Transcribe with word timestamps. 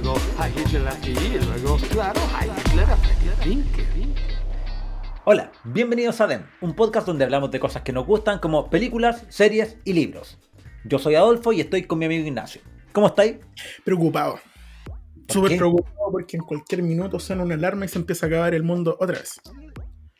luego 0.00 0.16
a 0.38 0.48
Hitler 0.48 0.88
aquí, 0.88 1.10
y 1.10 1.38
luego, 1.38 1.76
claro, 1.90 2.20
a 2.34 2.44
Hitler 2.44 2.86
que 3.44 3.86
Hola, 5.24 5.52
bienvenidos 5.62 6.20
a 6.20 6.26
DEM, 6.26 6.42
un 6.62 6.74
podcast 6.74 7.06
donde 7.06 7.22
hablamos 7.22 7.52
de 7.52 7.60
cosas 7.60 7.82
que 7.82 7.92
nos 7.92 8.04
gustan 8.04 8.40
como 8.40 8.70
películas, 8.70 9.24
series 9.28 9.78
y 9.84 9.92
libros. 9.92 10.38
Yo 10.84 10.98
soy 10.98 11.14
Adolfo 11.14 11.52
y 11.52 11.60
estoy 11.60 11.84
con 11.84 12.00
mi 12.00 12.06
amigo 12.06 12.26
Ignacio. 12.26 12.60
¿Cómo 12.92 13.06
estáis? 13.06 13.36
Preocupado. 13.84 14.40
¿Por 15.28 15.32
Súper 15.32 15.58
preocupado 15.58 16.10
porque 16.10 16.38
en 16.38 16.42
cualquier 16.42 16.82
minuto 16.82 17.20
suena 17.20 17.44
una 17.44 17.54
alarma 17.54 17.84
y 17.84 17.88
se 17.88 17.98
empieza 18.00 18.26
a 18.26 18.28
acabar 18.28 18.52
el 18.52 18.64
mundo 18.64 18.96
otra 18.98 19.18
vez. 19.18 19.40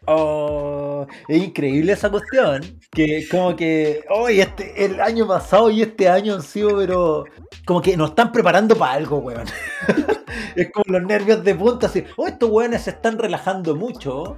Oh, 0.07 1.07
es 1.29 1.43
increíble 1.43 1.93
esa 1.93 2.11
cuestión. 2.11 2.63
Que 2.91 3.27
como 3.31 3.57
que 3.57 4.05
hoy 4.11 4.41
este, 4.41 4.85
el 4.85 5.01
año 5.01 5.27
pasado 5.27 5.71
y 5.71 5.83
este 5.83 6.09
año 6.09 6.35
han 6.35 6.43
sido, 6.43 6.77
pero 6.77 7.25
como 7.65 7.81
que 7.81 7.97
nos 7.97 8.11
están 8.11 8.33
preparando 8.33 8.77
para 8.77 8.93
algo, 8.93 9.19
weón. 9.19 9.47
es 10.57 10.71
como 10.73 10.85
los 10.99 11.03
nervios 11.03 11.43
de 11.45 11.55
punta, 11.55 11.87
así. 11.87 12.05
Oh, 12.17 12.27
estos 12.27 12.51
weones 12.51 12.83
se 12.83 12.91
están 12.91 13.19
relajando 13.19 13.75
mucho. 13.75 14.37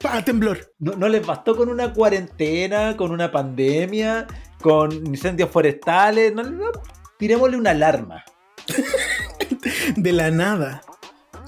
¡Pah! 0.00 0.22
Temblor. 0.22 0.72
No, 0.78 0.92
no 0.92 1.08
les 1.08 1.26
bastó 1.26 1.56
con 1.56 1.68
una 1.68 1.92
cuarentena, 1.92 2.96
con 2.96 3.10
una 3.10 3.32
pandemia, 3.32 4.26
con 4.60 4.92
incendios 4.92 5.50
forestales. 5.50 6.34
No, 6.34 6.44
no, 6.44 6.70
tirémosle 7.18 7.56
una 7.56 7.70
alarma. 7.70 8.24
De 9.96 10.12
la 10.12 10.30
nada. 10.30 10.82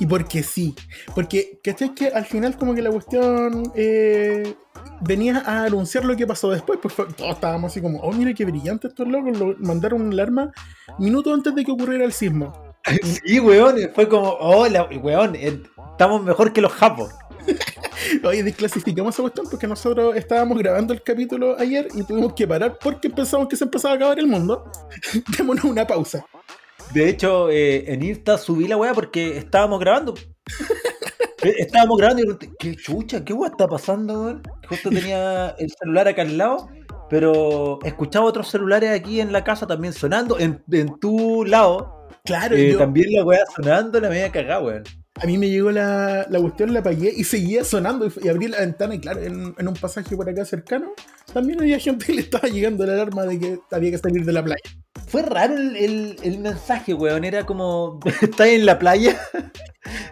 Y 0.00 0.06
porque 0.06 0.42
sí. 0.42 0.74
Porque, 1.14 1.60
¿cachai? 1.62 1.94
Que 1.94 2.08
al 2.08 2.24
final 2.24 2.56
como 2.56 2.74
que 2.74 2.82
la 2.82 2.90
cuestión 2.90 3.70
eh, 3.76 4.54
venía 5.02 5.42
a 5.46 5.64
anunciar 5.64 6.04
lo 6.04 6.16
que 6.16 6.26
pasó 6.26 6.50
después. 6.50 6.78
Pues 6.82 6.92
fue- 6.94 7.06
todos 7.12 7.34
estábamos 7.34 7.70
así 7.70 7.80
como, 7.80 8.00
oh, 8.00 8.10
mira 8.12 8.32
qué 8.34 8.44
brillante 8.46 8.88
estos 8.88 9.06
locos. 9.06 9.38
Lo, 9.38 9.54
mandaron 9.58 10.00
una 10.02 10.12
alarma 10.14 10.50
minutos 10.98 11.32
antes 11.34 11.54
de 11.54 11.64
que 11.64 11.70
ocurriera 11.70 12.04
el 12.04 12.12
sismo. 12.12 12.52
Sí, 13.26 13.38
weón. 13.38 13.76
Fue 13.94 14.08
como, 14.08 14.30
hola, 14.40 14.88
weón. 15.02 15.36
eh, 15.36 15.62
Estamos 15.92 16.24
mejor 16.24 16.52
que 16.54 16.62
los 16.62 16.72
japos. 16.72 17.12
Oye, 18.24 18.42
desclasificamos 18.42 19.14
esa 19.14 19.22
cuestión 19.22 19.46
porque 19.50 19.66
nosotros 19.66 20.16
estábamos 20.16 20.56
grabando 20.58 20.94
el 20.94 21.02
capítulo 21.02 21.56
ayer 21.58 21.88
y 21.94 22.02
tuvimos 22.04 22.32
que 22.32 22.48
parar 22.48 22.78
porque 22.82 23.10
pensamos 23.10 23.48
que 23.48 23.56
se 23.56 23.64
empezaba 23.64 23.92
a 23.94 23.96
acabar 23.98 24.18
el 24.18 24.26
mundo. 24.26 24.64
Démonos 25.36 25.64
una 25.64 25.86
pausa. 25.86 26.24
De 26.92 27.08
hecho, 27.08 27.50
eh, 27.50 27.92
en 27.92 28.02
Insta 28.02 28.36
subí 28.38 28.66
la 28.66 28.76
weá 28.76 28.92
porque 28.94 29.36
estábamos 29.38 29.80
grabando. 29.80 30.14
Eh, 31.42 31.54
estábamos 31.56 31.96
grabando 31.96 32.20
y 32.22 32.26
pregunté, 32.26 32.50
¿qué 32.58 32.76
chucha? 32.76 33.24
¿Qué 33.24 33.32
weá 33.32 33.48
está 33.50 33.66
pasando, 33.66 34.24
weón? 34.24 34.42
Justo 34.68 34.90
tenía 34.90 35.54
el 35.58 35.70
celular 35.70 36.06
acá 36.06 36.20
al 36.20 36.36
lado, 36.36 36.68
pero 37.08 37.78
escuchaba 37.82 38.26
otros 38.26 38.50
celulares 38.50 38.90
aquí 38.90 39.20
en 39.22 39.32
la 39.32 39.42
casa 39.42 39.66
también 39.66 39.94
sonando. 39.94 40.38
En, 40.38 40.62
en 40.70 41.00
tu 41.00 41.46
lado, 41.46 42.08
Claro, 42.26 42.56
eh, 42.56 42.72
yo- 42.72 42.78
también 42.78 43.06
la 43.14 43.24
weá 43.24 43.42
sonando, 43.56 43.98
la 44.02 44.10
media 44.10 44.30
cagada, 44.30 44.60
weón. 44.60 44.82
A 45.14 45.24
mí 45.24 45.38
me 45.38 45.48
llegó 45.48 45.70
la, 45.70 46.26
la 46.28 46.38
cuestión, 46.40 46.74
la 46.74 46.80
apagué 46.80 47.10
y 47.16 47.24
seguía 47.24 47.64
sonando. 47.64 48.06
Y, 48.06 48.12
y 48.22 48.28
abrí 48.28 48.46
la 48.48 48.58
ventana 48.60 48.94
y 48.94 49.00
claro, 49.00 49.22
en, 49.22 49.54
en 49.56 49.66
un 49.68 49.74
pasaje 49.74 50.14
por 50.16 50.28
acá 50.28 50.44
cercano, 50.44 50.92
también 51.32 51.60
había 51.60 51.78
gente 51.78 52.06
que 52.06 52.14
le 52.14 52.20
estaba 52.22 52.48
llegando 52.48 52.84
la 52.86 52.94
alarma 52.94 53.24
de 53.24 53.38
que 53.38 53.58
había 53.70 53.90
que 53.92 53.98
salir 53.98 54.24
de 54.24 54.32
la 54.32 54.42
playa. 54.44 54.62
Fue 55.08 55.22
raro 55.22 55.54
el, 55.56 56.16
el- 56.22 56.38
mensaje, 56.38 56.94
weón. 56.94 57.24
Era 57.24 57.44
como, 57.46 58.00
¿estás 58.22 58.48
en 58.48 58.66
la 58.66 58.78
playa? 58.78 59.18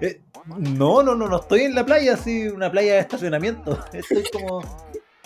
Eh, 0.00 0.22
no, 0.56 1.02
no, 1.02 1.14
no, 1.14 1.28
no 1.28 1.40
estoy 1.40 1.60
en 1.62 1.74
la 1.74 1.84
playa, 1.84 2.14
así, 2.14 2.48
una 2.48 2.70
playa 2.70 2.94
de 2.94 3.00
estacionamiento. 3.00 3.78
Estoy 3.92 4.24
como, 4.32 4.60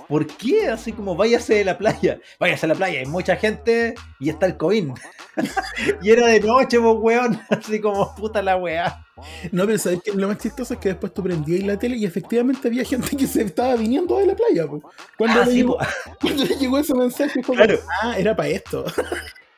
¿por 0.09 0.27
qué? 0.27 0.69
Así 0.69 0.93
como, 0.93 1.15
váyase 1.17 1.55
de 1.55 1.65
la 1.65 1.79
playa. 1.79 2.19
Váyase 2.39 2.67
a 2.67 2.69
la 2.71 2.75
playa, 2.75 3.01
hay 3.01 3.07
mucha 3.07 3.37
gente 3.37 3.95
y 4.21 4.29
está 4.31 4.47
el 4.47 4.57
COVID. 4.57 4.91
y 6.03 6.11
era 6.11 6.27
de 6.27 6.41
noche, 6.41 6.79
pues, 6.81 6.97
weón. 6.99 7.41
Así 7.51 7.81
como, 7.81 8.15
puta 8.15 8.43
la 8.43 8.57
weá. 8.57 9.05
No, 9.53 9.67
pero 9.67 9.79
¿sabes 9.79 10.01
qué? 10.05 10.13
lo 10.13 10.27
más 10.29 10.39
chistoso 10.39 10.75
es 10.75 10.81
que 10.81 10.89
después 10.91 11.13
tú 11.15 11.23
prendías 11.23 11.63
la 11.65 11.79
tele 11.79 11.97
y 11.97 12.05
efectivamente 12.07 12.69
había 12.69 12.85
gente 12.85 13.17
que 13.17 13.27
se 13.27 13.43
estaba 13.43 13.77
viniendo 13.77 14.17
de 14.19 14.27
la 14.27 14.35
playa. 14.35 14.67
po. 14.67 14.83
Cuando, 15.17 15.41
Ah, 15.43 15.45
le, 15.45 15.51
sí, 15.51 15.57
llegó, 15.59 15.79
cuando 16.21 16.45
le 16.45 16.57
llegó 16.57 16.79
ese 16.79 16.95
mensaje, 16.95 17.43
fue 17.43 17.55
Claro. 17.57 17.77
como, 17.79 17.89
ah, 18.03 18.19
era 18.19 18.35
para 18.35 18.49
esto. 18.49 18.85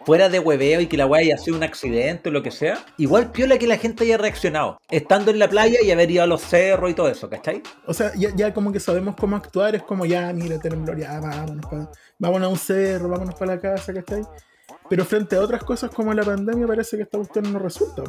Fuera 0.05 0.29
de 0.29 0.39
hueveo 0.39 0.81
y 0.81 0.87
que 0.87 0.97
la 0.97 1.07
weá 1.07 1.23
haya 1.23 1.39
sido 1.39 1.57
un 1.57 1.63
accidente 1.63 2.29
o 2.29 2.33
lo 2.33 2.43
que 2.43 2.51
sea. 2.51 2.85
Igual 2.99 3.31
piola 3.31 3.57
que 3.59 3.67
la 3.67 3.79
gente 3.79 4.05
haya 4.05 4.19
reaccionado. 4.19 4.79
Estando 4.91 5.31
en 5.31 5.39
la 5.39 5.49
playa 5.49 5.79
y 5.83 5.91
haber 5.91 6.11
ido 6.11 6.23
a 6.23 6.27
los 6.27 6.43
cerros 6.43 6.91
y 6.91 6.95
todo 6.95 7.09
eso, 7.09 7.31
¿cachai? 7.31 7.63
O 7.87 7.95
sea, 7.95 8.13
ya, 8.15 8.53
como 8.53 8.71
que 8.71 8.81
sabemos 8.81 9.15
cómo 9.19 9.37
actuar, 9.37 9.75
es 9.75 9.83
como 9.83 10.05
ya, 10.05 10.31
mira, 10.33 10.59
temblor, 10.59 10.99
ya, 10.99 11.19
vámonos, 11.21 11.65
pa- 11.67 11.91
vámonos 12.19 12.47
a 12.47 12.51
un 12.51 12.59
cerro, 12.59 13.09
vámonos 13.09 13.35
para 13.35 13.55
la 13.55 13.61
casa, 13.61 13.95
¿cachai? 13.95 14.23
Pero 14.91 15.05
frente 15.07 15.37
a 15.37 15.41
otras 15.41 15.65
cosas 15.65 15.91
como 15.91 16.13
la 16.13 16.23
pandemia 16.23 16.67
parece 16.67 16.97
que 16.99 17.05
esta 17.05 17.17
cuestión 17.17 17.51
no 17.51 17.59
resulta. 17.59 18.03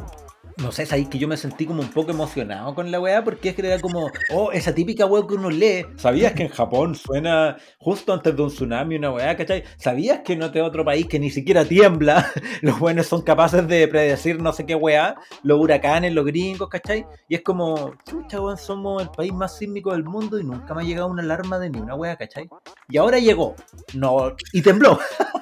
No 0.58 0.72
sé, 0.72 0.84
es 0.84 0.92
ahí 0.92 1.04
que 1.04 1.18
yo 1.18 1.28
me 1.28 1.36
sentí 1.36 1.66
como 1.66 1.82
un 1.82 1.90
poco 1.90 2.12
emocionado 2.12 2.74
con 2.74 2.90
la 2.90 2.98
weá, 2.98 3.22
porque 3.22 3.50
es 3.50 3.54
que 3.54 3.66
era 3.66 3.78
como, 3.78 4.10
oh, 4.32 4.50
esa 4.52 4.74
típica 4.74 5.04
weá 5.04 5.26
que 5.26 5.34
uno 5.34 5.50
lee. 5.50 5.84
¿Sabías 5.96 6.32
que 6.32 6.44
en 6.44 6.48
Japón 6.48 6.94
suena 6.94 7.58
justo 7.78 8.14
antes 8.14 8.34
de 8.34 8.42
un 8.42 8.48
tsunami 8.48 8.96
una 8.96 9.12
weá, 9.12 9.36
cachai? 9.36 9.64
¿Sabías 9.76 10.20
que 10.20 10.40
otro 10.42 10.64
otro 10.64 10.82
país 10.82 11.06
que 11.08 11.18
ni 11.18 11.28
siquiera 11.28 11.64
tiembla, 11.66 12.32
los 12.62 12.78
buenos 12.78 13.06
son 13.06 13.20
capaces 13.20 13.68
de 13.68 13.86
predecir 13.86 14.40
no 14.40 14.52
sé 14.54 14.64
qué 14.64 14.74
weá, 14.74 15.16
los 15.42 15.60
huracanes, 15.60 16.14
los 16.14 16.24
gringos, 16.24 16.70
cachai? 16.70 17.04
Y 17.28 17.34
es 17.34 17.42
como, 17.42 17.94
chucha, 18.08 18.40
weón, 18.40 18.56
somos 18.56 19.02
el 19.02 19.10
país 19.10 19.34
más 19.34 19.58
sísmico 19.58 19.92
del 19.92 20.04
mundo 20.04 20.38
y 20.40 20.44
nunca 20.44 20.72
me 20.74 20.82
ha 20.82 20.84
llegado 20.86 21.08
una 21.08 21.22
alarma 21.22 21.58
de 21.58 21.68
ni 21.68 21.80
una 21.80 21.94
weá, 21.94 22.16
cachai? 22.16 22.48
Y 22.88 22.96
ahora 22.96 23.18
llegó, 23.18 23.54
no, 23.92 24.34
y 24.54 24.62
tembló. 24.62 24.98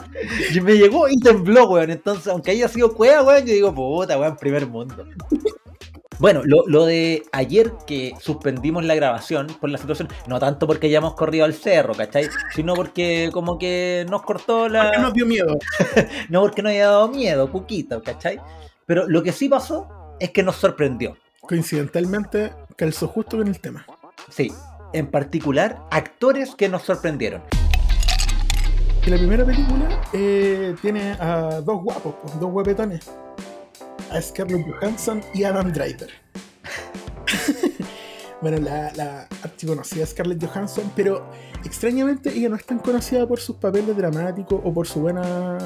y 0.55 0.61
me 0.61 0.75
llegó 0.75 1.09
y 1.09 1.19
tembló, 1.19 1.69
weón. 1.69 1.91
Entonces, 1.91 2.29
aunque 2.29 2.53
haya 2.53 2.69
sido 2.69 2.95
cueva, 2.95 3.23
weón, 3.23 3.47
yo 3.47 3.53
digo, 3.53 3.75
puta, 3.75 4.19
weón, 4.19 4.37
primer 4.37 4.67
mundo. 4.67 5.07
Bueno, 6.19 6.43
lo, 6.45 6.65
lo 6.67 6.87
de 6.87 7.25
ayer 7.33 7.73
que 7.87 8.15
suspendimos 8.21 8.85
la 8.85 8.95
grabación 8.95 9.49
por 9.61 9.71
la 9.71 9.79
situación, 9.79 10.09
no 10.27 10.39
tanto 10.39 10.67
porque 10.67 10.87
hayamos 10.87 11.15
corrido 11.15 11.45
al 11.45 11.55
cerro, 11.55 11.95
¿cachai? 11.95 12.29
Sino 12.55 12.75
porque 12.75 13.31
como 13.33 13.59
que 13.59 14.07
nos 14.09 14.23
cortó 14.23 14.69
la... 14.69 14.85
Porque 14.85 14.99
nos 14.99 15.13
dio 15.13 15.27
miedo. 15.27 15.59
No 16.29 16.43
porque 16.43 16.63
nos 16.63 16.71
haya 16.71 16.87
dado 16.87 17.09
miedo, 17.09 17.51
Cuquito, 17.51 18.03
¿cachai? 18.03 18.41
Pero 18.87 19.09
lo 19.09 19.23
que 19.23 19.33
sí 19.33 19.49
pasó 19.49 19.89
es 20.21 20.31
que 20.31 20.43
nos 20.43 20.57
sorprendió. 20.57 21.17
Coincidentalmente, 21.41 22.53
calzó 22.77 23.09
justo 23.09 23.39
con 23.39 23.49
el 23.49 23.61
tema. 23.61 23.85
Sí, 24.31 24.53
en 24.93 25.11
particular, 25.11 25.83
actores 25.91 26.55
que 26.55 26.69
nos 26.69 26.83
sorprendieron. 26.83 27.43
Que 29.05 29.11
la 29.11 29.19
primera 29.19 29.45
película 29.45 30.01
eh, 30.15 30.75
tiene 30.81 31.13
a 31.21 31.61
dos 31.61 31.83
guapos, 31.83 32.15
pues, 32.23 32.41
dos 32.41 32.51
guapetones. 32.51 33.11
A 34.11 34.21
Scarlett 34.21 34.67
Johansson 34.67 35.21
y 35.35 35.45
Adam 35.45 35.71
Driver. 35.73 36.09
bueno, 38.41 38.59
la, 38.59 38.91
la 38.95 39.29
archiconocida 39.43 40.07
Scarlett 40.07 40.43
Johansson, 40.47 40.91
pero 40.97 41.29
extrañamente 41.65 42.31
ella 42.31 42.49
no 42.49 42.57
es 42.57 42.65
tan 42.65 42.79
conocida 42.79 43.27
por 43.27 43.41
sus 43.41 43.57
papeles 43.57 43.95
dramáticos 43.95 44.61
o 44.65 44.73
por 44.73 44.87
su 44.87 45.01
buena, 45.01 45.59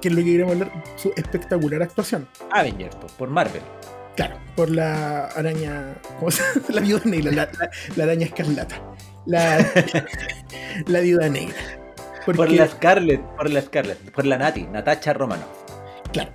que 0.00 0.08
es 0.08 0.14
lo 0.14 0.20
que 0.24 0.32
queremos 0.32 0.52
hablar, 0.54 0.72
su 0.96 1.12
espectacular 1.16 1.82
actuación. 1.82 2.26
Avengers, 2.50 2.96
pues, 2.96 3.12
por 3.12 3.28
Marvel. 3.30 3.62
Claro, 4.16 4.36
por 4.56 4.68
la 4.70 5.26
araña, 5.26 5.94
¿cómo 6.18 6.30
se 6.32 6.42
llama? 6.42 6.66
La 6.70 6.80
viuda 6.80 7.02
negra, 7.04 7.30
la, 7.32 7.44
la- 7.58 7.70
la 7.96 8.04
araña 8.04 8.26
escarlata. 8.26 8.82
La, 9.24 9.64
la 10.86 11.00
viuda 11.00 11.28
negra. 11.28 11.54
Por 12.24 12.50
la 12.50 12.68
Scarlett, 12.68 13.20
por 13.36 13.50
la 13.50 13.60
Scarlett, 13.62 13.98
por 14.12 14.24
la 14.26 14.38
Nati, 14.38 14.62
Natacha 14.64 15.12
Romanoff. 15.12 15.46
Claro. 16.12 16.30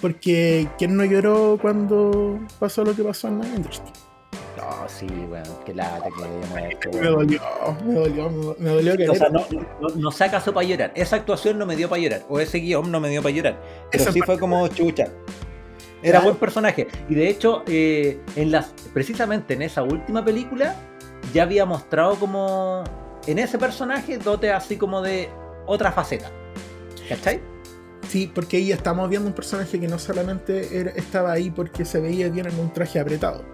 Porque 0.00 0.68
¿quién 0.78 0.96
no 0.96 1.04
lloró 1.04 1.58
cuando 1.60 2.40
pasó 2.58 2.84
lo 2.84 2.94
que 2.94 3.02
pasó 3.02 3.28
en 3.28 3.40
Avengers? 3.42 3.82
No, 4.56 4.88
sí, 4.88 5.06
weón, 5.06 5.44
qué 5.64 5.74
lata 5.74 6.04
que 6.08 6.48
muerto, 6.48 6.90
Me 6.98 7.06
dolió, 7.08 7.40
me 7.84 7.94
dolió, 7.94 8.30
me- 8.58 8.70
dolió 8.70 8.96
que 8.96 9.08
O 9.08 9.14
sea, 9.14 9.28
no, 9.28 9.40
no, 9.80 9.88
no 9.96 10.10
se 10.10 10.24
acaso 10.24 10.52
para 10.52 10.66
llorar. 10.66 10.92
Esa 10.94 11.16
actuación 11.16 11.58
no 11.58 11.66
me 11.66 11.76
dio 11.76 11.88
para 11.88 12.00
llorar. 12.02 12.22
O 12.28 12.38
ese 12.40 12.58
guion 12.58 12.90
no 12.90 13.00
me 13.00 13.08
dio 13.08 13.22
para 13.22 13.34
llorar. 13.34 13.60
Pero 13.90 14.02
Esa 14.02 14.12
sí 14.12 14.20
fue 14.20 14.38
como 14.38 14.66
chucha. 14.68 15.04
Era 16.02 16.18
Claro. 16.18 16.24
buen 16.24 16.36
personaje. 16.36 16.88
Y 17.08 17.14
de 17.14 17.28
hecho, 17.28 17.62
eh, 17.66 18.20
en 18.36 18.50
las, 18.50 18.72
precisamente 18.92 19.54
en 19.54 19.62
esa 19.62 19.82
última 19.82 20.24
película, 20.24 20.74
ya 21.32 21.44
había 21.44 21.64
mostrado 21.64 22.16
como 22.16 22.82
en 23.26 23.38
ese 23.38 23.58
personaje 23.58 24.18
dote 24.18 24.50
así 24.50 24.76
como 24.76 25.02
de 25.02 25.28
otra 25.66 25.92
faceta. 25.92 26.30
¿Cachai? 27.08 27.40
Sí, 28.08 28.30
porque 28.34 28.56
ahí 28.58 28.72
estamos 28.72 29.08
viendo 29.08 29.28
un 29.28 29.34
personaje 29.34 29.78
que 29.80 29.88
no 29.88 29.98
solamente 29.98 30.76
era- 30.78 30.90
estaba 30.92 31.32
ahí 31.32 31.50
porque 31.50 31.84
se 31.84 32.00
veía 32.00 32.28
bien 32.28 32.46
en 32.46 32.58
un 32.58 32.72
traje 32.72 32.98
apretado. 33.00 33.44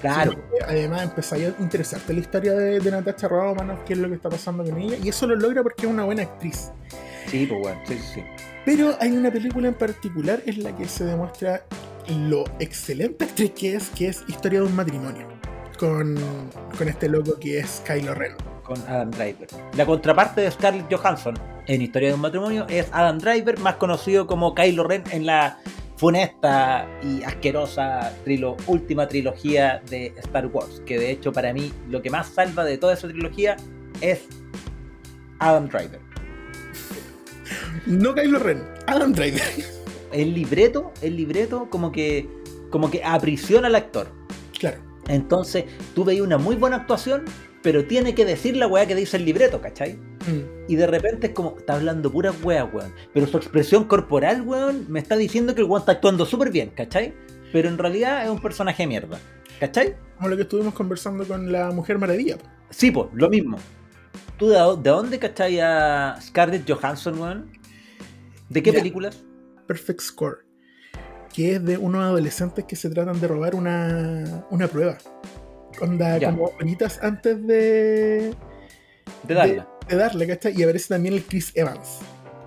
Claro. 0.00 0.34
además 0.66 1.02
empezáis 1.02 1.52
a 1.56 1.62
interesarte 1.62 2.12
la 2.12 2.18
historia 2.20 2.54
de, 2.54 2.80
de 2.80 2.90
Natasha 2.90 3.28
Romanoff, 3.28 3.80
qué 3.86 3.92
es 3.92 4.00
lo 4.00 4.08
que 4.08 4.16
está 4.16 4.28
pasando 4.28 4.64
con 4.64 4.76
ella. 4.80 4.96
Y 5.00 5.08
eso 5.08 5.26
lo 5.28 5.36
logra 5.36 5.62
porque 5.62 5.86
es 5.86 5.92
una 5.92 6.04
buena 6.04 6.22
actriz. 6.22 6.72
Sí, 7.28 7.46
pues 7.46 7.60
bueno, 7.60 7.80
sí, 7.86 7.94
sí, 7.98 8.04
sí. 8.14 8.22
Pero 8.64 8.96
hay 9.00 9.12
una 9.12 9.30
película 9.30 9.68
en 9.68 9.74
particular 9.74 10.42
en 10.46 10.64
la 10.64 10.76
que 10.76 10.88
se 10.88 11.04
demuestra 11.04 11.64
lo 12.08 12.44
excelente 12.58 13.24
actriz 13.26 13.52
que 13.52 13.76
es, 13.76 13.90
que 13.90 14.08
es 14.08 14.24
Historia 14.26 14.60
de 14.60 14.66
un 14.66 14.74
matrimonio. 14.74 15.28
Con, 15.78 16.16
con 16.76 16.88
este 16.88 17.08
loco 17.08 17.38
que 17.38 17.60
es 17.60 17.80
Kylo 17.86 18.14
Ren. 18.14 18.32
Con 18.72 18.88
Adam 18.88 19.10
Driver. 19.10 19.48
La 19.76 19.84
contraparte 19.86 20.40
de 20.40 20.50
Scarlett 20.50 20.92
Johansson 20.92 21.34
en 21.66 21.82
Historia 21.82 22.08
de 22.08 22.14
un 22.14 22.20
matrimonio 22.20 22.66
es 22.68 22.88
Adam 22.92 23.18
Driver, 23.18 23.58
más 23.58 23.76
conocido 23.76 24.26
como 24.26 24.54
Kylo 24.54 24.84
Ren 24.84 25.04
en 25.10 25.26
la 25.26 25.58
funesta 25.96 26.88
y 27.02 27.22
asquerosa 27.22 28.12
trilo- 28.24 28.56
última 28.66 29.06
trilogía 29.06 29.82
de 29.88 30.14
Star 30.18 30.46
Wars, 30.46 30.82
que 30.86 30.98
de 30.98 31.10
hecho 31.10 31.32
para 31.32 31.52
mí 31.52 31.72
lo 31.88 32.02
que 32.02 32.10
más 32.10 32.28
salva 32.28 32.64
de 32.64 32.78
toda 32.78 32.94
esa 32.94 33.08
trilogía 33.08 33.56
es 34.00 34.22
Adam 35.38 35.68
Driver. 35.68 36.00
No 37.86 38.14
Kylo 38.14 38.38
Ren, 38.38 38.62
Adam 38.86 39.12
Driver. 39.12 39.42
El 40.12 40.34
libreto, 40.34 40.92
el 41.02 41.16
libreto 41.16 41.68
como 41.70 41.92
que 41.92 42.28
como 42.70 42.90
que 42.90 43.04
aprisiona 43.04 43.66
al 43.68 43.74
actor. 43.74 44.08
Claro. 44.58 44.78
Entonces, 45.08 45.64
tú 45.94 46.04
veis 46.04 46.20
una 46.22 46.38
muy 46.38 46.56
buena 46.56 46.76
actuación, 46.76 47.24
pero 47.62 47.84
tiene 47.86 48.14
que 48.14 48.24
decir 48.24 48.56
la 48.56 48.66
weá 48.66 48.86
que 48.86 48.94
dice 48.94 49.16
el 49.16 49.24
libreto, 49.24 49.60
¿cachai? 49.60 49.94
Mm. 49.94 50.68
Y 50.68 50.76
de 50.76 50.86
repente 50.86 51.28
es 51.28 51.32
como, 51.32 51.56
está 51.58 51.74
hablando 51.74 52.10
pura 52.10 52.32
weá, 52.42 52.64
weón. 52.64 52.92
Pero 53.14 53.26
su 53.26 53.36
expresión 53.36 53.84
corporal, 53.84 54.42
weón, 54.42 54.86
me 54.88 54.98
está 55.00 55.16
diciendo 55.16 55.54
que 55.54 55.60
el 55.62 55.66
weón 55.68 55.80
está 55.82 55.92
actuando 55.92 56.26
súper 56.26 56.50
bien, 56.50 56.70
¿cachai? 56.70 57.14
Pero 57.52 57.68
en 57.68 57.78
realidad 57.78 58.24
es 58.24 58.30
un 58.30 58.40
personaje 58.40 58.82
de 58.82 58.86
mierda, 58.88 59.18
¿cachai? 59.60 59.94
Como 60.16 60.28
lo 60.28 60.36
que 60.36 60.42
estuvimos 60.42 60.74
conversando 60.74 61.24
con 61.26 61.52
la 61.52 61.70
Mujer 61.70 61.98
Maravilla. 61.98 62.36
Sí, 62.70 62.90
pues, 62.90 63.08
lo 63.12 63.28
mismo. 63.28 63.58
¿Tú 64.38 64.48
de, 64.48 64.56
de 64.56 64.90
dónde 64.90 65.18
cachai 65.18 65.60
a 65.60 66.16
Scarlett 66.20 66.68
Johansson, 66.68 67.18
weón? 67.20 67.50
¿De 68.48 68.62
qué 68.62 68.72
Ya. 68.72 68.78
películas? 68.78 69.22
Perfect 69.66 70.00
Score. 70.00 70.38
Que 71.32 71.54
es 71.54 71.64
de 71.64 71.78
unos 71.78 72.02
adolescentes 72.02 72.64
que 72.66 72.76
se 72.76 72.90
tratan 72.90 73.20
de 73.20 73.28
robar 73.28 73.54
una, 73.54 74.44
una 74.50 74.66
prueba. 74.68 74.98
Onda, 75.80 76.18
Ya. 76.18 76.30
como 76.30 76.52
horitas 76.60 76.98
antes 77.02 77.46
de, 77.46 78.34
De 79.24 79.34
darla. 79.34 79.68
de 79.88 79.96
darle, 79.96 80.26
¿cachai? 80.26 80.54
Y 80.58 80.62
aparece 80.62 80.88
también 80.88 81.14
el 81.14 81.24
Chris 81.24 81.52
Evans. 81.54 81.98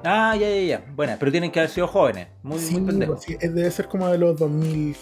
Ah, 0.03 0.35
ya, 0.39 0.47
ya, 0.49 0.61
ya. 0.61 0.85
Bueno, 0.95 1.15
pero 1.19 1.31
tienen 1.31 1.51
que 1.51 1.59
haber 1.59 1.69
sido 1.71 1.87
jóvenes. 1.87 2.27
Muy, 2.43 2.59
Sí, 2.59 2.75
muy 2.75 2.87
pendejos. 2.91 3.23
sí, 3.23 3.35
es- 3.39 3.53
debe 3.55 3.71
ser 3.71 3.87
como 3.87 4.07
de 4.07 4.17
los 4.19 4.37
2000, 4.37 4.95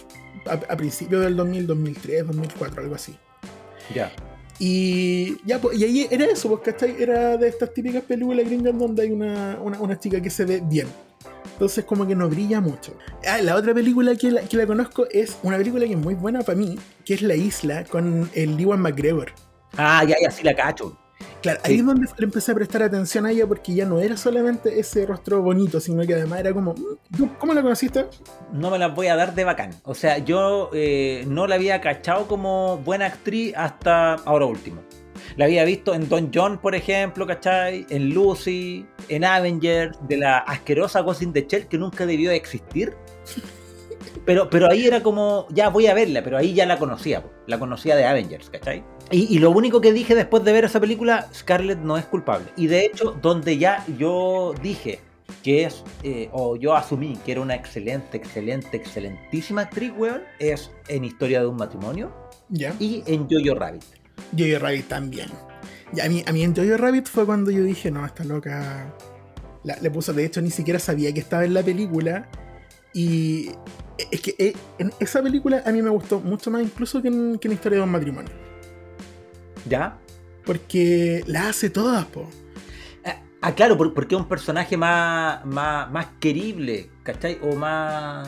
a, 0.48 0.54
a 0.74 0.78
principios 0.78 1.24
del 1.24 1.36
2000, 1.36 1.68
2003, 1.68 2.25
2004, 2.28 2.81
algo 2.81 2.96
así. 2.96 3.16
Ya. 3.94 4.12
Y 4.60 5.38
ya, 5.46 5.60
pues, 5.60 5.78
y 5.78 5.84
ahí 5.84 6.08
era 6.10 6.26
eso, 6.26 6.62
¿cachai? 6.62 6.96
Era 7.02 7.36
de 7.38 7.48
estas 7.50 7.74
típicas 7.74 8.04
películas 8.04 8.46
gringas 8.46 8.78
donde 8.78 9.02
hay 9.04 9.12
una, 9.12 9.58
una, 9.62 9.80
una 9.81 10.00
chica 10.00 10.22
que 10.22 10.30
se 10.30 10.46
ve 10.46 10.62
bien. 10.64 10.88
Entonces 11.54 11.86
como 11.86 12.06
que 12.06 12.16
no 12.16 12.28
brilla 12.30 12.60
mucho. 12.62 12.98
Ah, 13.28 13.40
la 13.42 13.56
otra 13.56 13.74
película 13.74 14.16
que 14.16 14.32
la, 14.32 14.42
que 14.42 14.58
la 14.58 14.66
conozco 14.68 15.06
es 15.12 15.38
una 15.44 15.58
película 15.58 15.86
que 15.86 15.94
es 15.94 16.00
muy 16.00 16.16
buena 16.16 16.42
para 16.42 16.58
mí, 16.58 16.78
que 17.06 17.14
es 17.14 17.22
La 17.22 17.36
Isla, 17.36 17.84
con 17.86 18.30
el 18.34 18.60
Ewan 18.60 18.82
McGregor. 18.82 19.32
Ah, 19.78 20.04
ya, 20.04 20.16
ya, 20.22 20.30
sí 20.32 20.44
la 20.44 20.56
cacho. 20.56 20.98
Claro, 21.42 21.60
Sí. 21.64 21.72
ahí 21.74 21.80
es 21.80 21.86
donde 21.86 22.08
le 22.18 22.26
empecé 22.26 22.52
a 22.52 22.56
prestar 22.56 22.84
atención 22.84 23.26
a 23.26 23.32
ella 23.32 23.46
porque 23.48 23.74
ya 23.74 23.86
no 23.86 24.00
era 24.00 24.16
solamente 24.18 24.80
ese 24.80 25.06
rostro 25.06 25.42
bonito, 25.42 25.80
sino 25.80 26.06
que 26.06 26.14
además 26.14 26.40
era 26.40 26.54
como... 26.54 26.74
mm, 26.74 27.16
¿tú 27.18 27.30
¿Cómo 27.38 27.54
la 27.54 27.62
conociste? 27.62 28.06
No 28.52 28.70
me 28.72 28.78
las 28.80 28.94
voy 28.96 29.08
a 29.08 29.16
dar 29.16 29.34
de 29.36 29.44
bacán. 29.44 29.72
O 29.84 29.94
sea, 29.94 30.18
yo 30.20 30.70
eh, 30.74 31.26
no 31.28 31.48
la 31.48 31.56
había 31.56 31.82
cachado 31.82 32.28
como 32.28 32.78
buena 32.78 33.06
actriz 33.08 33.54
hasta 33.56 34.14
ahora 34.16 34.46
último. 34.46 34.82
La 35.35 35.45
había 35.45 35.63
visto 35.65 35.94
en 35.94 36.07
Don 36.09 36.31
John, 36.33 36.57
por 36.59 36.75
ejemplo, 36.75 37.25
¿cachai? 37.25 37.85
En 37.89 38.09
Lucy, 38.13 38.85
en 39.09 39.24
Avengers, 39.24 39.97
de 40.07 40.18
la 40.18 40.39
asquerosa 40.39 41.01
Ghost 41.01 41.21
in 41.21 41.33
the 41.33 41.45
Shell 41.50 41.68
que 41.68 41.77
nunca 41.77 42.06
debió 42.06 42.30
de 42.30 42.35
existir. 42.38 42.94
Pero, 44.25 44.50
pero 44.50 44.69
ahí 44.69 44.85
era 44.85 45.03
como, 45.03 45.47
ya 45.50 45.68
voy 45.68 45.88
a 45.88 45.94
verla, 45.94 46.24
pero 46.24 46.38
ahí 46.38 46.53
ya 46.53 46.65
la 46.65 46.77
conocía, 46.80 47.21
po. 47.21 47.30
la 47.45 47.59
conocía 47.59 47.94
de 47.97 48.06
Avengers, 48.06 48.50
¿cachai? 48.50 48.81
Y, 49.12 49.35
y 49.35 49.39
lo 49.39 49.51
único 49.51 49.81
que 49.81 49.91
dije 49.91 50.15
después 50.15 50.45
de 50.45 50.53
ver 50.53 50.63
esa 50.63 50.80
película, 50.80 51.27
Scarlett 51.33 51.80
no 51.80 51.97
es 51.97 52.06
culpable. 52.06 52.45
Y 52.56 52.68
de 52.68 52.85
hecho, 52.85 53.18
donde 53.21 53.57
ya 53.57 53.83
yo 53.97 54.53
dije 54.62 55.00
que 55.44 55.65
es, 55.65 55.83
eh, 56.03 56.30
o 56.31 56.56
yo 56.56 56.74
asumí 56.74 57.18
que 57.25 57.33
era 57.33 57.41
una 57.41 57.56
excelente, 57.56 58.15
excelente, 58.15 58.77
excelentísima 58.77 59.63
actriz, 59.63 59.91
weón, 59.97 60.21
es 60.39 60.71
en 60.88 61.03
Historia 61.03 61.41
de 61.41 61.47
un 61.47 61.57
matrimonio 61.57 62.09
Ya. 62.47 62.74
y 62.80 63.03
en 63.07 63.27
Jojo 63.30 63.56
Rabbit. 63.59 63.83
Jojo 64.38 64.60
Rabbit 64.60 64.88
también. 64.88 65.30
Y 65.95 66.00
a 66.01 66.10
mí, 66.10 66.24
a 66.25 66.31
mí 66.31 66.44
en 66.44 66.56
Jojo 66.56 66.77
Rabbit 66.77 67.07
fue 67.07 67.25
cuando 67.25 67.51
yo 67.51 67.63
dije, 67.63 67.92
no, 67.92 68.06
esta 68.06 68.24
loca 68.24 68.94
la- 69.63 69.77
le 69.77 69.92
puso, 69.92 70.12
de 70.13 70.25
hecho 70.25 70.42
ni 70.42 70.50
siquiera 70.51 70.80
sabía 70.80 71.13
que 71.13 71.19
estaba 71.19 71.45
en 71.45 71.54
la 71.54 71.63
película. 71.63 72.27
Y 72.94 73.50
es 74.12 74.21
que 74.21 74.36
eh, 74.38 74.54
en 74.77 74.92
esa 75.00 75.21
película 75.24 75.63
a 75.65 75.71
mí 75.71 75.81
me 75.81 75.89
gustó 75.89 76.19
mucho 76.19 76.51
más 76.51 76.62
incluso 76.63 77.01
que 77.01 77.07
en, 77.07 77.38
que 77.39 77.48
en 77.48 77.54
Historia 77.54 77.77
de 77.80 77.83
un 77.83 77.92
matrimonio. 77.92 78.31
¿Ya? 79.68 79.98
Porque 80.45 81.24
la 81.25 81.50
hace 81.50 81.69
todas, 81.69 82.06
po. 82.06 82.30
Ah, 83.06 83.19
Ah, 83.42 83.56
claro, 83.56 83.77
por- 83.77 83.94
porque 83.94 84.16
es 84.16 84.21
un 84.21 84.27
personaje 84.27 84.77
más, 84.77 85.45
más, 85.45 85.89
más 85.92 86.07
querible, 86.19 86.89
¿cachai? 87.04 87.39
O 87.42 87.56
más... 87.56 88.27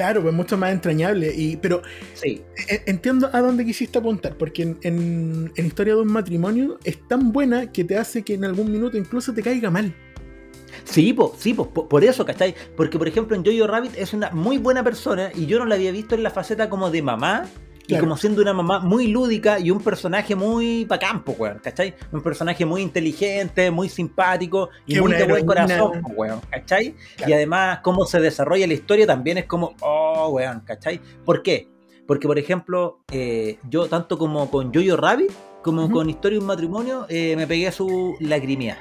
Claro, 0.00 0.22
pues 0.22 0.32
mucho 0.32 0.56
más 0.56 0.72
entrañable. 0.72 1.30
Y, 1.36 1.58
pero 1.58 1.82
Sí, 2.14 2.40
eh, 2.70 2.82
entiendo 2.86 3.28
a 3.34 3.40
dónde 3.42 3.66
quisiste 3.66 3.98
apuntar, 3.98 4.34
porque 4.38 4.62
en, 4.62 4.78
en- 4.80 5.52
en 5.54 5.66
Historia 5.66 5.94
de 5.94 6.00
un 6.00 6.10
matrimonio 6.10 6.78
es 6.84 7.06
tan 7.06 7.32
buena 7.32 7.70
que 7.70 7.84
te 7.84 7.98
hace 7.98 8.22
que 8.22 8.32
en 8.32 8.46
algún 8.46 8.72
minuto 8.72 8.96
incluso 8.96 9.34
te 9.34 9.42
caiga 9.42 9.70
mal. 9.70 9.94
Sí, 10.84 11.12
po, 11.12 11.36
sí, 11.38 11.52
po, 11.52 11.68
po- 11.68 11.86
por 11.86 12.02
eso, 12.02 12.24
¿cachai? 12.24 12.54
Porque, 12.78 12.96
por 12.96 13.08
ejemplo, 13.08 13.36
en 13.36 13.44
Jojo 13.44 13.66
Rabbit 13.66 13.92
es 13.98 14.14
una 14.14 14.30
muy 14.30 14.56
buena 14.56 14.82
persona 14.82 15.32
y 15.34 15.44
yo 15.44 15.58
no 15.58 15.66
la 15.66 15.74
había 15.74 15.92
visto 15.92 16.14
en 16.14 16.22
la 16.22 16.30
faceta 16.30 16.70
como 16.70 16.90
de 16.90 17.02
mamá 17.02 17.44
y 17.86 17.98
como 17.98 18.16
siendo 18.16 18.42
una 18.42 18.52
mamá 18.52 18.80
muy 18.80 19.08
lúdica 19.08 19.58
y 19.58 19.70
un 19.70 19.80
personaje 19.80 20.34
muy 20.34 20.84
pa' 20.84 20.98
campo, 20.98 21.34
weón, 21.38 21.58
¿cachai? 21.58 21.94
Un 22.12 22.22
personaje 22.22 22.64
muy 22.64 22.82
inteligente, 22.82 23.70
muy 23.70 23.88
simpático 23.88 24.70
y 24.86 25.00
muy 25.00 25.12
de 25.12 25.24
buen 25.24 25.44
corazón, 25.44 26.02
weón, 26.14 26.40
¿cachai? 26.50 26.94
Claro. 27.16 27.30
Y 27.30 27.34
además, 27.34 27.80
cómo 27.82 28.04
se 28.04 28.20
desarrolla 28.20 28.66
la 28.66 28.74
historia 28.74 29.06
también 29.06 29.38
es 29.38 29.46
como, 29.46 29.74
oh, 29.80 30.28
weón, 30.30 30.60
¿cachai? 30.60 31.00
¿Por 31.24 31.42
qué? 31.42 31.68
Porque, 32.06 32.26
por 32.26 32.38
ejemplo, 32.38 33.00
eh, 33.12 33.58
yo 33.68 33.88
tanto 33.88 34.18
como 34.18 34.50
con 34.50 34.72
Jojo 34.74 34.96
Rabbit 34.96 35.30
como 35.62 35.90
con 35.90 36.08
Historia 36.08 36.38
de 36.38 36.40
un 36.40 36.46
matrimonio 36.46 37.06
eh, 37.08 37.36
me 37.36 37.46
pegué 37.46 37.70
su 37.70 38.16
lagrimía. 38.20 38.78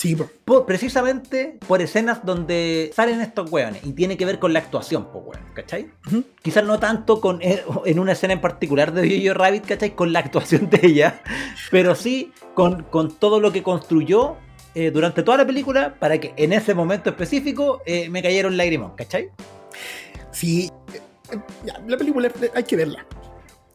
Sí, 0.00 0.16
po. 0.16 0.30
Por- 0.46 0.64
precisamente 0.64 1.58
por 1.68 1.82
escenas 1.82 2.24
donde 2.24 2.90
salen 2.94 3.20
estos 3.20 3.52
weones 3.52 3.84
y 3.84 3.92
tiene 3.92 4.16
que 4.16 4.24
ver 4.24 4.38
con 4.38 4.54
la 4.54 4.60
actuación, 4.60 5.08
pues 5.12 5.24
weón, 5.26 5.44
¿cachai? 5.52 5.90
Ujú. 6.06 6.24
Quizás 6.40 6.64
no 6.64 6.78
tanto 6.80 7.20
con 7.20 7.42
eh, 7.42 7.62
en 7.84 7.98
una 7.98 8.12
escena 8.12 8.32
en 8.32 8.40
particular 8.40 8.94
de 8.94 9.20
Jojo 9.20 9.34
Rabbit, 9.34 9.66
¿cachai? 9.66 9.94
Con 9.94 10.14
la 10.14 10.20
actuación 10.20 10.70
de 10.70 10.80
ella, 10.84 11.20
pero 11.70 11.94
sí 11.94 12.32
con, 12.54 12.84
con 12.84 13.14
todo 13.14 13.40
lo 13.40 13.52
que 13.52 13.62
construyó 13.62 14.36
eh, 14.74 14.90
durante 14.90 15.22
toda 15.22 15.36
la 15.36 15.46
película 15.46 15.94
para 15.98 16.18
que 16.18 16.32
en 16.38 16.54
ese 16.54 16.72
momento 16.72 17.10
específico 17.10 17.82
eh, 17.84 18.08
me 18.08 18.22
cayeron 18.22 18.56
lágrimas, 18.56 18.92
¿cachai? 18.96 19.28
Sí, 20.32 20.70
ya, 21.66 21.78
la 21.86 21.98
película 21.98 22.32
hay 22.54 22.64
que 22.64 22.76
verla. 22.76 23.04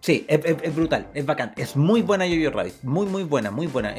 Sí, 0.05 0.23
es, 0.27 0.75
brutal, 0.75 1.07
es 1.15 1.25
bacán. 1.25 1.53
Es 1.57 1.75
muy 1.75 2.03
buena 2.03 2.27
Jojo 2.27 2.55
Rabbit, 2.55 2.75
muy, 2.83 3.07
muy 3.07 3.23
buena, 3.23 3.49
muy 3.49 3.65
buena. 3.65 3.95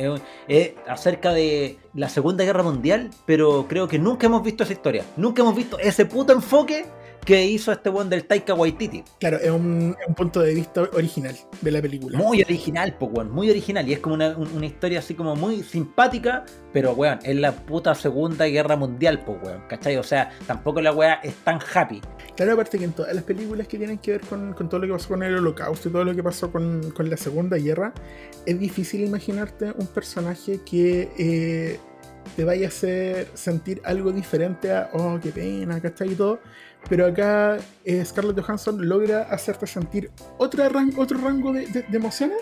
Es 0.47 0.75
acerca 0.87 1.33
de 1.33 1.79
la 1.95 2.09
Segunda 2.09 2.45
Guerra 2.45 2.63
Mundial, 2.63 3.11
pero 3.25 3.67
creo 3.69 3.89
que 3.89 3.99
nunca 3.99 4.29
hemos 4.29 4.45
visto 4.45 4.63
esa 4.63 4.73
historia. 4.73 5.05
Nunca 5.17 5.43
hemos 5.43 5.57
visto 5.57 5.81
ese 5.81 6.07
puto 6.07 6.33
enfoque 6.33 6.87
que 7.27 7.45
hizo 7.45 7.73
este 7.73 7.91
buen 7.91 8.09
del 8.09 8.25
Taika 8.25 8.55
Waititi. 8.55 9.03
Claro, 9.19 9.37
es 9.39 9.51
un, 9.51 9.97
es 10.01 10.09
un 10.09 10.15
punto 10.15 10.41
de 10.41 10.55
vista 10.55 10.83
original 10.95 11.37
de 11.61 11.71
la 11.73 11.83
película. 11.83 12.17
Muy 12.17 12.41
original, 12.41 12.97
pues, 12.99 13.11
weón, 13.13 13.33
muy 13.33 13.51
original. 13.51 13.87
Y 13.89 13.93
es 13.95 13.99
como 13.99 14.15
una, 14.15 14.29
un- 14.37 14.47
una 14.53 14.65
historia 14.65 15.01
así 15.01 15.15
como 15.15 15.35
muy 15.35 15.63
simpática, 15.65 16.45
pero, 16.73 16.93
weón, 16.93 17.19
es 17.25 17.35
la 17.37 17.51
puta 17.53 17.95
Segunda 17.97 18.47
Guerra 18.47 18.77
Mundial, 18.77 19.25
pues, 19.25 19.39
weón, 19.43 19.63
¿cachai? 19.69 19.97
O 19.97 20.05
sea, 20.05 20.31
tampoco 20.47 20.81
la 20.81 20.93
weá 20.93 21.15
es 21.15 21.35
tan 21.45 21.59
happy. 21.75 22.01
Claro, 22.37 22.53
aparte 22.53 22.79
que 22.79 22.85
en 22.85 22.93
todas 22.93 23.13
las 23.13 23.25
películas 23.25 23.67
que 23.67 23.77
tienen 23.77 23.99
que 23.99 24.13
ver 24.13 24.21
con, 24.21 24.53
con 24.53 24.69
todo 24.69 24.81
lo 24.81 24.87
que 24.87 24.93
pasó 24.93 25.09
con 25.09 25.23
el 25.25 25.35
holocausto 25.37 25.89
y 25.89 25.93
todo 25.93 26.05
lo 26.05 26.15
que 26.15 26.23
pasó 26.23 26.53
con, 26.53 26.93
con 26.93 27.11
la 27.11 27.17
Segunda 27.17 27.57
Guerra, 27.57 27.93
es 28.47 28.59
difícil 28.59 29.05
imaginarte 29.05 29.73
un 29.77 29.89
personaje 29.89 30.61
que 30.65 31.11
eh, 31.19 31.81
te 32.37 32.45
vaya 32.45 32.67
a 32.67 32.69
hacer 32.69 33.29
sentir 33.35 33.81
algo 33.85 34.13
diferente 34.13 34.71
a, 34.71 34.91
oh, 34.93 35.19
qué 35.21 35.31
pena, 35.31 35.81
¿cachai? 35.81 36.13
Y 36.13 36.15
todo. 36.15 36.39
Pero 36.89 37.07
acá 37.07 37.59
eh, 37.85 38.05
Scarlett 38.05 38.41
Johansson 38.41 38.89
logra 38.89 39.23
hacerte 39.23 39.67
sentir 39.67 40.11
otro 40.39 40.69
rango 40.69 41.53
de, 41.53 41.85
emociones 41.93 42.39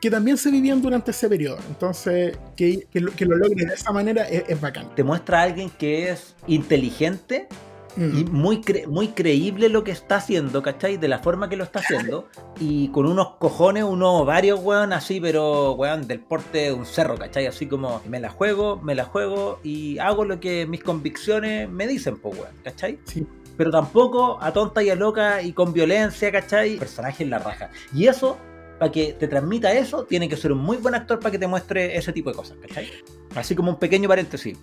que 0.00 0.10
también 0.10 0.36
se 0.36 0.50
vivían 0.50 0.82
durante 0.82 1.12
ese 1.12 1.28
periodo. 1.28 1.58
Entonces, 1.68 2.36
que, 2.56 2.86
que 2.90 3.00
lo, 3.00 3.12
que 3.12 3.24
lo 3.24 3.36
logre 3.36 3.64
de 3.64 3.74
esa 3.74 3.92
manera 3.92 4.28
es, 4.28 4.44
es 4.48 4.60
bacán. 4.60 4.94
Te 4.94 5.04
muestra 5.04 5.40
a 5.40 5.42
alguien 5.44 5.70
que 5.70 6.10
es 6.10 6.34
inteligente 6.46 7.48
Mm. 7.96 8.18
y 8.18 8.24
muy, 8.24 8.56
cre- 8.60 8.86
muy 8.86 9.08
creíble 9.08 9.68
lo 9.68 9.82
que 9.84 9.90
está 9.90 10.16
haciendo, 10.16 10.62
¿cachai? 10.62 10.96
De 10.98 11.08
la 11.08 11.18
forma 11.20 11.48
que 11.48 11.56
lo 11.56 11.64
está 11.64 11.78
haciendo. 11.80 12.28
Y 12.60 12.88
con 12.88 13.06
unos 13.06 13.36
cojones, 13.38 13.84
unos 13.84 14.22
ovarios, 14.22 14.60
weón, 14.62 14.92
así, 14.92 15.20
pero, 15.20 15.72
weón, 15.72 16.06
del 16.06 16.20
porte 16.20 16.58
de 16.58 16.72
un 16.72 16.84
cerro, 16.86 17.16
¿cachai? 17.16 17.46
Así 17.46 17.66
como 17.66 18.02
me 18.06 18.20
la 18.20 18.30
juego, 18.30 18.76
me 18.82 18.94
la 18.94 19.04
juego 19.04 19.60
y 19.62 19.98
hago 19.98 20.24
lo 20.24 20.38
que 20.40 20.66
mis 20.66 20.82
convicciones 20.82 21.68
me 21.70 21.86
dicen, 21.86 22.18
pues, 22.18 22.38
weón, 22.38 22.52
¿cachai? 22.62 22.98
Sí. 23.04 23.26
Pero 23.56 23.70
tampoco 23.70 24.36
a 24.42 24.52
tonta 24.52 24.82
y 24.82 24.90
a 24.90 24.94
loca 24.94 25.40
y 25.40 25.52
con 25.52 25.72
violencia, 25.72 26.30
¿cachai? 26.30 26.76
Personaje 26.76 27.24
en 27.24 27.30
la 27.30 27.38
raja. 27.38 27.70
Y 27.94 28.06
eso, 28.06 28.36
para 28.78 28.92
que 28.92 29.14
te 29.14 29.26
transmita 29.28 29.72
eso, 29.72 30.04
tiene 30.04 30.28
que 30.28 30.36
ser 30.36 30.52
un 30.52 30.58
muy 30.58 30.76
buen 30.76 30.94
actor 30.94 31.18
para 31.18 31.30
que 31.30 31.38
te 31.38 31.46
muestre 31.46 31.96
ese 31.96 32.12
tipo 32.12 32.28
de 32.28 32.36
cosas, 32.36 32.58
¿cachai? 32.60 32.90
Así 33.34 33.54
como 33.54 33.70
un 33.70 33.78
pequeño 33.78 34.06
paréntesis. 34.08 34.58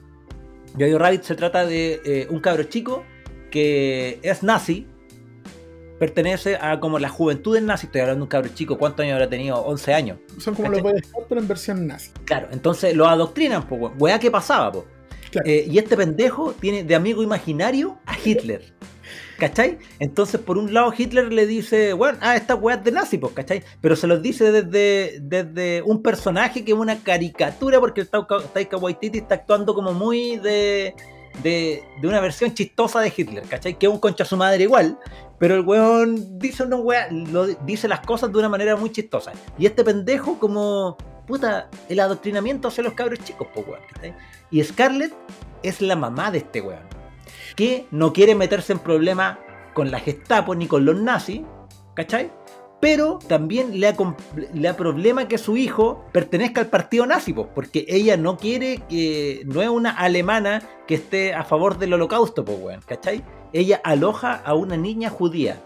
Jojo 0.79 0.97
Rabbit 0.99 1.23
se 1.23 1.35
trata 1.35 1.65
de 1.65 2.01
eh, 2.05 2.27
un 2.29 2.39
cabro 2.39 2.63
chico 2.63 3.03
que 3.53 4.17
es 4.23 4.41
nazi, 4.41 4.87
pertenece 5.99 6.55
a 6.55 6.79
como 6.79 6.97
la 6.97 7.07
juventud 7.07 7.53
del 7.53 7.67
nazi, 7.67 7.85
estoy 7.85 8.01
hablando 8.01 8.21
de 8.21 8.23
un 8.23 8.29
cabro 8.29 8.49
chico, 8.51 8.79
¿cuántos 8.79 9.03
años 9.03 9.13
habrá 9.13 9.29
tenido? 9.29 9.57
11 9.57 9.93
años. 9.93 10.17
Son 10.39 10.55
como 10.55 10.71
¿Cachai? 10.71 10.83
los 10.83 11.11
Boy 11.11 11.23
pero 11.29 11.39
en 11.39 11.47
versión 11.47 11.85
nazi. 11.85 12.09
Claro, 12.25 12.47
entonces 12.51 12.95
lo 12.95 13.07
adoctrinan, 13.07 13.63
weón. 13.69 13.93
weá 13.99 14.17
que 14.17 14.31
pasaba, 14.31 14.71
po. 14.71 14.85
Claro. 15.29 15.47
Eh, 15.47 15.67
y 15.69 15.77
este 15.77 15.95
pendejo 15.95 16.53
tiene 16.53 16.83
de 16.83 16.95
amigo 16.95 17.21
imaginario 17.21 17.99
a 18.07 18.17
Hitler. 18.17 18.73
¿Cachai? 19.37 19.77
Entonces, 19.99 20.41
por 20.41 20.57
un 20.57 20.73
lado, 20.73 20.91
Hitler 20.97 21.31
le 21.31 21.45
dice, 21.45 21.93
bueno, 21.93 22.17
ah, 22.21 22.35
esta 22.35 22.55
weá 22.55 22.77
es 22.77 22.83
de 22.83 22.91
nazi, 22.91 23.19
pues, 23.19 23.33
¿cachai? 23.33 23.63
Pero 23.81 23.95
se 23.95 24.07
los 24.07 24.21
dice 24.21 24.51
desde, 24.51 25.19
desde 25.21 25.83
un 25.83 26.01
personaje 26.01 26.65
que 26.65 26.71
es 26.71 26.77
una 26.77 27.03
caricatura, 27.03 27.79
porque 27.79 28.01
el 28.01 28.09
Taika 28.09 28.77
Waititi 28.77 29.19
está 29.19 29.35
actuando 29.35 29.75
como 29.75 29.93
muy 29.93 30.37
de, 30.37 30.95
de, 31.41 31.83
una 32.03 32.19
versión 32.19 32.53
chistosa 32.53 32.99
de 33.01 33.13
Hitler, 33.15 33.43
¿cachai? 33.43 33.77
Que 33.77 33.87
es 33.87 33.91
un 33.91 33.99
concha 33.99 34.25
su 34.25 34.37
madre 34.37 34.63
igual, 34.63 34.99
pero 35.39 35.55
el 35.55 35.61
weón 35.61 36.37
dice 36.39 36.63
weá, 36.65 37.09
lo, 37.11 37.47
dice 37.47 37.87
las 37.87 38.01
cosas 38.01 38.31
de 38.31 38.39
una 38.39 38.49
manera 38.49 38.75
muy 38.75 38.91
chistosa. 38.91 39.33
Y 39.57 39.65
este 39.65 39.83
pendejo, 39.83 40.37
como, 40.39 40.97
puta, 41.25 41.69
el 41.89 41.99
adoctrinamiento 41.99 42.67
hacia 42.67 42.83
los 42.83 42.93
cabros 42.93 43.19
chicos, 43.19 43.47
pues, 43.53 43.67
weón, 43.67 43.81
¿cachai? 43.93 44.13
Y 44.51 44.63
Scarlett 44.63 45.13
es 45.63 45.81
la 45.81 45.95
mamá 45.95 46.29
de 46.29 46.39
este 46.39 46.61
weón 46.61 46.93
que 47.55 47.85
no 47.91 48.13
quiere 48.13 48.35
meterse 48.35 48.73
en 48.73 48.79
problemas 48.79 49.37
con 49.73 49.91
la 49.91 49.99
Gestapo 49.99 50.55
ni 50.55 50.67
con 50.67 50.85
los 50.85 50.99
nazis, 50.99 51.41
¿cachai? 51.93 52.31
Pero 52.83 53.17
también 53.29 53.79
le 53.79 53.95
le 54.53 54.73
problema 54.73 55.27
que 55.29 55.37
su 55.37 55.55
hijo 55.55 56.03
pertenezca 56.11 56.59
al 56.59 56.67
partido 56.67 57.05
nazi, 57.05 57.31
po, 57.31 57.47
porque 57.47 57.85
ella 57.87 58.17
no 58.17 58.35
quiere 58.35 58.81
que. 58.89 59.43
No 59.45 59.61
es 59.61 59.69
una 59.69 59.91
alemana 59.91 60.61
que 60.85 60.95
esté 60.95 61.33
a 61.33 61.45
favor 61.45 61.77
del 61.77 61.93
holocausto, 61.93 62.43
pues, 62.43 62.57
weón, 62.59 62.81
¿cachai? 62.85 63.23
Ella 63.53 63.79
aloja 63.85 64.33
a 64.33 64.53
una 64.53 64.75
niña 64.75 65.09
judía, 65.09 65.61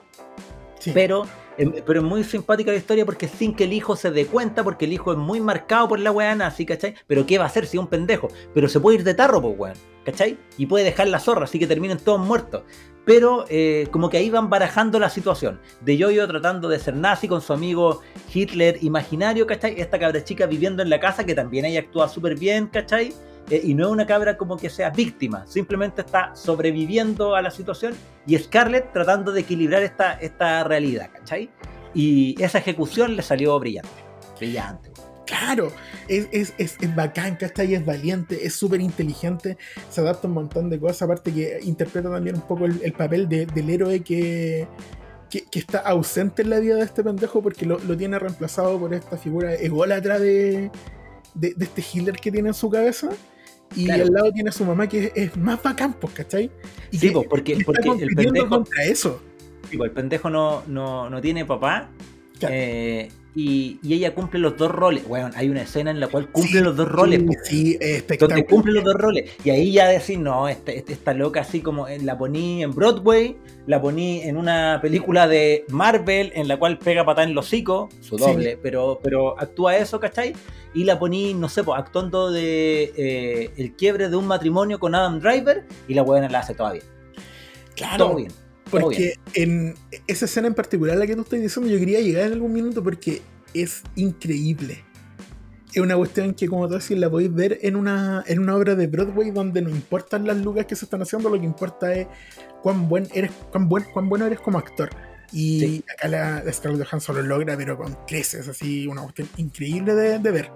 Sí. 0.78 0.92
pero, 0.94 1.26
em, 1.58 1.74
pero 1.88 2.02
es 2.02 2.06
muy 2.06 2.24
simpática 2.24 2.70
la 2.70 2.78
historia 2.78 3.04
porque 3.04 3.28
sin 3.28 3.56
que 3.56 3.64
el 3.64 3.74
hijo 3.74 3.96
se 3.96 4.12
dé 4.12 4.28
cuenta, 4.28 4.64
porque 4.64 4.86
el 4.86 4.94
hijo 4.94 5.12
es 5.12 5.18
muy 5.18 5.42
marcado 5.42 5.88
por 5.88 6.00
la 6.00 6.12
weá 6.12 6.36
nazi, 6.36 6.68
¿cachai? 6.68 6.94
Pero 7.08 7.26
¿qué 7.26 7.40
va 7.40 7.46
a 7.46 7.48
hacer 7.48 7.66
si 7.66 7.78
es 7.78 7.82
un 7.82 7.88
pendejo? 7.88 8.28
Pero 8.54 8.70
se 8.70 8.80
puede 8.80 8.98
ir 8.98 9.04
de 9.04 9.16
tarro, 9.16 9.42
pues 9.42 9.56
weón, 9.58 9.78
¿cachai? 10.08 10.38
Y 10.58 10.68
puede 10.68 10.86
dejar 10.86 11.10
la 11.10 11.20
zorra, 11.20 11.44
así 11.44 11.60
que 11.60 11.68
terminen 11.68 11.98
todos 11.98 12.26
muertos. 12.26 12.64
Pero 13.06 13.44
eh, 13.50 13.88
como 13.92 14.10
que 14.10 14.18
ahí 14.18 14.30
van 14.30 14.50
barajando 14.50 15.00
la 15.00 15.10
situación. 15.10 15.60
De 15.82 15.98
Yoyo 15.98 16.26
tratando 16.28 16.70
de 16.70 16.80
ser 16.80 16.96
nazi 16.96 17.28
con 17.28 17.42
su 17.42 17.52
amigo 17.52 18.02
Hitler 18.34 18.78
imaginario, 18.82 19.46
¿cachai? 19.46 19.80
Esta 19.80 20.00
cabra 20.00 20.24
chica 20.24 20.46
viviendo 20.46 20.82
en 20.82 20.90
la 20.90 21.02
casa 21.02 21.26
que 21.26 21.36
también 21.36 21.66
ella 21.66 21.82
actúa 21.82 22.08
súper 22.08 22.40
bien, 22.40 22.68
¿cachai? 22.68 23.14
Eh, 23.50 23.62
y 23.66 23.74
no 23.74 23.88
es 23.88 23.92
una 23.92 24.06
cabra 24.06 24.38
como 24.38 24.56
que 24.56 24.70
sea 24.70 24.92
víctima, 24.92 25.46
simplemente 25.46 26.02
está 26.02 26.34
sobreviviendo 26.36 27.36
a 27.36 27.42
la 27.42 27.50
situación 27.50 27.94
y 28.26 28.38
Scarlett 28.38 28.92
tratando 28.92 29.32
de 29.32 29.42
equilibrar 29.42 29.84
esta, 29.84 30.14
esta 30.14 30.66
realidad, 30.66 31.10
¿cachai? 31.14 31.50
Y 31.94 32.42
esa 32.42 32.60
ejecución 32.60 33.16
le 33.16 33.22
salió 33.24 33.58
brillante. 33.58 33.90
Brillante. 34.38 34.87
Claro, 35.28 35.72
es, 36.08 36.28
es, 36.32 36.54
es, 36.58 36.78
es 36.82 36.96
bacán, 36.96 37.36
¿cachai? 37.36 37.76
Es 37.76 37.86
valiente, 37.86 38.46
es 38.48 38.56
súper 38.56 38.80
inteligente, 38.82 39.58
se 39.90 40.02
adapta 40.02 40.26
a 40.28 40.30
un 40.30 40.36
montón 40.36 40.70
de 40.70 40.80
cosas, 40.80 41.04
aparte 41.04 41.32
que 41.34 41.60
interpreta 41.64 42.10
también 42.10 42.38
un 42.38 42.42
poco 42.48 42.66
el, 42.66 42.80
el 42.82 42.94
papel 42.94 43.28
de- 43.30 43.46
del 43.46 43.70
héroe 43.70 44.00
que, 44.00 44.68
que, 45.30 45.44
que 45.44 45.60
está 45.60 45.80
ausente 45.80 46.42
en 46.44 46.50
la 46.50 46.60
vida 46.60 46.76
de 46.78 46.84
este 46.84 47.04
pendejo 47.04 47.42
porque 47.42 47.66
lo, 47.66 47.78
lo 47.80 47.98
tiene 47.98 48.18
reemplazado 48.18 48.80
por 48.80 48.94
esta 48.94 49.18
figura 49.18 49.54
ególatra 49.54 50.18
de, 50.18 50.72
de, 51.36 51.54
de 51.54 51.66
este 51.66 51.84
Hitler 51.94 52.16
que 52.16 52.32
tiene 52.32 52.48
en 52.48 52.54
su 52.56 52.70
cabeza. 52.70 53.10
Y 53.76 53.84
Claro. 53.84 54.04
al 54.06 54.14
lado 54.14 54.32
tiene 54.32 54.50
a 54.50 54.54
su 54.54 54.64
mamá 54.64 54.88
que 54.88 55.04
es, 55.08 55.12
es 55.14 55.36
más 55.36 55.62
bacán, 55.62 55.92
pues, 56.00 56.14
¿cachai? 56.14 56.50
Y 56.90 57.00
Sí, 57.00 57.08
que 57.10 57.14
po, 57.14 57.24
porque, 57.24 57.52
está 57.52 57.66
porque 57.66 57.90
el 58.06 58.16
pendejo, 58.16 58.48
contra 58.48 58.86
eso. 58.86 59.22
digo, 59.70 59.84
el 59.84 59.92
pendejo 59.92 60.30
no, 60.30 60.64
no, 60.68 61.10
no 61.10 61.20
tiene 61.20 61.44
papá 61.44 61.90
Claro. 62.40 62.56
eh, 62.58 63.10
y, 63.40 63.80
y 63.84 63.94
ella 63.94 64.16
cumple 64.16 64.40
los 64.40 64.58
dos 64.58 64.72
roles. 64.72 65.08
Bueno, 65.08 65.30
hay 65.36 65.48
una 65.50 65.62
escena 65.62 65.92
en 65.92 66.00
la 66.00 66.08
cual 66.08 66.28
cumple 66.32 66.52
Sí, 66.58 66.60
los 66.64 66.76
dos 66.76 66.90
roles. 66.92 67.22
Sí, 67.44 67.78
sí, 67.78 68.18
donde 68.20 68.46
cumple 68.46 68.72
los 68.74 68.84
dos 68.84 68.96
roles. 68.96 69.30
Y 69.44 69.52
ahí 69.52 69.72
ya 69.72 69.88
decís, 69.88 70.18
no, 70.18 70.48
este, 70.48 70.76
este- 70.78 70.94
esta 70.94 71.14
loca 71.14 71.42
así 71.42 71.62
como 71.62 71.88
eh, 71.88 72.00
la 72.02 72.18
poní 72.18 72.64
en 72.64 72.74
Broadway, 72.74 73.38
la 73.68 73.80
poní 73.80 74.22
en 74.24 74.38
una 74.38 74.80
película 74.82 75.28
de 75.28 75.66
Marvel 75.70 76.32
en 76.34 76.48
la 76.48 76.58
cual 76.58 76.80
pega 76.80 77.06
patada 77.06 77.28
en 77.28 77.36
los 77.36 77.46
hocico, 77.46 77.90
su 78.02 78.18
Sí. 78.18 78.24
doble, 78.26 78.58
pero, 78.62 79.00
pero 79.04 79.40
actúa 79.40 79.78
eso, 79.78 80.00
¿cachai? 80.00 80.34
Y 80.74 80.84
la 80.86 80.98
poní, 80.98 81.36
no 81.36 81.48
sé, 81.48 81.64
pues, 81.64 81.78
actuando 81.80 82.32
de 82.32 82.92
eh, 82.98 83.52
el 83.58 83.74
quiebre 83.76 84.10
de 84.10 84.16
un 84.16 84.26
matrimonio 84.26 84.80
con 84.80 84.96
Adam 84.96 85.20
Driver 85.20 85.64
y 85.88 85.94
la 85.94 86.02
buena 86.02 86.28
la 86.28 86.40
hace 86.40 86.56
toda 86.56 86.72
bien. 86.72 86.84
Claro, 87.76 88.06
Todo 88.08 88.16
bien. 88.16 88.32
Porque 88.70 89.16
en 89.34 89.76
esa 90.08 90.26
escena 90.26 90.48
en 90.48 90.54
particular, 90.54 90.98
la 90.98 91.08
que 91.08 91.16
tú 91.16 91.22
estás 91.22 91.42
diciendo, 91.42 91.72
yo 91.72 91.80
quería 91.80 92.02
llegar 92.02 92.28
en 92.28 92.34
algún 92.34 92.54
minuto 92.54 92.84
porque 92.84 93.22
es 93.54 93.84
increíble. 93.96 94.84
Es 95.74 95.82
una 95.82 95.96
cuestión 95.96 96.34
que, 96.34 96.48
como 96.48 96.68
tú 96.68 96.76
decís, 96.76 96.98
la 96.98 97.10
podéis 97.10 97.34
ver 97.34 97.60
en 97.62 97.76
una, 97.76 98.24
en 98.26 98.40
una 98.40 98.56
obra 98.56 98.74
de 98.76 98.88
Broadway 98.88 99.32
donde 99.32 99.62
no 99.62 99.70
importan 99.70 100.26
las 100.26 100.38
lucas 100.38 100.66
que 100.66 100.76
se 100.76 100.86
están 100.86 101.02
haciendo, 101.02 101.30
lo 101.30 101.40
que 101.40 101.46
importa 101.46 101.94
es 101.94 102.08
cuán 102.64 102.88
buen 102.90 103.08
eres, 103.14 103.32
cuán, 103.52 103.70
buen, 103.70 103.84
cuán 103.94 104.10
bueno 104.10 104.26
eres 104.26 104.40
como 104.40 104.58
actor. 104.58 104.90
Y 105.32 105.60
Sí. 105.60 105.84
acá 105.94 106.08
la, 106.08 106.44
la 106.44 106.54
Scarlett 106.54 106.88
Johansson 106.88 107.18
lo 107.18 107.22
logra, 107.22 107.58
pero 107.58 107.78
con 107.78 107.94
creces, 108.08 108.48
así, 108.48 108.88
una 108.88 109.02
cuestión 109.04 109.28
increíble 109.38 109.94
de, 109.94 110.20
de 110.20 110.32
ver. 110.32 110.52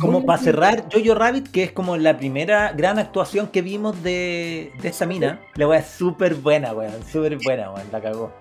Como 0.00 0.26
para 0.26 0.42
cerrar, 0.42 0.88
Jojo 0.92 1.14
Rabbit, 1.14 1.48
que 1.48 1.62
es 1.62 1.72
como 1.72 1.96
la 1.96 2.18
primera 2.18 2.72
gran 2.72 2.98
actuación 2.98 3.46
que 3.46 3.62
vimos 3.62 4.02
de, 4.02 4.72
de 4.82 4.88
esta 4.88 5.06
mina. 5.06 5.40
La 5.54 5.68
weá 5.68 5.78
es 5.78 5.86
súper 5.86 6.34
buena, 6.34 6.72
weón. 6.72 7.04
Súper 7.04 7.38
buena, 7.38 7.70
weón. 7.70 7.86
La 7.92 8.02
cagó. 8.02 8.32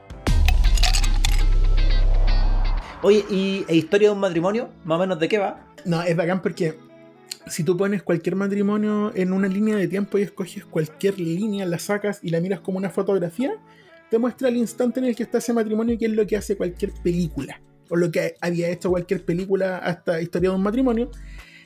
Oye, 3.04 3.24
¿y 3.30 3.64
e 3.68 3.75
historia 3.75 4.10
de 4.10 4.16
un 4.16 4.20
matrimonio? 4.20 4.70
¿Más 4.84 4.96
o 4.98 5.02
menos 5.02 5.20
de 5.20 5.28
qué 5.28 5.38
va? 5.38 5.64
No, 5.86 6.02
es 6.02 6.16
bacán 6.16 6.42
porque 6.42 6.80
si 7.46 7.64
tú 7.64 7.78
pones 7.78 8.02
cualquier 8.02 8.36
matrimonio 8.36 9.12
en 9.14 9.32
una 9.32 9.48
línea 9.48 9.75
de 9.75 9.88
tiempo 9.88 10.18
y 10.18 10.24
escoges 10.24 10.66
cualquier 10.66 11.20
línea, 11.20 11.68
la 11.68 11.78
sacas 11.78 12.20
y 12.24 12.30
la 12.30 12.42
miras 12.42 12.62
como 12.62 12.80
una 12.80 12.90
fotografía, 12.90 13.54
te 14.10 14.18
muestra 14.18 14.50
el 14.50 14.58
instante 14.58 15.00
en 15.00 15.06
el 15.06 15.16
que 15.16 15.22
está 15.22 15.38
ese 15.38 15.54
matrimonio, 15.54 15.96
que 16.00 16.06
es 16.06 16.12
lo 16.12 16.25
que 16.25 16.38
hace 16.38 16.58
cualquier 16.58 16.92
película. 17.04 17.62
O 17.89 17.96
lo 17.96 18.12
que 18.12 18.36
había 18.42 18.70
hecho 18.70 18.89
cualquier 18.89 19.24
película 19.25 19.77
hasta 19.77 20.22
Historia 20.22 20.50
de 20.50 20.56
un 20.56 20.63
matrimonio. 20.63 21.10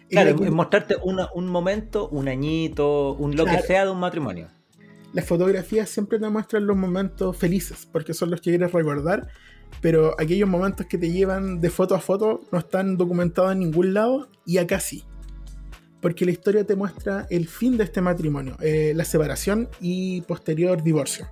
Claro, 0.10 0.36
la- 0.40 0.46
es 0.46 0.52
mostrarte 0.52 0.96
una- 1.04 1.30
un 1.36 1.48
momento, 1.48 2.10
un 2.10 2.28
añito, 2.28 3.14
un 3.14 3.36
lo 3.36 3.46
que 3.46 3.52
Claro. 3.52 3.66
sea 3.68 3.86
de 3.86 3.92
un 3.92 4.00
matrimonio. 4.00 4.48
las 5.12 5.26
fotografías 5.26 5.90
siempre 5.90 6.20
te 6.20 6.30
muestran 6.30 6.68
los 6.68 6.78
momentos 6.78 7.36
felices, 7.36 7.88
porque 7.92 8.14
son 8.14 8.30
los 8.30 8.42
que 8.42 8.52
quieres 8.52 8.72
recordar, 8.72 9.28
pero 9.82 10.14
aquellos 10.20 10.48
momentos 10.48 10.86
que 10.86 11.00
te 11.00 11.12
llevan 11.12 11.60
de 11.62 11.72
foto 11.72 11.96
a 11.96 12.00
foto 12.00 12.42
no 12.52 12.60
están 12.60 12.96
documentados 12.96 13.54
en 13.54 13.60
ningún 13.60 13.96
lado, 13.96 14.30
y 14.46 14.60
acá 14.60 14.80
sí. 14.80 15.04
Porque 16.00 16.26
la 16.26 16.32
historia 16.32 16.64
te 16.64 16.76
muestra 16.76 17.26
el 17.32 17.48
fin 17.48 17.76
de 17.76 17.86
este 17.86 18.02
matrimonio, 18.02 18.56
eh, 18.62 18.94
la 18.96 19.04
separación 19.04 19.68
y 19.82 20.22
posterior 20.22 20.84
divorcio. 20.84 21.28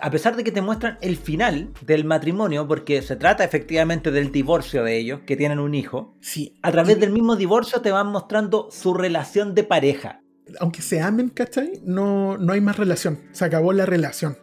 A 0.00 0.10
pesar 0.10 0.36
de 0.36 0.44
que 0.44 0.52
te 0.52 0.62
muestran 0.62 0.98
el 1.02 1.16
final 1.16 1.70
del 1.84 2.04
matrimonio, 2.04 2.66
porque 2.66 3.02
se 3.02 3.16
trata 3.16 3.44
efectivamente 3.44 4.10
del 4.10 4.32
divorcio 4.32 4.84
de 4.84 4.96
ellos, 4.96 5.20
que 5.26 5.36
tienen 5.36 5.58
un 5.58 5.74
hijo, 5.74 6.16
Sí, 6.20 6.54
a 6.62 6.72
través 6.72 6.98
del 6.98 7.10
mismo 7.10 7.36
divorcio 7.36 7.80
te 7.82 7.90
van 7.90 8.06
mostrando 8.08 8.68
su 8.70 8.94
relación 8.94 9.54
de 9.54 9.64
pareja. 9.64 10.20
aunque 10.60 10.82
se 10.82 11.00
amen, 11.00 11.28
¿cachai? 11.28 11.80
No, 11.84 12.36
no 12.38 12.52
hay 12.52 12.60
más 12.60 12.76
relación, 12.76 13.20
se 13.32 13.44
acabó 13.44 13.72
la 13.72 13.86
relación. 13.86 14.36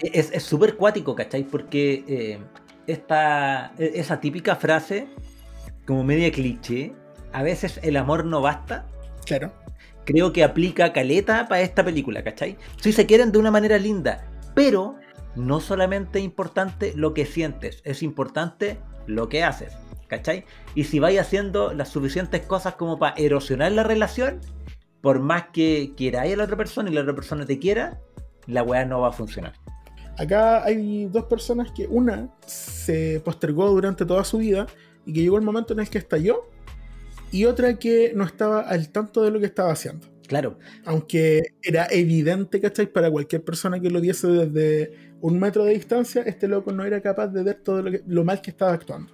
Es 0.00 0.30
es 0.32 0.42
súper 0.42 0.76
cuático, 0.76 1.14
¿cachai? 1.14 1.44
Porque 1.44 2.04
eh, 2.06 2.38
esta, 2.86 3.72
e- 3.78 3.92
esa 3.94 4.20
típica 4.20 4.56
frase, 4.56 5.08
como 5.86 6.04
media 6.04 6.30
cliché, 6.30 6.92
a 7.32 7.42
veces 7.42 7.80
el 7.82 7.96
amor 7.96 8.24
no 8.24 8.40
basta, 8.42 8.86
Claro. 9.26 9.52
creo 10.04 10.32
que 10.32 10.44
aplica 10.44 10.92
caleta 10.92 11.48
para 11.48 11.62
esta 11.62 11.84
película, 11.84 12.22
¿cachai? 12.22 12.56
Si 12.80 12.92
se 12.92 13.06
quieren 13.06 13.32
de 13.32 13.38
una 13.38 13.50
manera 13.50 13.78
linda, 13.78 14.26
pero 14.54 14.96
no 15.36 15.60
solamente 15.60 16.20
es 16.20 16.24
importante 16.24 16.92
lo 16.96 17.14
que 17.14 17.26
sientes, 17.26 17.82
es 17.84 18.02
importante 18.02 18.78
lo 19.06 19.28
que 19.28 19.44
haces, 19.44 19.72
¿cachai? 20.08 20.44
Y 20.74 20.84
si 20.84 20.98
vais 20.98 21.18
haciendo 21.18 21.72
las 21.72 21.88
suficientes 21.88 22.42
cosas 22.42 22.74
como 22.74 22.98
para 22.98 23.16
erosionar 23.16 23.72
la 23.72 23.82
relación, 23.82 24.40
por 25.00 25.20
más 25.20 25.48
que 25.52 25.92
queráis 25.96 26.34
a 26.34 26.36
la 26.36 26.44
otra 26.44 26.56
persona 26.56 26.90
y 26.90 26.94
la 26.94 27.02
otra 27.02 27.14
persona 27.14 27.44
te 27.44 27.58
quiera, 27.58 28.00
la 28.46 28.62
weá 28.62 28.84
no 28.84 29.00
va 29.00 29.08
a 29.08 29.12
funcionar. 29.12 29.52
Acá 30.16 30.64
hay 30.64 31.06
dos 31.06 31.24
personas 31.24 31.72
que 31.72 31.86
una 31.88 32.28
se 32.46 33.20
postergó 33.24 33.68
durante 33.70 34.06
toda 34.06 34.22
su 34.22 34.38
vida 34.38 34.66
y 35.04 35.12
que 35.12 35.22
llegó 35.22 35.36
el 35.36 35.42
momento 35.42 35.72
en 35.72 35.80
el 35.80 35.90
que 35.90 35.98
estalló 35.98 36.48
y 37.32 37.46
otra 37.46 37.78
que 37.78 38.12
no 38.14 38.24
estaba 38.24 38.60
al 38.60 38.90
tanto 38.90 39.22
de 39.22 39.32
lo 39.32 39.40
que 39.40 39.46
estaba 39.46 39.72
haciendo. 39.72 40.13
Claro, 40.34 40.58
Aunque 40.84 41.42
era 41.62 41.86
evidente, 41.90 42.60
¿cachai? 42.60 42.86
Para 42.86 43.08
cualquier 43.10 43.42
persona 43.44 43.78
que 43.78 43.88
lo 43.90 44.00
viese 44.00 44.26
desde 44.26 45.14
un 45.20 45.38
metro 45.38 45.64
de 45.64 45.74
distancia, 45.74 46.22
este 46.22 46.48
loco 46.48 46.72
no 46.72 46.84
era 46.84 47.00
capaz 47.00 47.28
de 47.28 47.42
ver 47.44 47.54
todo 47.62 47.82
lo, 47.82 47.90
que- 47.92 48.02
lo 48.06 48.24
mal 48.24 48.40
que 48.40 48.50
estaba 48.50 48.72
actuando. 48.72 49.12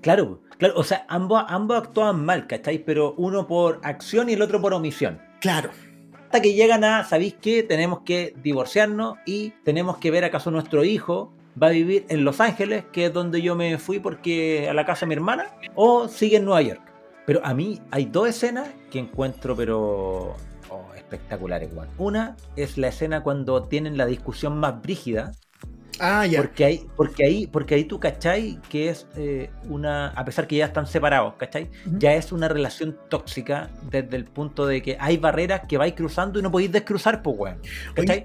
claro, 0.00 0.40
claro. 0.58 0.74
O 0.76 0.84
sea, 0.84 1.04
ambos, 1.08 1.42
ambos 1.48 1.78
actuaban 1.78 2.24
mal, 2.24 2.46
¿cachai? 2.46 2.78
Pero 2.84 3.14
uno 3.18 3.46
por 3.46 3.80
acción 3.82 4.28
y 4.30 4.34
el 4.34 4.42
otro 4.42 4.60
por 4.60 4.72
omisión. 4.72 5.20
Claro. 5.40 5.70
hasta 6.26 6.42
que 6.42 6.54
llegan 6.54 6.84
a, 6.84 7.02
¿sabéis 7.04 7.34
qué? 7.40 7.64
Tenemos 7.64 8.02
que 8.02 8.34
divorciarnos 8.40 9.18
y 9.26 9.50
tenemos 9.64 9.96
que 9.98 10.12
ver 10.12 10.22
acaso 10.24 10.52
nuestro 10.52 10.84
hijo 10.84 11.32
va 11.60 11.66
a 11.66 11.70
vivir 11.70 12.04
en 12.08 12.24
Los 12.24 12.40
Ángeles, 12.40 12.84
que 12.92 13.06
es 13.06 13.12
donde 13.12 13.42
yo 13.42 13.56
me 13.56 13.76
fui 13.78 13.98
porque 13.98 14.68
a 14.70 14.74
la 14.74 14.86
casa 14.86 15.00
de 15.00 15.08
mi 15.08 15.14
hermana, 15.14 15.46
o 15.74 16.06
sigue 16.06 16.36
en 16.36 16.44
Nueva 16.44 16.62
York. 16.62 16.82
Pero 17.30 17.46
a 17.46 17.54
mí 17.54 17.80
hay 17.92 18.06
dos 18.06 18.28
escenas 18.28 18.70
que 18.90 18.98
encuentro, 18.98 19.54
pero 19.54 20.34
oh, 20.68 20.94
espectaculares, 20.96 21.72
weón. 21.72 21.88
Una 21.96 22.36
es 22.56 22.76
la 22.76 22.88
escena 22.88 23.22
cuando 23.22 23.62
tienen 23.68 23.96
la 23.96 24.06
discusión 24.06 24.58
más 24.58 24.82
brígida, 24.82 25.30
Ah, 26.00 26.26
ya. 26.26 26.40
porque 26.40 26.64
ahí, 26.64 26.86
porque 26.96 27.24
ahí, 27.24 27.46
porque 27.46 27.76
ahí 27.76 27.84
tú 27.84 28.00
cachai 28.00 28.58
que 28.68 28.88
es 28.88 29.06
eh, 29.14 29.48
una, 29.68 30.08
a 30.08 30.24
pesar 30.24 30.48
que 30.48 30.56
ya 30.56 30.66
están 30.66 30.88
separados, 30.88 31.34
¿cachai? 31.34 31.70
Ya 32.00 32.14
es 32.14 32.32
una 32.32 32.48
relación 32.48 32.98
tóxica 33.08 33.70
desde 33.92 34.16
el 34.16 34.24
punto 34.24 34.66
de 34.66 34.82
que 34.82 34.96
hay 34.98 35.16
barreras 35.16 35.60
que 35.68 35.78
vais 35.78 35.94
cruzando 35.94 36.40
y 36.40 36.42
no 36.42 36.50
podéis 36.50 36.72
descruzar, 36.72 37.22
pues 37.22 37.36
weón. 37.38 37.60
¿Cachai? 37.94 38.24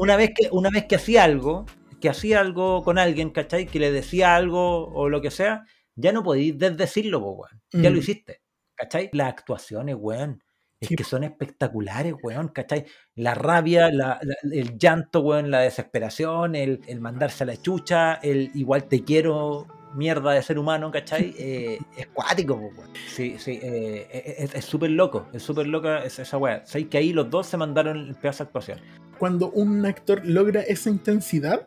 Una 0.00 0.16
vez 0.16 0.32
que, 0.34 0.48
una 0.50 0.70
vez 0.70 0.86
que 0.86 0.96
hacía 0.96 1.22
algo, 1.22 1.66
que 2.00 2.08
hacía 2.08 2.40
algo 2.40 2.82
con 2.82 2.98
alguien, 2.98 3.30
¿cachai? 3.30 3.66
Que 3.66 3.78
le 3.78 3.92
decía 3.92 4.34
algo 4.34 4.88
o 4.88 5.08
lo 5.08 5.20
que 5.20 5.30
sea, 5.30 5.66
ya 5.96 6.12
no 6.12 6.22
podéis 6.22 6.58
desdecirlo, 6.58 7.20
pues 7.20 7.50
weón. 7.52 7.62
Ya 7.84 7.90
lo 7.90 7.96
Mm. 7.96 7.98
hiciste. 8.00 8.40
¿Cachai? 8.76 9.10
Las 9.12 9.28
actuaciones, 9.28 9.96
weón. 9.98 10.42
Es 10.80 10.88
Sí. 10.88 10.96
que 10.96 11.04
son 11.04 11.22
espectaculares, 11.24 12.14
weón, 12.22 12.48
¿cachai? 12.48 12.84
La 13.14 13.34
rabia, 13.34 13.90
la- 13.90 14.18
la- 14.22 14.36
el 14.52 14.76
llanto, 14.76 15.20
weón, 15.20 15.50
la 15.50 15.60
desesperación, 15.60 16.54
el, 16.56 16.80
el 16.88 17.00
mandarse 17.00 17.44
a 17.44 17.46
la 17.46 17.56
chucha, 17.56 18.14
el 18.14 18.50
igual 18.54 18.84
te 18.84 19.02
quiero, 19.04 19.66
mierda 19.94 20.32
de 20.32 20.42
ser 20.42 20.58
humano, 20.58 20.90
¿cachai? 20.90 21.32
Eh, 21.38 21.78
es 21.96 22.06
cuático, 22.08 22.56
po, 22.58 22.66
weón. 22.76 22.90
Sí, 23.08 23.36
sí, 23.38 23.60
eh, 23.62 24.36
es- 24.38 24.54
es 24.56 24.64
súper 24.64 24.90
loco, 24.90 25.28
es 25.32 25.42
súper 25.42 25.68
loca 25.68 26.04
esa, 26.04 26.22
esa 26.22 26.36
weá. 26.36 26.66
Sabéis 26.66 26.88
que 26.88 26.98
ahí 26.98 27.12
los 27.12 27.30
dos 27.30 27.46
se 27.46 27.56
mandaron 27.56 27.96
el 28.08 28.14
pedazo 28.16 28.42
de 28.44 28.48
actuación. 28.48 28.80
Cuando 29.18 29.50
un 29.52 29.86
actor 29.86 30.20
logra 30.26 30.62
esa 30.62 30.90
intensidad, 30.90 31.66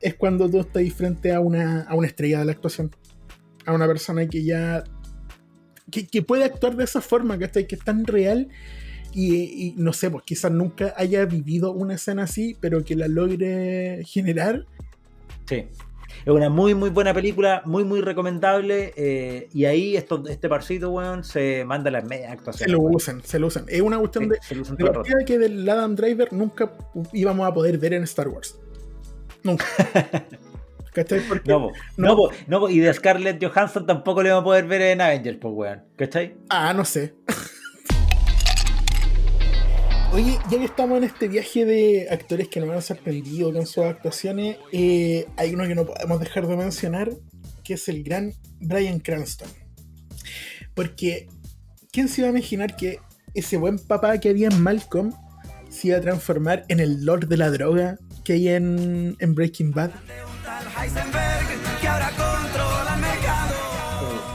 es 0.00 0.14
cuando 0.14 0.48
tú 0.48 0.60
estás 0.60 0.90
frente 0.92 1.32
a 1.34 1.40
una, 1.40 1.82
a 1.82 1.94
una 1.96 2.06
estrella 2.06 2.38
de 2.38 2.44
la 2.44 2.52
actuación. 2.52 2.92
A 3.68 3.72
una 3.74 3.86
persona 3.86 4.26
que 4.26 4.42
ya. 4.44 4.82
que, 5.90 6.06
que 6.06 6.22
puede 6.22 6.44
actuar 6.44 6.74
de 6.76 6.84
esa 6.84 7.00
forma, 7.00 7.38
¿cachai? 7.38 7.66
Que 7.66 7.74
es 7.74 7.84
tan 7.84 8.04
real. 8.06 8.48
Y, 9.14 9.34
y 9.36 9.74
no 9.76 9.92
sé, 9.92 10.10
pues 10.10 10.22
quizás 10.24 10.52
nunca 10.52 10.92
haya 10.96 11.24
vivido 11.24 11.72
una 11.72 11.94
escena 11.94 12.24
así, 12.24 12.56
pero 12.60 12.84
que 12.84 12.94
la 12.96 13.08
logre 13.08 14.02
generar. 14.06 14.66
Sí. 15.46 15.66
Es 16.24 16.32
una 16.32 16.50
muy, 16.50 16.74
muy 16.74 16.90
buena 16.90 17.14
película, 17.14 17.62
muy, 17.64 17.84
muy 17.84 18.00
recomendable. 18.00 18.92
eh, 18.96 19.48
y 19.52 19.64
ahí 19.64 19.96
esto, 19.96 20.22
este 20.28 20.48
parcito, 20.48 20.90
weón, 20.90 21.24
se 21.24 21.64
manda 21.64 21.90
las 21.90 22.04
medias 22.04 22.26
Se 22.28 22.32
actuaciones. 22.34 22.72
lo 22.72 22.78
weón. 22.80 22.96
usan, 22.96 23.22
se 23.24 23.38
lo 23.38 23.46
usan. 23.46 23.64
Es 23.68 23.80
una 23.80 23.98
cuestión 23.98 24.24
Sí, 24.24 24.30
de, 24.30 24.38
se 24.42 24.54
lo 24.56 24.62
usan 24.62 24.76
de 24.76 24.84
partida 24.84 25.24
que 25.26 25.38
del 25.38 25.68
Adam 25.68 25.94
Driver 25.94 26.32
nunca 26.32 26.72
íbamos 27.12 27.46
a 27.48 27.54
poder 27.54 27.78
ver 27.78 27.94
en 27.94 28.02
Star 28.04 28.28
Wars. 28.28 28.58
Nunca. 29.42 29.64
¿Cachai? 30.98 31.20
Porque 31.28 31.48
No, 31.48 31.70
no, 31.96 32.16
no, 32.48 32.68
y 32.68 32.80
de 32.80 32.92
Scarlett 32.92 33.40
Johansson 33.40 33.86
tampoco 33.86 34.20
le 34.20 34.30
vamos 34.30 34.42
a 34.42 34.46
poder 34.46 34.66
ver 34.66 34.82
en 34.82 35.00
Avengers, 35.00 35.38
pues, 35.40 35.54
weón. 35.54 35.84
¿Cachai? 35.94 36.34
Ah, 36.48 36.74
no 36.74 36.84
sé. 36.84 37.14
Oye, 40.12 40.36
ya 40.50 40.58
que 40.58 40.64
estamos 40.64 40.98
en 40.98 41.04
este 41.04 41.28
viaje 41.28 41.64
de 41.64 42.08
actores 42.10 42.48
que 42.48 42.58
nos 42.58 42.70
han 42.70 42.82
sorprendido 42.82 43.52
con 43.52 43.64
sus 43.64 43.84
actuaciones, 43.84 44.56
eh, 44.72 45.26
hay 45.36 45.54
uno 45.54 45.68
que 45.68 45.76
no 45.76 45.86
podemos 45.86 46.18
dejar 46.18 46.48
de 46.48 46.56
mencionar, 46.56 47.12
que 47.62 47.74
es 47.74 47.88
el 47.88 48.02
gran 48.02 48.32
Brian 48.58 48.98
Cranston. 48.98 49.48
Porque, 50.74 51.28
¿quién 51.92 52.08
se 52.08 52.22
iba 52.22 52.28
a 52.28 52.32
imaginar 52.32 52.74
que 52.74 52.98
ese 53.34 53.56
buen 53.56 53.78
papá 53.78 54.18
que 54.18 54.30
había 54.30 54.48
en 54.48 54.60
Malcolm 54.60 55.12
se 55.68 55.88
iba 55.88 55.98
a 55.98 56.00
transformar 56.00 56.64
en 56.66 56.80
el 56.80 57.04
Lord 57.04 57.28
de 57.28 57.36
la 57.36 57.50
droga 57.50 57.98
que 58.24 58.32
hay 58.32 58.48
en, 58.48 59.14
en 59.20 59.34
Breaking 59.36 59.70
Bad? 59.70 59.92
Heisenberg, 60.80 61.80
que 61.80 61.88
ahora 61.88 62.08
controla 62.10 62.94
el 62.94 63.00
mercado. 63.00 63.54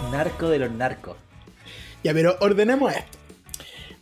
El 0.05 0.11
narco 0.11 0.49
de 0.49 0.59
los 0.59 0.71
narcos. 0.71 1.15
Ya, 2.03 2.13
pero 2.13 2.35
ordenemos 2.41 2.91
esto. 2.93 3.17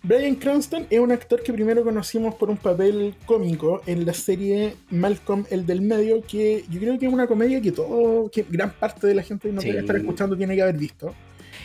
Brian 0.04 0.34
Cranston 0.36 0.88
es 0.90 1.00
un 1.00 1.12
actor 1.12 1.44
que 1.44 1.54
primero 1.54 1.84
conocimos 1.84 2.34
por 2.34 2.50
un 2.50 2.58
papel 2.58 3.14
cómico 3.28 3.84
en 3.86 4.04
la 4.08 4.14
serie 4.16 4.76
Malcolm 4.90 5.46
el 5.52 5.68
del 5.68 5.82
medio, 5.82 6.24
que 6.26 6.66
yo 6.72 6.80
creo 6.80 6.98
que 6.98 7.06
es 7.06 7.14
una 7.14 7.28
comedia 7.28 7.62
que 7.62 7.72
todo, 7.72 8.30
que 8.32 8.44
gran 8.50 8.72
parte 8.72 9.06
de 9.06 9.14
la 9.14 9.22
gente 9.22 9.48
que 9.50 9.54
nos 9.54 9.64
Sí. 9.64 9.70
debe 9.70 9.82
estar 9.82 9.96
escuchando 9.96 10.36
tiene 10.36 10.56
que 10.56 10.64
haber 10.64 10.78
visto. 10.78 11.14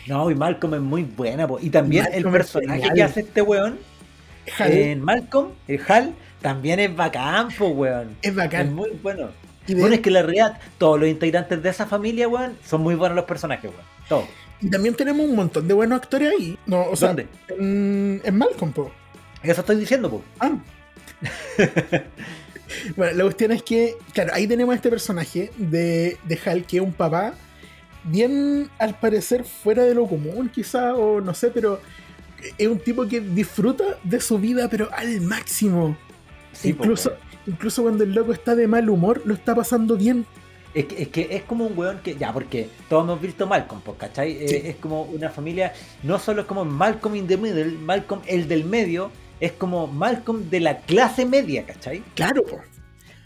No, 0.05 0.29
y 0.29 0.35
Malcolm 0.35 0.75
es 0.75 0.81
muy 0.81 1.01
buena, 1.03 1.47
po. 1.47 1.57
Y 1.59 1.71
también 1.71 2.05
el 2.13 2.23
es 2.27 2.31
personaje 2.31 2.77
genial. 2.81 2.95
que 2.95 3.03
hace 3.03 3.19
este 3.21 3.41
weón 3.41 3.79
Hal 4.59 4.71
en 4.71 5.01
Malcolm, 5.01 5.49
el 5.67 5.81
Hal, 5.87 6.13
también 6.41 6.79
es 6.79 6.95
bacán, 6.95 7.47
po, 7.57 7.69
weón. 7.69 8.15
es 8.21 8.29
Es 8.29 8.35
bacán. 8.35 8.75
muy 8.75 8.91
bueno. 9.01 9.29
Bueno, 9.75 9.95
es 9.95 10.01
que 10.01 10.11
la 10.11 10.21
realidad, 10.21 10.59
todos 10.77 10.99
los 10.99 11.09
integrantes 11.09 11.61
de 11.61 11.69
esa 11.69 11.85
familia, 11.85 12.27
weón, 12.27 12.57
son 12.65 12.81
muy 12.81 12.95
buenos 12.95 13.15
los 13.15 13.25
personajes, 13.25 13.69
weón. 13.71 13.85
Todos. 14.07 14.25
y 14.61 14.69
también 14.69 14.95
tenemos 14.95 15.25
un 15.25 15.35
montón 15.35 15.67
de 15.67 15.73
buenos 15.73 16.01
actores 16.01 16.31
ahí. 16.31 16.57
No, 16.65 16.83
o 16.83 16.95
sea, 16.95 17.09
¿Dónde? 17.09 17.27
En, 17.49 18.21
en 18.23 18.37
Malcolm, 18.37 18.71
po. 18.71 18.91
Eso 19.43 19.61
estoy 19.61 19.75
diciendo, 19.77 20.09
po. 20.09 20.23
Ah. 20.39 20.57
bueno, 22.95 23.17
la 23.17 23.23
cuestión 23.23 23.51
es 23.51 23.63
que, 23.63 23.95
claro, 24.13 24.33
ahí 24.33 24.47
tenemos 24.47 24.73
a 24.73 24.75
este 24.75 24.89
personaje 24.89 25.51
de, 25.57 26.17
de 26.23 26.39
Hal, 26.45 26.65
que 26.65 26.77
es 26.77 26.83
un 26.83 26.93
papá, 26.93 27.33
bien 28.03 28.69
al 28.79 28.97
parecer 28.99 29.43
fuera 29.43 29.83
de 29.83 29.93
lo 29.93 30.07
común, 30.07 30.49
quizá, 30.49 30.95
o 30.95 31.21
no 31.21 31.33
sé, 31.33 31.49
pero 31.49 31.81
es 32.57 32.67
un 32.67 32.79
tipo 32.79 33.07
que 33.07 33.19
disfruta 33.19 33.97
de 34.03 34.19
su 34.19 34.37
vida, 34.37 34.69
pero 34.69 34.89
al 34.93 35.21
máximo. 35.21 35.97
Sí, 36.53 36.69
incluso. 36.69 37.13
Incluso 37.47 37.83
cuando 37.83 38.03
el 38.03 38.13
loco 38.13 38.33
está 38.33 38.55
de 38.55 38.67
mal 38.67 38.89
humor, 38.89 39.21
lo 39.25 39.33
está 39.33 39.55
pasando 39.55 39.95
bien. 39.97 40.25
Es 40.73 40.85
que, 40.85 41.01
es 41.01 41.07
que 41.07 41.27
es 41.31 41.43
como 41.43 41.65
un 41.65 41.77
weón 41.77 41.99
que, 42.03 42.15
ya, 42.15 42.31
porque 42.31 42.69
todos 42.89 43.03
hemos 43.05 43.19
visto 43.21 43.47
Malcolm, 43.47 43.81
pues, 43.81 43.97
¿cachai? 43.97 44.33
Eh, 44.33 44.47
Sí. 44.47 44.61
es 44.65 44.75
como 44.75 45.03
una 45.03 45.29
familia, 45.29 45.73
no 46.03 46.19
solo 46.19 46.41
es 46.41 46.47
como 46.47 46.65
Malcolm 46.65 47.15
in 47.15 47.25
the 47.27 47.37
middle, 47.37 47.71
Malcolm 47.79 48.21
el 48.27 48.47
del 48.47 48.63
medio, 48.65 49.09
es 49.39 49.53
como 49.53 49.87
Malcolm 49.87 50.49
de 50.49 50.59
la 50.59 50.77
clase 50.81 51.25
media, 51.25 51.65
¿cachai? 51.65 52.03
Claro, 52.15 52.43
po. 52.43 52.59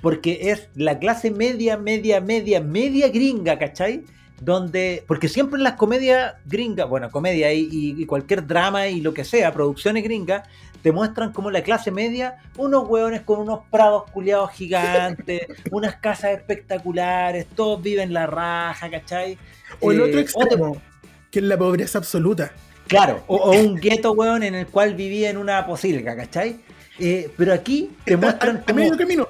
Porque 0.02 0.52
es 0.52 0.70
la 0.76 0.98
clase 0.98 1.30
media, 1.32 1.78
media, 1.78 2.22
media, 2.22 2.62
media 2.62 3.10
gringa, 3.10 3.60
¿cachai? 3.60 4.04
Donde, 4.44 5.04
porque 5.08 5.30
siempre 5.30 5.58
en 5.60 5.64
las 5.64 5.74
comedias 5.74 6.34
gringas, 6.46 6.90
bueno, 6.90 7.12
comedia 7.12 7.54
y, 7.54 8.04
cualquier 8.08 8.46
drama 8.48 8.88
y 8.88 9.00
lo 9.00 9.14
que 9.14 9.24
sea, 9.24 9.54
producciones 9.54 10.04
gringas, 10.04 10.48
te 10.82 10.92
muestran 10.92 11.32
como 11.32 11.52
la 11.52 11.62
clase 11.62 11.92
media, 11.92 12.38
unos 12.58 12.88
hueones 12.90 13.22
con 13.22 13.40
unos 13.40 13.60
prados 13.70 14.10
culiados 14.12 14.50
gigantes, 14.52 15.42
unas 15.72 15.98
casas 15.98 16.32
espectaculares, 16.32 17.46
todos 17.56 17.80
viven 17.84 18.14
la 18.14 18.26
raja, 18.26 18.90
¿cachai? 18.90 19.38
O 19.80 19.92
el 19.92 20.00
Eh, 20.00 20.02
otro 20.02 20.14
te- 20.16 20.22
extremo, 20.22 20.82
que 21.30 21.38
es 21.38 21.46
la 21.46 21.58
pobreza 21.58 22.00
absoluta. 22.00 22.52
Claro, 22.88 23.24
o, 23.28 23.36
o 23.38 23.52
un 23.62 23.76
gueto, 23.76 24.12
weón, 24.14 24.42
en 24.42 24.56
el 24.56 24.66
cual 24.66 24.96
vivía 24.96 25.30
en 25.30 25.38
una 25.38 25.66
posilga, 25.68 26.16
¿cachai? 26.16 26.58
Eh, 27.00 27.30
pero 27.38 27.54
aquí 27.54 27.92
te 28.04 28.18
muestran 28.18 28.58
a- 28.58 28.60
a 28.62 28.64
como, 28.66 28.80
medio 28.80 28.98
camino. 28.98 29.28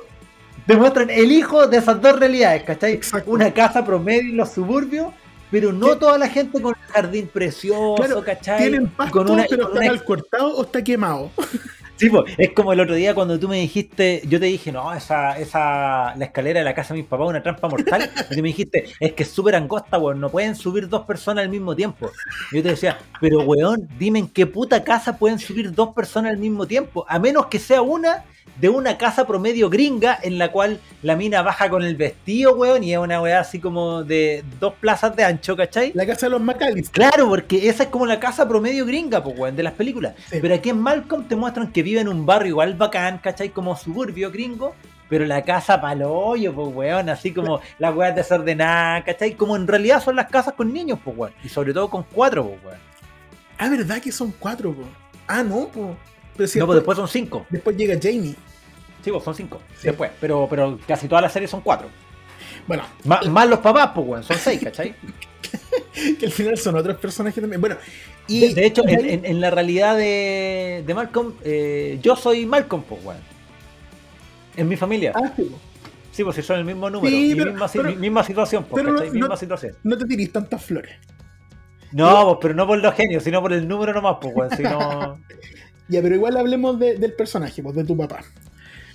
Te 0.65 0.75
muestran 0.75 1.09
el 1.09 1.31
hijo 1.31 1.67
de 1.67 1.77
esas 1.77 2.01
dos 2.01 2.19
realidades, 2.19 2.63
¿cachai? 2.63 2.93
Exacto. 2.93 3.31
Una 3.31 3.53
casa 3.53 3.83
promedio 3.85 4.21
en 4.31 4.37
los 4.37 4.51
suburbios, 4.51 5.07
pero 5.49 5.73
no 5.73 5.87
¿Qué? 5.89 5.95
toda 5.97 6.17
la 6.17 6.29
gente 6.29 6.53
con 6.61 6.67
un 6.67 6.73
jardín 6.93 7.27
precioso, 7.27 7.95
Claro, 7.95 8.23
¿cachai? 8.23 8.59
Tienen 8.59 8.87
pasto, 8.87 9.19
con 9.19 9.29
una, 9.29 9.45
pero 9.49 9.63
con 9.63 9.71
está 9.73 9.79
una- 9.81 9.91
mal 9.97 10.03
cortado 10.05 10.57
o 10.57 10.61
está 10.63 10.83
quemado. 10.83 11.31
Sí, 11.97 12.09
po, 12.09 12.25
es 12.35 12.49
como 12.53 12.73
el 12.73 12.79
otro 12.79 12.95
día 12.95 13.13
cuando 13.13 13.37
tú 13.39 13.47
me 13.47 13.57
dijiste, 13.57 14.23
yo 14.27 14.39
te 14.39 14.47
dije, 14.47 14.71
no, 14.71 14.91
esa, 14.91 15.37
esa, 15.37 16.15
la 16.15 16.25
escalera 16.25 16.59
de 16.61 16.63
la 16.65 16.73
casa 16.73 16.95
de 16.95 17.01
mis 17.01 17.07
papás 17.07 17.27
una 17.29 17.43
trampa 17.43 17.67
mortal. 17.69 18.09
Y 18.31 18.35
tú 18.37 18.41
me 18.41 18.47
dijiste, 18.47 18.85
es 18.99 19.13
que 19.13 19.21
es 19.21 19.29
súper 19.29 19.53
angosta, 19.53 19.99
weón, 19.99 20.19
no 20.19 20.29
pueden 20.29 20.55
subir 20.55 20.89
dos 20.89 21.05
personas 21.05 21.43
al 21.43 21.49
mismo 21.51 21.75
tiempo. 21.75 22.09
Y 22.51 22.55
yo 22.55 22.63
te 22.63 22.69
decía, 22.69 22.97
pero 23.19 23.41
weón, 23.41 23.87
dime 23.99 24.17
en 24.17 24.27
qué 24.29 24.47
puta 24.47 24.83
casa 24.83 25.15
pueden 25.19 25.37
subir 25.37 25.71
dos 25.71 25.93
personas 25.93 26.31
al 26.31 26.39
mismo 26.39 26.65
tiempo, 26.65 27.05
a 27.07 27.19
menos 27.19 27.45
que 27.45 27.59
sea 27.59 27.83
una 27.83 28.23
de 28.59 28.69
una 28.69 28.97
casa 28.97 29.25
promedio 29.25 29.69
gringa 29.69 30.17
en 30.21 30.37
la 30.37 30.51
cual 30.51 30.79
la 31.01 31.15
mina 31.15 31.41
baja 31.41 31.69
con 31.69 31.83
el 31.83 31.95
vestido, 31.95 32.55
weón, 32.55 32.83
y 32.83 32.93
es 32.93 32.99
una 32.99 33.21
weá 33.21 33.39
así 33.39 33.59
como 33.59 34.03
de 34.03 34.43
dos 34.59 34.73
plazas 34.79 35.15
de 35.15 35.23
ancho, 35.23 35.55
¿cachai? 35.55 35.91
La 35.95 36.05
casa 36.05 36.27
de 36.27 36.31
los 36.31 36.41
McAllister. 36.41 36.91
Claro, 36.91 37.29
porque 37.29 37.69
esa 37.69 37.83
es 37.83 37.89
como 37.89 38.05
la 38.05 38.19
casa 38.19 38.47
promedio 38.47 38.85
gringa, 38.85 39.23
pues, 39.23 39.37
weón, 39.37 39.55
de 39.55 39.63
las 39.63 39.73
películas. 39.73 40.15
Sí. 40.29 40.39
Pero 40.41 40.55
aquí 40.55 40.69
en 40.69 40.79
Malcolm 40.79 41.27
te 41.27 41.35
muestran 41.35 41.71
que 41.71 41.83
vive 41.83 42.01
en 42.01 42.07
un 42.07 42.25
barrio 42.25 42.49
igual 42.49 42.75
bacán, 42.75 43.17
¿cachai? 43.17 43.49
Como 43.49 43.75
suburbio 43.75 44.31
gringo, 44.31 44.75
pero 45.09 45.25
la 45.25 45.43
casa 45.43 45.81
paloyo, 45.81 46.53
pues, 46.53 46.67
weón, 46.73 47.09
así 47.09 47.33
como 47.33 47.59
las 47.79 47.95
weas 47.95 48.15
desordenadas, 48.15 49.03
¿cachai? 49.03 49.35
Como 49.35 49.55
en 49.55 49.67
realidad 49.67 50.01
son 50.01 50.15
las 50.15 50.29
casas 50.29 50.53
con 50.53 50.71
niños, 50.71 50.99
pues, 51.03 51.17
weón. 51.17 51.33
Y 51.43 51.49
sobre 51.49 51.73
todo 51.73 51.89
con 51.89 52.03
cuatro, 52.03 52.45
pues, 52.45 52.63
weón. 52.63 52.79
Ah, 53.57 53.69
¿verdad 53.69 54.01
que 54.01 54.11
son 54.11 54.33
cuatro, 54.39 54.73
po? 54.73 54.83
Ah, 55.27 55.43
no, 55.43 55.67
po. 55.67 55.95
Pero 56.41 56.47
si 56.47 56.59
no, 56.59 56.65
pues 56.65 56.75
después, 56.77 56.97
después 56.97 57.11
son 57.11 57.21
cinco. 57.21 57.45
después 57.49 57.77
llega 57.77 57.95
Jamie. 58.01 58.35
Sí, 59.03 59.11
pues 59.11 59.23
son 59.23 59.35
cinco. 59.35 59.61
Sí. 59.77 59.87
Después, 59.87 60.11
pero, 60.19 60.47
pero 60.49 60.79
casi 60.87 61.07
todas 61.07 61.21
las 61.23 61.31
series 61.33 61.49
son 61.51 61.61
cuatro. 61.61 61.87
Bueno, 62.67 62.83
Má- 63.05 63.21
Más, 63.29 63.47
los 63.49 63.59
papás, 63.59 63.91
pues, 63.95 64.07
weón, 64.07 64.23
son 64.23 64.37
seis, 64.37 64.59
¿cachai? 64.63 64.95
que 66.19 66.25
al 66.25 66.31
final 66.31 66.57
son 66.57 66.75
otros 66.75 66.97
personajes 66.97 67.41
también. 67.41 67.59
Bueno, 67.61 67.75
y 68.27 68.47
De, 68.47 68.53
de 68.53 68.65
hecho, 68.65 68.83
en, 68.87 68.89
ahí- 68.99 69.09
en- 69.13 69.25
en 69.25 69.41
la 69.41 69.49
realidad 69.51 69.97
de, 69.97 70.83
de 70.85 70.93
Malcolm, 70.93 71.33
eh, 71.43 71.99
yo 72.01 72.15
soy 72.15 72.45
Malcolm, 72.45 72.83
pues, 72.83 73.03
weón. 73.03 73.19
En 74.57 74.67
mi 74.67 74.75
familia. 74.77 75.13
Ah, 75.15 75.31
sí. 75.35 75.51
Sí, 76.11 76.23
pues 76.23 76.35
si 76.35 76.41
son 76.41 76.59
el 76.59 76.65
mismo 76.65 76.89
número. 76.89 77.09
Sí, 77.15 77.31
y 77.31 77.35
pero- 77.35 77.51
misma, 77.51 77.67
pero- 77.71 77.95
misma 77.95 78.23
situación, 78.23 78.65
pues, 78.69 78.81
pero 78.83 78.93
no- 78.93 78.99
¿cachai? 78.99 79.13
no- 79.17 79.19
Misma 79.21 79.37
situación. 79.37 79.75
no 79.83 79.97
te 79.97 80.05
tirís 80.05 80.31
tantas 80.31 80.63
flores. 80.63 80.95
No, 81.93 82.25
pues, 82.25 82.37
pero 82.41 82.53
no 82.53 82.67
por 82.67 82.77
los 82.77 82.93
genios, 82.95 83.23
sino 83.23 83.41
por 83.41 83.51
el 83.53 83.67
número 83.67 83.93
nomás, 83.93 84.17
pues, 84.21 84.33
weón. 84.35 84.49
Si 84.55 84.63
no... 84.63 85.19
Ya, 85.91 86.01
pero 86.01 86.15
igual 86.15 86.37
hablemos 86.37 86.79
de- 86.79 86.95
del 86.97 87.13
personaje, 87.13 87.61
pues, 87.61 87.75
de 87.75 87.83
tu 87.83 87.95
papá. 87.97 88.23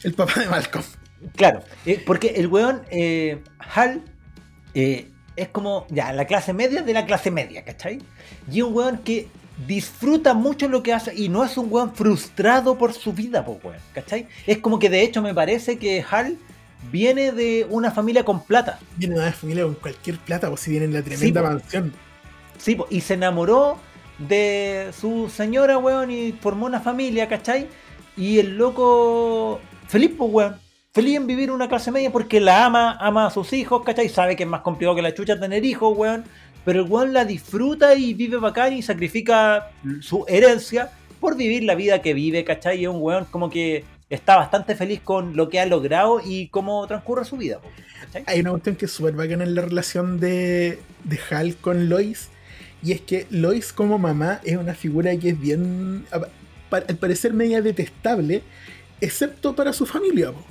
El 0.03 0.15
papá 0.15 0.41
de 0.41 0.47
Malcolm. 0.49 0.85
Claro, 1.37 1.61
eh, 1.85 2.03
porque 2.07 2.29
el 2.37 2.47
weón, 2.47 2.83
eh, 2.91 3.43
Hal, 3.75 4.03
eh, 4.75 5.09
es 5.37 5.49
como, 5.49 5.87
ya, 5.91 6.13
la 6.13 6.25
clase 6.27 6.53
media 6.53 6.83
de 6.83 6.93
la 6.95 7.05
clase 7.07 7.31
media, 7.31 7.65
¿cachai? 7.65 7.99
Y 8.51 8.59
es 8.59 8.65
un 8.65 8.75
weón 8.75 8.99
que 8.99 9.29
disfruta 9.67 10.35
mucho 10.35 10.69
lo 10.69 10.83
que 10.83 10.93
hace 10.93 11.15
y 11.15 11.29
no 11.29 11.45
es 11.45 11.57
un 11.57 11.69
weón 11.71 11.95
frustrado 11.95 12.77
por 12.79 12.93
su 12.95 13.13
vida, 13.13 13.45
pues, 13.45 13.59
weón, 13.63 13.79
¿cachai? 13.95 14.27
Es 14.47 14.59
como 14.59 14.79
que 14.79 14.89
de 14.91 15.03
hecho 15.03 15.21
me 15.23 15.35
parece 15.35 15.79
que 15.79 16.05
Hal 16.11 16.37
viene 16.93 17.33
de 17.33 17.67
una 17.69 17.91
familia 17.91 18.25
con 18.25 18.43
plata, 18.45 18.79
Viene 18.97 19.15
de 19.17 19.21
una 19.21 19.33
familia 19.33 19.65
con 19.65 19.75
cualquier 19.75 20.19
plata, 20.19 20.49
pues 20.49 20.61
si 20.61 20.71
viene 20.71 20.87
en 20.87 20.93
la 20.95 21.03
tremenda 21.03 21.43
po. 21.43 21.49
mansión. 21.49 21.93
¿sí? 22.59 22.75
po, 22.77 22.87
Y 22.91 23.01
se 23.01 23.15
enamoró 23.15 23.79
de 24.19 24.91
su 24.99 25.29
señora, 25.29 25.79
weón, 25.79 26.11
y 26.11 26.33
formó 26.33 26.67
una 26.67 26.81
familia, 26.81 27.29
¿cachai? 27.29 27.69
Y 28.17 28.39
el 28.39 28.57
loco, 28.57 29.61
feliz, 29.89 30.13
pues, 30.17 30.31
weón. 30.33 30.57
Feliz 30.93 31.17
en 31.17 31.27
vivir 31.27 31.51
una 31.51 31.69
clase 31.69 31.93
media 31.93 32.11
porque 32.11 32.41
la 32.41 32.65
ama, 32.65 32.97
ama 32.99 33.27
a 33.27 33.31
sus 33.31 33.53
hijos, 33.53 33.83
¿cachai? 33.85 34.09
Sabe 34.09 34.35
que 34.35 34.45
es 34.45 34.49
más 34.49 34.63
complicado 34.63 34.97
que 34.97 35.03
la 35.03 35.15
chucha 35.15 35.39
tener 35.39 35.65
hijos, 35.65 35.97
weón. 35.97 36.25
Pero 36.65 36.83
el 36.83 36.91
weón 36.91 37.13
la 37.13 37.25
disfruta 37.25 37.95
y 37.95 38.15
vive 38.15 38.39
bacán 38.39 38.73
y 38.73 38.83
sacrifica 38.83 39.71
su 40.01 40.25
herencia 40.27 40.91
por 41.21 41.37
vivir 41.37 41.65
la 41.65 41.75
vida 41.75 42.01
que 42.01 42.15
vive, 42.15 42.45
¿cachai? 42.45 42.81
Y 42.81 42.85
es 42.85 42.91
un 42.91 43.03
weón 43.03 43.27
como 43.27 43.51
que 43.51 43.85
está 44.09 44.37
bastante 44.37 44.75
feliz 44.75 45.01
con 45.03 45.37
lo 45.37 45.49
que 45.49 45.61
ha 45.61 45.67
logrado 45.67 46.21
y 46.25 46.49
cómo 46.49 46.87
transcurre 46.87 47.25
su 47.25 47.37
vida. 47.37 47.61
Hay 48.27 48.41
una 48.41 48.51
cuestión 48.51 48.77
que 48.77 48.87
es 48.87 48.93
súper 48.93 49.15
bacana 49.15 49.45
en 49.45 49.55
la 49.55 49.63
relación 49.63 50.19
de, 50.19 50.79
de 51.05 51.21
Hal 51.31 51.57
con 51.57 51.89
Lois. 51.89 52.31
Y 52.87 52.93
es 52.93 53.01
que 53.01 53.27
Lois 53.31 53.73
como 53.73 53.99
mamá 53.99 54.41
es 54.45 54.57
una 54.57 54.75
figura 54.75 55.17
que 55.17 55.31
es 55.31 55.41
bien, 55.41 56.05
al 56.13 56.97
parecer 56.99 57.33
media 57.33 57.61
detestable, 57.61 58.43
excepto 59.01 59.57
para 59.57 59.73
su 59.73 59.87
familia. 59.87 60.31
po. 60.31 60.45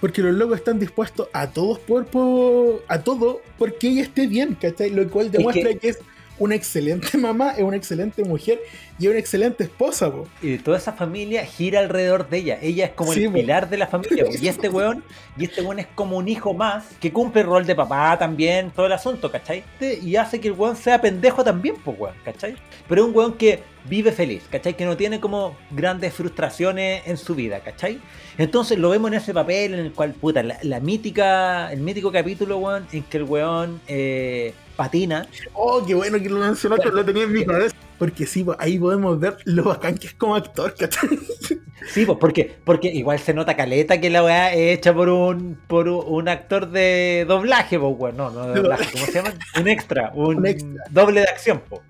Porque 0.00 0.20
los 0.22 0.34
locos 0.34 0.58
están 0.58 0.78
dispuestos 0.80 1.28
a 1.32 1.50
todos 1.50 1.78
por, 1.78 2.06
por- 2.06 2.82
a 2.88 3.02
todo 3.02 3.40
porque 3.58 3.88
ella 3.90 4.02
esté 4.02 4.26
bien, 4.26 4.56
¿cachai? 4.60 4.90
Lo 4.90 5.08
cual 5.10 5.30
demuestra 5.30 5.70
que- 5.74 5.78
que... 5.78 5.88
es 5.90 5.98
una 6.40 6.56
excelente 6.56 7.16
mamá, 7.18 7.52
es 7.56 7.62
una 7.62 7.76
excelente 7.76 8.24
mujer 8.24 8.60
y 8.98 9.04
es 9.04 9.10
una 9.10 9.18
excelente 9.20 9.62
esposa, 9.64 10.10
po. 10.10 10.26
Y 10.42 10.58
toda 10.58 10.76
esa 10.78 10.92
familia 10.92 11.44
gira 11.46 11.78
alrededor 11.80 12.28
de 12.28 12.38
ella. 12.38 12.58
Ella 12.60 12.86
es 12.86 12.90
como 12.92 13.12
Sí, 13.12 13.22
el 13.24 13.28
po. 13.30 13.34
pilar 13.34 13.70
de 13.70 13.76
la 13.76 13.86
familia. 13.86 14.24
po. 14.24 14.32
Y 14.40 14.48
este 14.48 14.68
weón, 14.70 15.04
y 15.36 15.44
este 15.44 15.62
weón 15.62 15.78
es 15.78 15.86
como 15.94 16.16
un 16.16 16.28
hijo 16.28 16.52
más 16.52 16.84
que 17.00 17.12
cumple 17.12 17.42
el 17.42 17.46
rol 17.46 17.64
de 17.66 17.74
papá 17.76 18.18
también, 18.18 18.72
todo 18.72 18.86
el 18.86 18.92
asunto, 18.92 19.30
¿cachai? 19.30 19.62
Y 20.02 20.16
hace 20.16 20.40
que 20.40 20.48
el 20.48 20.54
weón 20.54 20.74
sea 20.76 21.00
pendejo 21.00 21.44
también, 21.44 21.76
pues 21.84 21.96
weón, 21.98 22.16
¿cachai? 22.24 22.56
Pero 22.88 23.02
es 23.02 23.08
un 23.08 23.16
weón 23.16 23.34
que 23.34 23.62
vive 23.88 24.12
feliz, 24.12 24.42
¿cachai? 24.50 24.74
Que 24.76 24.84
no 24.84 24.96
tiene 24.96 25.20
como 25.20 25.56
grandes 25.70 26.12
frustraciones 26.14 27.02
en 27.06 27.16
su 27.16 27.34
vida, 27.34 27.60
¿cachai? 27.60 28.00
Entonces 28.38 28.78
lo 28.78 28.90
vemos 28.90 29.10
en 29.10 29.18
ese 29.18 29.32
papel 29.34 29.74
en 29.74 29.80
el 29.80 29.92
cual, 29.92 30.12
puta, 30.14 30.42
la, 30.42 30.58
la 30.62 30.80
mítica, 30.80 31.70
el 31.72 31.80
mítico 31.80 32.10
capítulo, 32.10 32.58
weón, 32.58 32.86
en 32.92 33.02
que 33.04 33.16
el 33.18 33.24
weón 33.24 33.80
eh, 33.86 34.54
patina. 34.84 35.26
Oh, 35.52 35.84
qué 35.86 35.94
bueno 35.94 36.18
que 36.18 36.28
lo 36.30 36.38
mencionaste, 36.38 36.88
lo 36.90 37.04
tenía 37.04 37.24
en 37.24 37.32
mi 37.34 37.44
cabeza. 37.44 37.76
Porque 37.98 38.24
sí, 38.24 38.42
po, 38.44 38.56
ahí 38.58 38.78
podemos 38.78 39.20
ver 39.20 39.36
lo 39.44 39.64
bacán 39.64 39.98
que 39.98 40.06
es 40.06 40.14
como 40.14 40.34
actor, 40.34 40.74
¿cachai? 40.74 41.10
Sí, 41.92 42.04
pues 42.04 42.18
porque, 42.20 42.56
porque 42.64 42.88
igual 42.88 43.18
se 43.18 43.32
nota 43.32 43.56
caleta 43.56 43.98
que 44.00 44.10
la 44.10 44.22
weá 44.22 44.52
es 44.52 44.78
hecha 44.78 44.92
por 44.94 45.08
un 45.08 45.58
por 45.66 45.88
un, 45.88 46.28
actor 46.28 46.70
de 46.70 47.24
doblaje, 47.26 47.78
pues 47.78 47.94
weón. 47.98 48.16
No, 48.18 48.30
no 48.30 48.48
de 48.48 48.60
doblaje, 48.60 48.84
¿cómo 48.92 49.06
se 49.06 49.12
llama? 49.12 49.34
Un 49.58 49.66
extra, 49.68 50.12
un, 50.14 50.36
Un 50.36 50.46
extra. 50.46 50.84
doble 50.90 51.20
de 51.20 51.26
acción, 51.26 51.60
po. 51.68 51.82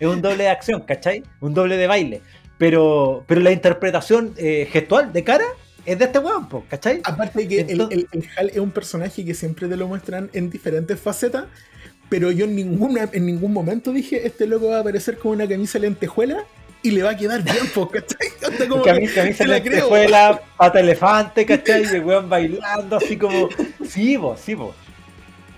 Es 0.00 0.06
un 0.08 0.20
doble 0.20 0.44
de 0.44 0.48
acción, 0.50 0.80
¿cachai? 0.82 1.22
Un 1.40 1.54
doble 1.54 1.76
de 1.76 1.86
baile. 1.86 2.22
Pero, 2.58 3.24
pero 3.28 3.40
la 3.40 3.52
interpretación 3.52 4.34
eh, 4.36 4.68
gestual 4.70 5.12
de 5.12 5.22
cara 5.22 5.44
es 5.84 5.96
de 5.98 6.06
este 6.06 6.18
weón, 6.18 6.48
po, 6.48 6.64
¿cachai? 6.68 7.00
Aparte 7.04 7.38
de 7.40 7.48
que 7.48 7.60
el- 7.60 7.80
el 8.12 8.28
Hal 8.36 8.48
es 8.50 8.58
un 8.58 8.72
personaje 8.72 9.24
que 9.24 9.32
siempre 9.34 9.68
te 9.68 9.76
lo 9.76 9.86
muestran 9.86 10.28
en 10.32 10.50
diferentes 10.50 10.98
facetas, 10.98 11.44
pero 12.08 12.30
yo 12.30 12.44
en, 12.44 12.54
ninguna, 12.54 13.08
en 13.12 13.26
ningún 13.26 13.52
momento 13.52 13.92
dije, 13.92 14.26
este 14.26 14.46
loco 14.46 14.68
va 14.68 14.78
a 14.78 14.80
aparecer 14.80 15.18
con 15.18 15.32
una 15.32 15.48
camisa 15.48 15.78
lentejuela 15.78 16.44
y 16.82 16.92
le 16.92 17.02
va 17.02 17.10
a 17.10 17.16
quedar 17.16 17.42
bien, 17.42 17.66
po, 17.74 17.88
¿cachai? 17.88 18.28
Como 18.68 18.82
Camisa, 18.82 19.14
que 19.14 19.20
camisa 19.20 19.44
se 19.44 19.48
la 19.48 19.62
creo. 19.62 19.88
fue 19.88 20.08
la 20.08 20.40
pata 20.56 20.80
elefante, 20.80 21.44
¿cachai? 21.44 21.82
Y 21.82 21.96
el 21.96 22.04
weón 22.04 22.28
bailando 22.28 22.96
así 22.96 23.16
como. 23.16 23.48
Sí, 23.88 24.16
po, 24.16 24.36
sí, 24.36 24.54
po. 24.54 24.72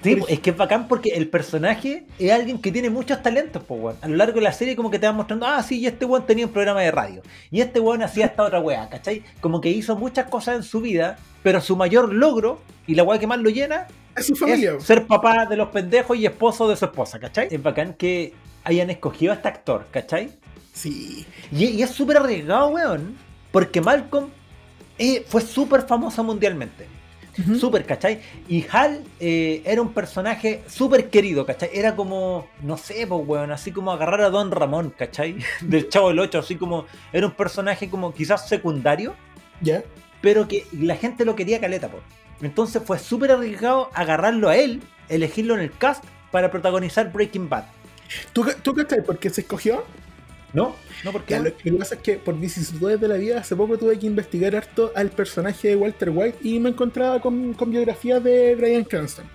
Sí, 0.03 0.17
po, 0.17 0.27
es 0.29 0.41
que 0.41 0.51
es 0.51 0.57
bacán 0.57 0.89
porque 0.89 1.11
el 1.11 1.29
personaje 1.29 2.07
es 2.19 2.33
alguien 2.33 2.61
que 2.61 2.73
tiene 2.73 2.89
muchos 2.89 3.23
talentos, 3.23 3.63
po, 3.63 3.75
weón. 3.75 3.97
A 4.01 4.09
lo 4.09 4.17
largo 4.17 4.37
de 4.37 4.43
la 4.43 4.53
serie 4.53 4.75
como 4.75 4.91
que 4.91 4.99
te 4.99 5.07
van 5.07 5.17
mostrando, 5.17 5.47
ah, 5.47 5.63
sí, 5.63 5.79
y 5.81 5.87
este 5.87 6.07
weón 6.07 6.25
tenía 6.27 6.47
un 6.47 6.53
programa 6.53 6.81
de 6.81 6.91
radio. 6.91 7.23
Y 7.51 7.61
este 7.61 7.79
weón 7.79 8.03
hacía 8.03 8.27
esta 8.27 8.45
otra 8.45 8.61
weá, 8.61 8.89
¿cachai? 8.89 9.23
Como 9.41 9.61
que 9.61 9.69
hizo 9.69 9.97
muchas 9.97 10.29
cosas 10.29 10.57
en 10.57 10.63
su 10.63 10.81
vida, 10.81 11.19
pero 11.43 11.61
su 11.61 11.77
mayor 11.77 12.13
logro 12.13 12.63
y 12.87 12.95
la 12.95 13.03
weá 13.03 13.19
que 13.19 13.27
más 13.27 13.39
lo 13.39 13.51
llena 13.51 13.87
Es 14.19 14.27
su 14.27 14.37
familia. 14.37 14.75
es 14.79 14.85
ser 14.85 15.07
papá 15.07 15.47
de 15.47 15.57
los 15.57 15.69
pendejos 15.69 16.17
y 16.17 16.27
esposo 16.27 16.69
de 16.69 16.77
su 16.77 16.85
esposa, 16.85 17.19
¿cachai? 17.19 17.49
Es 17.51 17.63
bacán 17.63 17.95
que 17.95 18.35
hayan 18.65 18.91
escogido 18.91 19.33
a 19.33 19.37
este 19.37 19.49
actor, 19.49 19.87
¿cachai? 19.91 20.31
Sí. 20.73 21.27
Y, 21.51 21.65
y 21.67 21.83
es 21.83 21.91
súper 21.91 22.19
arriesgado, 22.19 22.69
weón. 22.69 23.17
Porque 23.51 23.81
Malcolm 23.81 24.29
eh, 24.99 25.25
fue 25.27 25.41
súper 25.41 25.83
famoso 25.83 26.23
mundialmente. 26.23 26.87
Ujú. 27.39 27.55
Súper, 27.55 27.85
¿cachai? 27.85 28.21
Y 28.49 28.65
Hal 28.71 29.05
eh, 29.21 29.63
era 29.65 29.81
un 29.81 29.93
personaje 29.93 30.63
súper 30.67 31.09
querido, 31.09 31.47
¿cachai? 31.47 31.71
Era 31.73 31.95
como, 31.95 32.49
no 32.63 32.77
sé, 32.77 33.07
pues, 33.07 33.23
weón, 33.27 33.53
así 33.53 33.71
como 33.71 33.93
agarrar 33.93 34.23
a 34.23 34.31
Don 34.31 34.51
Ramón, 34.51 34.93
¿cachai? 34.97 35.37
Del 35.63 35.89
Chavo 35.89 36.09
del 36.09 36.19
8, 36.19 36.39
así 36.41 36.57
como, 36.57 36.87
era 37.13 37.27
un 37.27 37.33
personaje 37.33 37.89
como 37.89 38.13
quizás 38.13 38.49
secundario, 38.49 39.15
¿Ya? 39.61 39.85
pero 40.21 40.49
que 40.49 40.67
la 40.73 40.97
gente 40.97 41.25
lo 41.25 41.37
quería 41.37 41.61
caleta, 41.61 41.89
por. 41.89 42.03
Entonces 42.43 42.83
fue 42.85 42.99
súper 42.99 43.33
arriesgado 43.33 43.91
agarrarlo 43.95 44.49
a 44.49 44.57
él, 44.57 44.81
elegirlo 45.09 45.55
en 45.55 45.61
el 45.61 45.73
cast 45.73 46.05
para 46.31 46.51
protagonizar 46.51 47.13
Breaking 47.13 47.49
Bad. 47.49 47.65
¿Tú, 48.33 48.47
¿Tú 48.63 48.75
cachai 48.75 49.03
por 49.03 49.19
qué 49.19 49.31
se 49.31 49.41
escogió? 49.43 49.85
¿No? 50.53 50.75
¿No? 51.05 51.13
¿Por 51.13 51.25
qué? 51.25 51.35
Ya, 51.35 51.41
lo, 51.41 51.55
que 51.57 51.73
pasa 51.73 51.97
es 51.97 52.01
que 52.01 52.15
por 52.15 52.39
vicisitudes 52.39 52.99
de 53.01 53.09
la 53.09 53.17
vida, 53.17 53.41
hace 53.41 53.55
poco 53.55 53.77
tuve 53.77 53.99
que 53.99 54.07
investigar 54.07 54.57
harto 54.57 54.93
al 54.95 55.11
personaje 55.11 55.69
de 55.69 55.77
Walter 55.77 56.11
White 56.11 56.39
y 56.43 56.59
me 56.59 56.71
encontraba 56.71 57.21
con, 57.21 57.53
con 57.55 57.71
biografías 57.71 58.23
de 58.25 58.55
Brian 58.55 58.85
Cranston. 58.85 59.27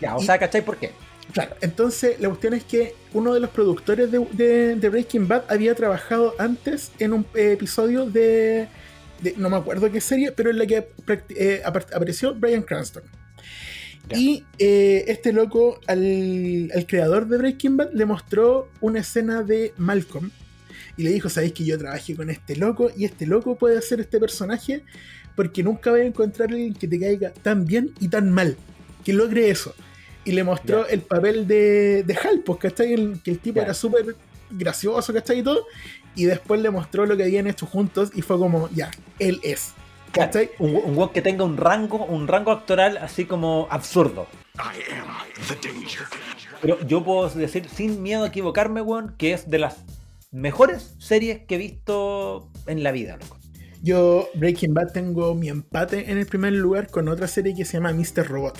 Ya, 0.00 0.16
o 0.16 0.20
y- 0.20 0.26
sea, 0.26 0.38
¿cachai 0.38 0.62
por 0.62 0.76
qué? 0.76 0.92
Claro, 1.32 1.54
entonces 1.60 2.20
la 2.20 2.28
cuestión 2.28 2.54
es 2.54 2.64
que 2.64 2.94
uno 3.12 3.32
de 3.32 3.38
los 3.40 3.50
productores 3.50 4.10
de, 4.10 4.18
de- 4.32 4.74
de 4.74 4.88
Breaking 4.88 5.28
Bad 5.28 5.44
había 5.48 5.74
trabajado 5.76 6.34
antes 6.38 6.90
en 6.98 7.12
un 7.14 7.26
eh, 7.34 7.52
episodio 7.52 8.04
de, 8.04 8.66
de- 9.22 9.34
no 9.36 9.50
me 9.50 9.56
acuerdo 9.56 9.90
qué 9.90 10.00
serie, 10.00 10.32
pero 10.32 10.50
en 10.50 10.58
la 10.58 10.66
que 10.66 10.88
eh, 11.30 11.62
apar- 11.64 11.86
apareció 11.94 12.34
Brian 12.34 12.62
Cranston. 12.62 13.02
Y 14.14 14.44
eh, 14.58 15.04
este 15.08 15.32
loco 15.32 15.78
al, 15.86 16.70
al 16.74 16.86
creador 16.86 17.28
de 17.28 17.38
Breaking 17.38 17.76
Bad 17.76 17.90
le 17.92 18.04
mostró 18.06 18.68
una 18.80 19.00
escena 19.00 19.42
de 19.42 19.72
Malcolm 19.76 20.30
y 20.96 21.04
le 21.04 21.10
dijo, 21.10 21.28
sabéis 21.28 21.52
que 21.52 21.64
yo 21.64 21.78
trabajé 21.78 22.16
con 22.16 22.28
este 22.28 22.56
loco 22.56 22.90
y 22.96 23.04
este 23.04 23.26
loco 23.26 23.56
puede 23.56 23.78
hacer 23.78 24.00
este 24.00 24.18
personaje 24.18 24.82
porque 25.36 25.62
nunca 25.62 25.90
voy 25.92 26.00
a 26.00 26.04
encontrar 26.04 26.48
alguien 26.50 26.74
que 26.74 26.88
te 26.88 26.98
caiga 26.98 27.30
tan 27.30 27.64
bien 27.66 27.92
y 28.00 28.08
tan 28.08 28.30
mal, 28.32 28.56
que 29.04 29.12
logre 29.12 29.48
eso. 29.48 29.74
Y 30.24 30.32
le 30.32 30.42
mostró 30.44 30.86
el 30.88 31.00
papel 31.02 31.46
de, 31.46 32.02
de 32.04 32.14
Hal, 32.14 32.40
pues, 32.44 32.58
¿cachai? 32.58 32.92
El- 32.92 33.20
que 33.22 33.30
el 33.30 33.38
tipo 33.38 33.60
era 33.60 33.72
súper 33.74 34.16
gracioso, 34.50 35.12
¿cachai? 35.14 35.38
Y 35.38 35.42
todo. 35.42 35.64
Y 36.14 36.24
después 36.24 36.60
le 36.60 36.70
mostró 36.70 37.06
lo 37.06 37.16
que 37.16 37.24
habían 37.24 37.46
hecho 37.46 37.66
juntos 37.66 38.10
y 38.14 38.22
fue 38.22 38.38
como, 38.38 38.68
ya, 38.70 38.90
él 39.18 39.40
es. 39.42 39.74
Claro, 40.12 40.32
¿Cachai? 40.32 40.50
un, 40.58 40.74
un 40.74 40.98
weón 40.98 41.10
que 41.10 41.22
tenga 41.22 41.44
un 41.44 41.56
rango, 41.56 42.04
un 42.04 42.26
rango 42.26 42.50
actoral 42.50 42.96
así 42.96 43.26
como 43.26 43.68
absurdo. 43.70 44.26
Pero 46.60 46.78
yo 46.86 47.04
puedo 47.04 47.28
decir 47.30 47.68
sin 47.68 48.02
miedo 48.02 48.24
a 48.24 48.28
equivocarme, 48.28 48.82
weón, 48.82 49.14
que 49.16 49.32
es 49.32 49.48
de 49.48 49.58
las 49.58 49.84
mejores 50.30 50.94
series 50.98 51.46
que 51.46 51.54
he 51.54 51.58
visto 51.58 52.50
en 52.66 52.82
la 52.82 52.92
vida, 52.92 53.16
loco. 53.16 53.38
Yo, 53.82 54.28
Breaking 54.34 54.74
Bad, 54.74 54.92
tengo 54.92 55.34
mi 55.34 55.48
empate 55.48 56.10
en 56.10 56.18
el 56.18 56.26
primer 56.26 56.52
lugar 56.52 56.90
con 56.90 57.08
otra 57.08 57.26
serie 57.26 57.54
que 57.54 57.64
se 57.64 57.78
llama 57.78 57.92
Mr. 57.92 58.28
Robot. 58.28 58.58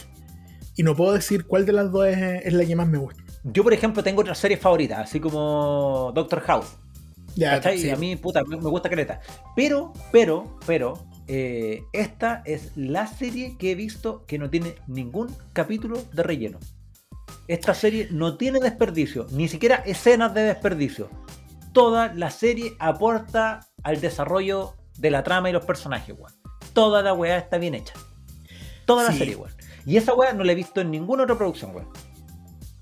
Y 0.77 0.83
no 0.83 0.97
puedo 0.97 1.13
decir 1.13 1.47
cuál 1.47 1.67
de 1.67 1.73
las 1.73 1.93
dos 1.93 2.07
es, 2.07 2.47
es 2.47 2.53
la 2.55 2.65
que 2.65 2.75
más 2.75 2.89
me 2.89 2.97
gusta. 2.97 3.23
Yo, 3.45 3.63
por 3.63 3.75
ejemplo, 3.75 4.03
tengo 4.03 4.23
otras 4.23 4.39
series 4.39 4.61
favoritas, 4.61 4.99
así 4.99 5.21
como 5.21 6.11
Doctor 6.15 6.41
House. 6.41 6.79
Ya, 7.37 7.62
sí. 7.62 7.87
Y 7.87 7.90
a 7.90 7.97
mí, 7.97 8.16
puta, 8.16 8.43
me, 8.45 8.57
gusta 8.57 8.88
caleta. 8.88 9.21
Pero, 9.55 9.93
pero, 10.12 10.59
pero, 10.66 10.95
eh, 11.27 11.83
esta 11.93 12.43
es 12.45 12.73
la 12.77 13.07
serie 13.07 13.57
que 13.57 13.73
he 13.73 13.75
visto 13.75 14.25
que 14.27 14.38
no 14.38 14.51
tiene 14.51 14.75
ningún 14.87 15.35
capítulo 15.53 16.03
de 16.12 16.23
relleno. 16.23 16.59
esta 17.49 17.75
serie 17.75 18.09
no 18.11 18.37
tiene 18.37 18.61
desperdicio, 18.61 19.27
ni 19.31 19.49
siquiera 19.49 19.77
escenas 19.77 20.35
de 20.35 20.43
desperdicio. 20.43 21.09
Toda 21.73 22.12
la 22.14 22.31
serie 22.31 22.75
aporta 22.79 23.61
al 23.83 24.01
desarrollo 24.01 24.75
de 24.99 25.11
la 25.11 25.23
trama 25.23 25.51
y 25.51 25.53
los 25.53 25.64
personajes, 25.64 26.14
weón. 26.19 26.33
Toda 26.73 27.03
la 27.03 27.12
weá 27.12 27.38
está 27.38 27.59
bien 27.59 27.75
hecha. 27.75 27.95
Toda 28.85 29.05
la 29.05 29.12
serie, 29.12 29.37
weón. 29.37 29.53
Y 29.87 29.97
esa 29.97 30.14
weá 30.14 30.33
no 30.33 30.45
la 30.45 30.53
he 30.53 30.57
visto 30.57 30.81
en 30.81 30.90
ninguna 30.90 31.25
otra 31.25 31.37
producción, 31.37 31.75
weón. 31.75 31.88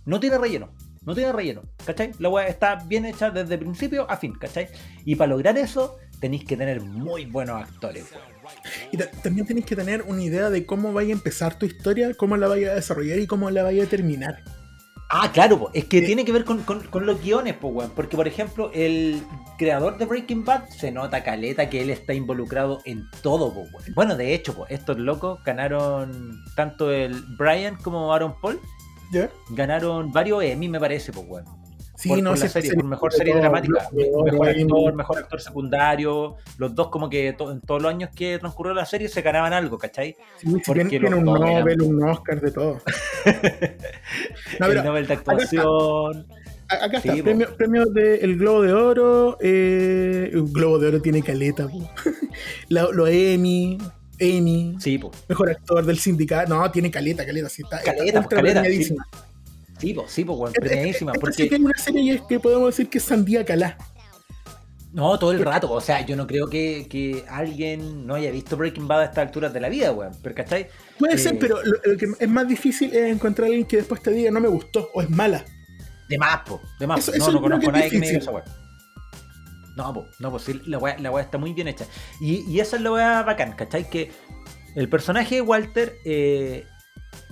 No 0.04 0.20
tiene 0.20 0.38
relleno. 0.38 0.70
No 1.08 1.14
tiene 1.14 1.32
relleno, 1.32 1.62
¿cachai? 1.86 2.12
La 2.18 2.28
weá 2.28 2.46
está 2.48 2.74
bien 2.84 3.06
hecha 3.06 3.30
desde 3.30 3.56
principio 3.56 4.08
a 4.10 4.16
fin, 4.18 4.34
¿cachai? 4.34 4.68
Y 5.06 5.16
para 5.16 5.30
lograr 5.30 5.56
eso, 5.56 5.96
tenéis 6.20 6.44
que 6.44 6.54
tener 6.54 6.82
muy 6.82 7.24
buenos 7.24 7.62
actores. 7.62 8.04
Y 8.92 8.98
ta- 8.98 9.10
también 9.22 9.46
tenéis 9.46 9.64
que 9.64 9.74
tener 9.74 10.02
una 10.02 10.22
idea 10.22 10.50
de 10.50 10.66
cómo 10.66 10.92
vaya 10.92 11.08
a 11.08 11.16
empezar 11.16 11.58
tu 11.58 11.64
historia, 11.64 12.12
cómo 12.12 12.36
la 12.36 12.46
vaya 12.46 12.72
a 12.72 12.74
desarrollar 12.74 13.18
y 13.20 13.26
cómo 13.26 13.50
la 13.50 13.62
vaya 13.62 13.84
a 13.84 13.86
terminar. 13.86 14.42
Ah, 15.10 15.30
claro, 15.32 15.58
po. 15.58 15.70
es 15.72 15.86
que 15.86 16.00
Sí. 16.00 16.06
tiene 16.06 16.26
que 16.26 16.32
ver 16.32 16.44
con, 16.44 16.62
con- 16.64 16.86
con 16.88 17.06
los 17.06 17.22
guiones, 17.22 17.54
pues, 17.58 17.72
weón. 17.72 17.90
Porque, 17.96 18.14
por 18.14 18.28
ejemplo, 18.28 18.70
el 18.74 19.22
creador 19.56 19.96
de 19.96 20.04
Breaking 20.04 20.44
Bad 20.44 20.68
se 20.68 20.90
nota 20.92 21.24
caleta 21.24 21.70
que 21.70 21.80
él 21.80 21.88
está 21.88 22.12
involucrado 22.12 22.80
en 22.84 23.06
todo, 23.22 23.48
weón. 23.48 23.70
Bueno, 23.94 24.14
de 24.16 24.34
hecho, 24.34 24.52
pues, 24.52 24.70
estos 24.70 24.98
locos 24.98 25.42
ganaron 25.42 26.42
tanto 26.54 26.92
el 26.92 27.22
Brian 27.38 27.76
como 27.76 28.12
Aaron 28.12 28.34
Paul, 28.42 28.60
¿Ya? 29.12 29.30
ganaron 29.50 30.12
varios 30.12 30.42
Emmy, 30.44 30.68
me 30.68 30.78
parece, 30.80 31.12
pues, 31.12 31.26
weón. 31.28 31.44
Sí, 31.96 32.10
por, 32.10 32.18
no 32.22 32.30
por 32.30 32.38
la 32.38 32.46
sí, 32.46 32.52
serie, 32.52 32.70
sí, 32.70 32.76
por 32.76 32.84
mejor 32.84 33.12
serie 33.12 33.32
todo, 33.32 33.42
dramática, 33.42 33.88
todo, 33.90 34.22
mejor 34.24 34.48
actor, 34.48 34.94
mejor 34.94 35.18
actor 35.18 35.40
secundario, 35.40 36.36
los 36.56 36.72
dos 36.72 36.90
como 36.90 37.10
que 37.10 37.32
to- 37.32 37.50
en 37.50 37.60
todos 37.60 37.82
los 37.82 37.90
años 37.92 38.10
que 38.14 38.38
transcurrió 38.38 38.72
la 38.72 38.86
serie 38.86 39.08
se 39.08 39.20
ganaban 39.20 39.52
algo, 39.52 39.78
¿cachai? 39.78 40.14
Sí, 40.36 40.46
sí, 40.48 40.56
porque 40.64 40.84
tiene, 40.84 41.08
tiene 41.08 41.10
los 41.24 41.28
un 41.36 41.42
eran- 41.42 41.58
Nobel, 41.60 41.82
un 41.82 42.02
Oscar, 42.08 42.40
de 42.40 42.50
todo. 42.52 42.80
No, 44.60 44.66
el 44.66 44.84
Nobel 44.84 45.06
de 45.06 45.14
está. 45.14 45.32
actuación. 45.32 46.26
acá 46.68 47.00
Sí, 47.00 47.08
está, 47.08 47.16
po. 47.16 47.24
premio, 47.24 47.56
premio 47.56 47.86
del 47.86 48.36
Globo 48.38 48.62
de 48.62 48.72
Oro. 48.72 49.38
Eh, 49.40 50.30
el 50.32 50.44
Globo 50.44 50.78
de 50.78 50.88
Oro 50.88 51.02
tiene 51.02 51.22
caleta, 51.22 51.68
Los 52.68 53.08
Emmy, 53.08 53.78
Emmy, 54.18 54.76
Sí, 54.80 55.00
mejor 55.28 55.50
actor 55.50 55.84
del 55.86 55.98
sindicato. 55.98 56.54
No, 56.54 56.70
tiene 56.70 56.90
caleta, 56.90 57.24
caleta. 57.24 57.48
Sí, 57.48 57.62
está, 57.62 57.78
está 57.78 57.94
Caleta, 57.94 58.20
ultra 58.20 58.36
caleta, 58.38 58.60
premiadísima. 58.62 59.06
Sí, 59.78 59.94
pues, 59.94 60.10
sí, 60.10 60.22
weón, 60.24 60.48
Esta- 60.48 60.60
premiadísima. 60.60 61.12
esta 61.12 61.20
sí 61.20 61.20
Porque 61.20 61.48
que 61.48 61.54
hay 61.54 61.60
una 61.62 61.78
serie 61.78 62.22
que 62.28 62.40
podemos 62.40 62.66
decir 62.70 62.88
que 62.88 62.98
es 62.98 63.04
Sandía 63.04 63.44
Calá. 63.44 63.76
No, 64.92 65.18
todo 65.18 65.32
el 65.32 65.40
rato. 65.44 65.70
O 65.70 65.80
sea, 65.80 66.04
yo 66.04 66.16
no 66.16 66.26
creo 66.26 66.48
que, 66.48 66.86
que 66.88 67.22
alguien 67.28 68.06
no 68.06 68.14
haya 68.14 68.30
visto 68.30 68.56
Breaking 68.56 68.88
Bad 68.88 69.00
a 69.02 69.04
estas 69.04 69.18
alturas 69.26 69.52
de 69.52 69.60
la 69.60 69.68
vida, 69.68 69.92
weón. 69.92 70.12
Pero, 70.22 70.34
¿cachai? 70.34 70.68
Puede 70.98 71.14
Eh, 71.14 71.18
ser, 71.18 71.38
pero 71.38 71.62
lo, 71.62 71.92
lo 71.92 71.96
que 71.98 72.06
es 72.18 72.28
más 72.28 72.48
difícil 72.48 72.92
es 72.94 73.12
encontrar 73.12 73.44
a 73.44 73.48
alguien 73.48 73.66
que 73.66 73.76
después 73.76 74.02
te 74.02 74.10
diga 74.10 74.30
no 74.30 74.40
me 74.40 74.48
gustó 74.48 74.90
o 74.94 75.02
es 75.02 75.10
mala. 75.10 75.44
De 76.08 76.16
más, 76.18 76.40
po. 76.46 76.60
De 76.80 76.86
más. 76.86 77.00
Eso- 77.00 77.12
po. 77.12 77.18
eso 77.18 77.26
no, 77.26 77.32
no 77.34 77.40
conozco 77.42 77.68
a 77.68 77.72
nadie 77.74 77.90
que 77.90 77.98
me 77.98 78.06
diga 78.06 78.18
esa 78.18 78.30
weón. 78.30 78.44
No, 79.78 79.94
po. 79.94 80.08
No, 80.18 80.32
pues 80.32 80.42
sí, 80.42 80.60
la 80.66 80.76
weá, 80.78 80.98
la 80.98 81.12
weá 81.12 81.22
está 81.22 81.38
muy 81.38 81.52
bien 81.52 81.68
hecha. 81.68 81.86
Y, 82.20 82.40
y 82.50 82.58
esa 82.58 82.76
es 82.76 82.82
la 82.82 82.90
weá 82.90 83.22
bacán, 83.22 83.52
¿cachai? 83.52 83.88
Que 83.88 84.10
el 84.74 84.88
personaje 84.88 85.36
de 85.36 85.40
Walter, 85.40 85.94
eh, 86.04 86.66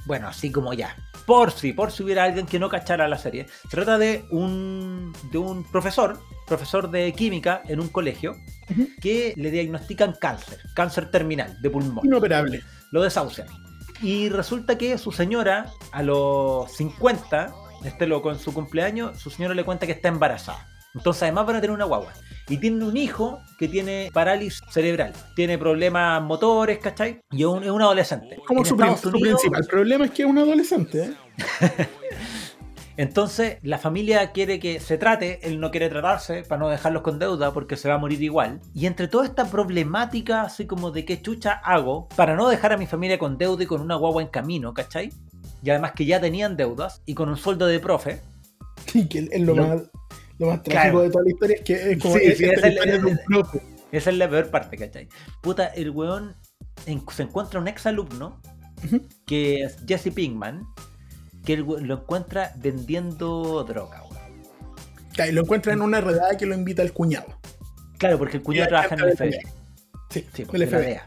bueno, 0.05 0.29
así 0.29 0.53
como 0.53 0.73
ya. 0.73 0.97
Por 1.27 1.51
si, 1.51 1.73
por 1.73 1.91
si 1.91 2.05
hubiera 2.05 2.23
alguien 2.23 2.47
que 2.47 2.61
no 2.61 2.69
cachara 2.69 3.09
la 3.09 3.19
serie. 3.19 3.49
Se 3.63 3.69
trata 3.69 3.99
de 3.99 4.25
un, 4.31 5.13
de 5.33 5.39
un 5.39 5.65
profesor, 5.73 6.21
profesor 6.47 6.89
de 6.89 7.13
química 7.15 7.63
en 7.67 7.81
un 7.81 7.89
colegio, 7.89 8.37
que 9.03 9.35
le 9.37 9.51
diagnostican 9.51 10.15
cáncer, 10.21 10.61
cáncer 10.73 11.11
terminal 11.11 11.61
de 11.61 11.69
pulmón. 11.69 12.07
Inoperable. 12.07 12.63
lo 12.93 13.03
desahucian. 13.03 13.49
Y 14.01 14.29
resulta 14.29 14.79
que 14.79 14.99
su 14.99 15.11
señora, 15.11 15.73
a 15.91 16.05
los 16.05 16.71
50, 16.77 17.53
este 17.85 18.07
loco 18.07 18.31
en 18.31 18.39
su 18.39 18.55
cumpleaños, 18.55 19.19
su 19.19 19.31
señora 19.31 19.53
le 19.55 19.65
cuenta 19.65 19.85
que 19.85 19.93
está 19.93 20.07
embarazada. 20.07 20.69
Entonces 20.97 21.25
además 21.25 21.47
van 21.47 21.57
a 21.57 21.61
tener 21.61 21.75
una 21.75 21.85
guagua. 21.85 22.13
Y 22.49 22.59
tiene 22.59 22.85
un 22.85 22.97
hijo 22.97 23.41
que 23.59 23.67
tiene 23.69 24.11
parálisis 24.13 24.63
cerebral. 24.71 25.13
Tiene 25.35 25.59
problemas 25.59 26.23
motores, 26.23 26.79
¿cachai? 26.79 27.21
Y 27.33 27.41
es 27.41 27.47
un, 27.47 27.65
es 27.65 27.71
un 27.71 27.83
adolescente. 27.83 28.39
Como 28.47 28.61
En 28.61 28.67
su, 28.67 28.77
prin- 28.77 28.93
Estados 28.95 29.01
su 29.01 29.09
Unidos, 29.19 29.41
principal 29.43 29.67
problema 29.69 30.05
es 30.05 30.11
que 30.13 30.23
es 30.23 30.29
un 30.29 30.39
adolescente. 30.39 31.05
¿eh? 31.05 31.15
Entonces 32.99 33.59
la 33.63 33.77
familia 33.77 34.33
quiere 34.33 34.59
que 34.59 34.81
se 34.81 34.97
trate, 34.97 35.47
él 35.47 35.61
no 35.61 35.71
quiere 35.71 35.91
tratarse 35.91 36.45
para 36.45 36.61
no 36.61 36.69
dejarlos 36.71 37.03
con 37.03 37.19
deuda 37.19 37.53
porque 37.53 37.77
se 37.77 37.89
va 37.91 37.97
a 37.97 37.99
morir 37.99 38.23
igual. 38.23 38.61
Y 38.75 38.87
entre 38.87 39.07
toda 39.09 39.27
esta 39.27 39.45
problemática, 39.51 40.43
así 40.43 40.67
como 40.67 40.91
de 40.91 41.05
qué 41.05 41.21
chucha 41.21 41.53
hago 41.63 42.09
para 42.17 42.37
no 42.37 42.49
dejar 42.49 42.73
a 42.73 42.79
mi 42.79 42.87
familia 42.87 43.19
con 43.19 43.37
deuda 43.37 43.63
y 43.65 43.67
con 43.67 43.83
una 43.83 43.97
guagua 43.97 44.23
en 44.23 44.29
camino, 44.29 44.73
¿cachai? 44.73 45.13
Y 45.63 45.69
además 45.71 45.93
que 45.93 46.07
ya 46.07 46.21
tenían 46.21 46.57
deudas 46.57 47.03
y 47.05 47.15
con 47.15 47.29
un 47.29 47.37
sueldo 47.37 47.67
de 47.67 47.81
profe. 47.81 48.21
Y 48.95 49.07
que 49.09 49.29
es 49.31 49.41
lo, 49.43 49.55
Lo- 49.55 49.67
más, 49.67 49.83
lo 50.39 50.47
más 50.49 50.61
Claro. 50.61 50.71
trágico 50.71 51.03
de 51.03 51.11
toda 51.11 51.25
la 51.25 51.31
historia 51.31 51.57
es 51.57 51.63
que 51.63 51.93
es 51.93 52.03
como 52.03 52.15
Sí, 52.17 52.21
es- 52.25 52.39
sí, 52.39 52.45
es 52.45 52.53
es 52.59 52.65
el- 52.65 53.03
de 53.03 53.11
un 53.11 53.19
profe. 53.27 53.63
Esa 53.93 54.11
es 54.11 54.17
la 54.17 54.29
peor 54.29 54.51
parte, 54.51 54.77
¿cachai? 54.77 55.09
Puta, 55.43 55.67
el 55.69 55.91
weón 55.91 56.35
en- 56.87 57.03
se 57.11 57.23
encuentra 57.23 57.61
un 57.61 57.69
ex 57.69 57.87
alumno 57.87 58.41
Ujú. 58.85 59.01
que 59.27 59.63
es 59.65 59.77
Jesse 59.87 60.13
Pinkman, 60.13 60.67
que 61.45 61.55
el 61.55 61.61
lo 61.63 61.95
encuentra 61.95 62.53
vendiendo 62.57 63.65
droga, 63.65 64.03
weón. 64.03 64.17
Claro, 65.15 65.31
y 65.31 65.35
lo 65.35 65.43
encuentra 65.43 65.73
en 65.73 65.81
una 65.83 66.01
redada 66.01 66.37
que 66.37 66.45
lo 66.47 66.55
invita 66.55 66.83
al 66.83 66.93
cuñado. 66.93 67.27
Claro, 67.99 68.19
porque 68.19 68.37
el 68.39 68.43
cuñado 68.43 68.69
trabaja 68.69 68.95
en 68.95 69.01
el 69.01 69.07
del 69.07 69.17
FBI. 69.17 69.41
Sí, 70.11 70.27
Sí, 70.35 70.47
el 70.53 70.63
FBI. 70.69 70.99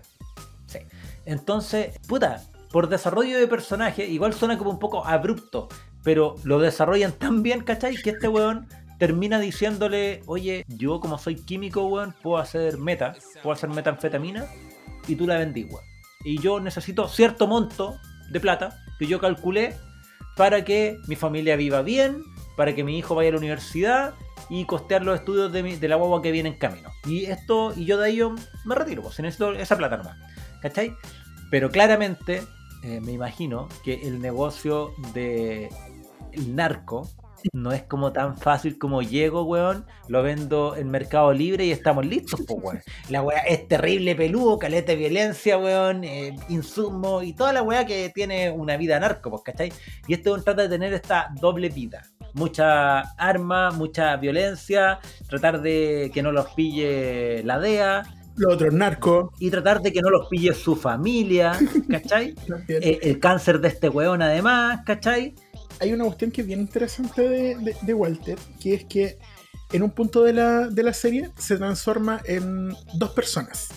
Sí. 0.65 0.79
Entonces, 1.25 1.97
puta, 2.07 2.43
por 2.71 2.89
desarrollo 2.89 3.37
de 3.37 3.47
personaje, 3.47 4.05
igual 4.07 4.33
suena 4.33 4.57
como 4.57 4.71
un 4.71 4.79
poco 4.79 5.05
abrupto, 5.05 5.67
pero 6.03 6.35
lo 6.43 6.59
desarrollan 6.59 7.11
tan 7.13 7.43
bien, 7.43 7.61
¿cachai? 7.61 7.95
Que 7.97 8.11
este 8.11 8.27
weón 8.27 8.67
termina 8.99 9.39
diciéndole, 9.39 10.21
oye, 10.27 10.65
yo 10.67 10.99
como 10.99 11.17
soy 11.17 11.35
químico, 11.35 11.85
weón, 11.87 12.13
puedo 12.21 12.37
hacer 12.37 12.77
meta, 12.77 13.15
puedo 13.41 13.53
hacer 13.53 13.69
metanfetamina 13.69 14.45
y 15.07 15.15
tú 15.15 15.25
la 15.25 15.37
vendí, 15.37 15.63
weón. 15.63 15.83
Y 16.23 16.39
yo 16.39 16.59
necesito 16.59 17.07
cierto 17.07 17.47
monto 17.47 17.97
de 18.29 18.39
plata 18.39 18.77
que 18.99 19.07
yo 19.07 19.19
calculé 19.19 19.75
para 20.35 20.63
que 20.65 20.97
mi 21.07 21.15
familia 21.15 21.55
viva 21.55 21.81
bien, 21.81 22.21
para 22.57 22.75
que 22.75 22.83
mi 22.83 22.97
hijo 22.97 23.15
vaya 23.15 23.29
a 23.29 23.31
la 23.31 23.37
universidad 23.37 24.13
y 24.49 24.65
costear 24.65 25.03
los 25.03 25.17
estudios 25.19 25.51
de, 25.53 25.63
mi- 25.63 25.75
de 25.77 25.87
la 25.87 25.95
guagua 25.95 26.21
que 26.21 26.31
viene 26.31 26.49
en 26.49 26.55
camino. 26.57 26.89
Y 27.05 27.25
esto, 27.25 27.73
y 27.75 27.85
yo 27.85 27.97
de 27.97 28.09
ello 28.09 28.35
me 28.65 28.75
retiro, 28.75 29.01
pues, 29.01 29.15
si 29.15 29.21
necesito 29.21 29.53
esa 29.53 29.77
plata 29.77 29.97
nomás. 29.97 30.17
¿Cachai? 30.61 30.93
Pero 31.49 31.69
claramente 31.71 32.43
eh, 32.83 32.99
me 33.01 33.13
imagino 33.13 33.69
que 33.83 33.93
el 34.07 34.21
negocio 34.21 34.91
de 35.13 35.69
el 36.33 36.55
narco 36.55 37.09
no 37.53 37.71
es 37.71 37.83
como 37.83 38.11
tan 38.11 38.37
fácil 38.37 38.77
como 38.77 39.01
llego, 39.01 39.43
weón, 39.43 39.85
lo 40.07 40.21
vendo 40.23 40.75
en 40.75 40.89
Mercado 40.89 41.31
Libre 41.33 41.65
y 41.65 41.71
estamos 41.71 42.05
listos, 42.05 42.41
pues, 42.47 42.59
weón. 42.61 42.81
La 43.09 43.21
weá 43.21 43.39
es 43.41 43.67
terrible, 43.67 44.15
peludo, 44.15 44.57
caleta 44.59 44.91
de 44.91 44.97
violencia, 44.97 45.57
weón, 45.57 46.03
eh, 46.03 46.35
insumo 46.49 47.21
y 47.23 47.33
toda 47.33 47.53
la 47.53 47.61
weá 47.63 47.85
que 47.85 48.11
tiene 48.13 48.51
una 48.51 48.77
vida 48.77 48.99
narco, 48.99 49.29
pues, 49.29 49.43
¿cachai? 49.43 49.71
Y 50.07 50.13
este 50.13 50.29
weón 50.29 50.43
trata 50.43 50.63
de 50.63 50.69
tener 50.69 50.93
esta 50.93 51.29
doble 51.39 51.69
vida. 51.69 52.03
Mucha 52.33 52.99
arma, 53.17 53.71
mucha 53.71 54.15
violencia, 54.17 54.99
tratar 55.27 55.61
de 55.61 56.11
que 56.13 56.21
no 56.21 56.31
los 56.31 56.47
pille 56.53 57.41
la 57.43 57.59
DEA 57.59 58.03
Los 58.35 58.53
otros 58.53 58.73
narcos. 58.73 59.29
y 59.39 59.49
tratar 59.49 59.81
de 59.81 59.91
que 59.91 60.01
no 60.01 60.09
los 60.11 60.27
pille 60.27 60.53
su 60.53 60.75
familia, 60.75 61.57
¿cachai? 61.89 62.35
Eh, 62.67 62.99
el 63.01 63.19
cáncer 63.19 63.59
de 63.59 63.69
este 63.69 63.89
weón 63.89 64.21
además, 64.21 64.81
¿cachai? 64.85 65.33
Hay 65.79 65.93
una 65.93 66.03
cuestión 66.05 66.31
que 66.31 66.41
es 66.41 66.47
bien 66.47 66.59
interesante 66.61 67.21
de, 67.21 67.55
de- 67.57 67.75
de 67.81 67.93
Walter, 67.93 68.37
que 68.61 68.73
es 68.73 68.85
que 68.85 69.17
en 69.71 69.83
un 69.83 69.91
punto 69.91 70.23
de 70.23 70.33
la, 70.33 70.67
de 70.67 70.83
la 70.83 70.93
serie 70.93 71.29
se 71.37 71.57
transforma 71.57 72.21
en 72.25 72.73
dos 72.95 73.11
personas. 73.11 73.69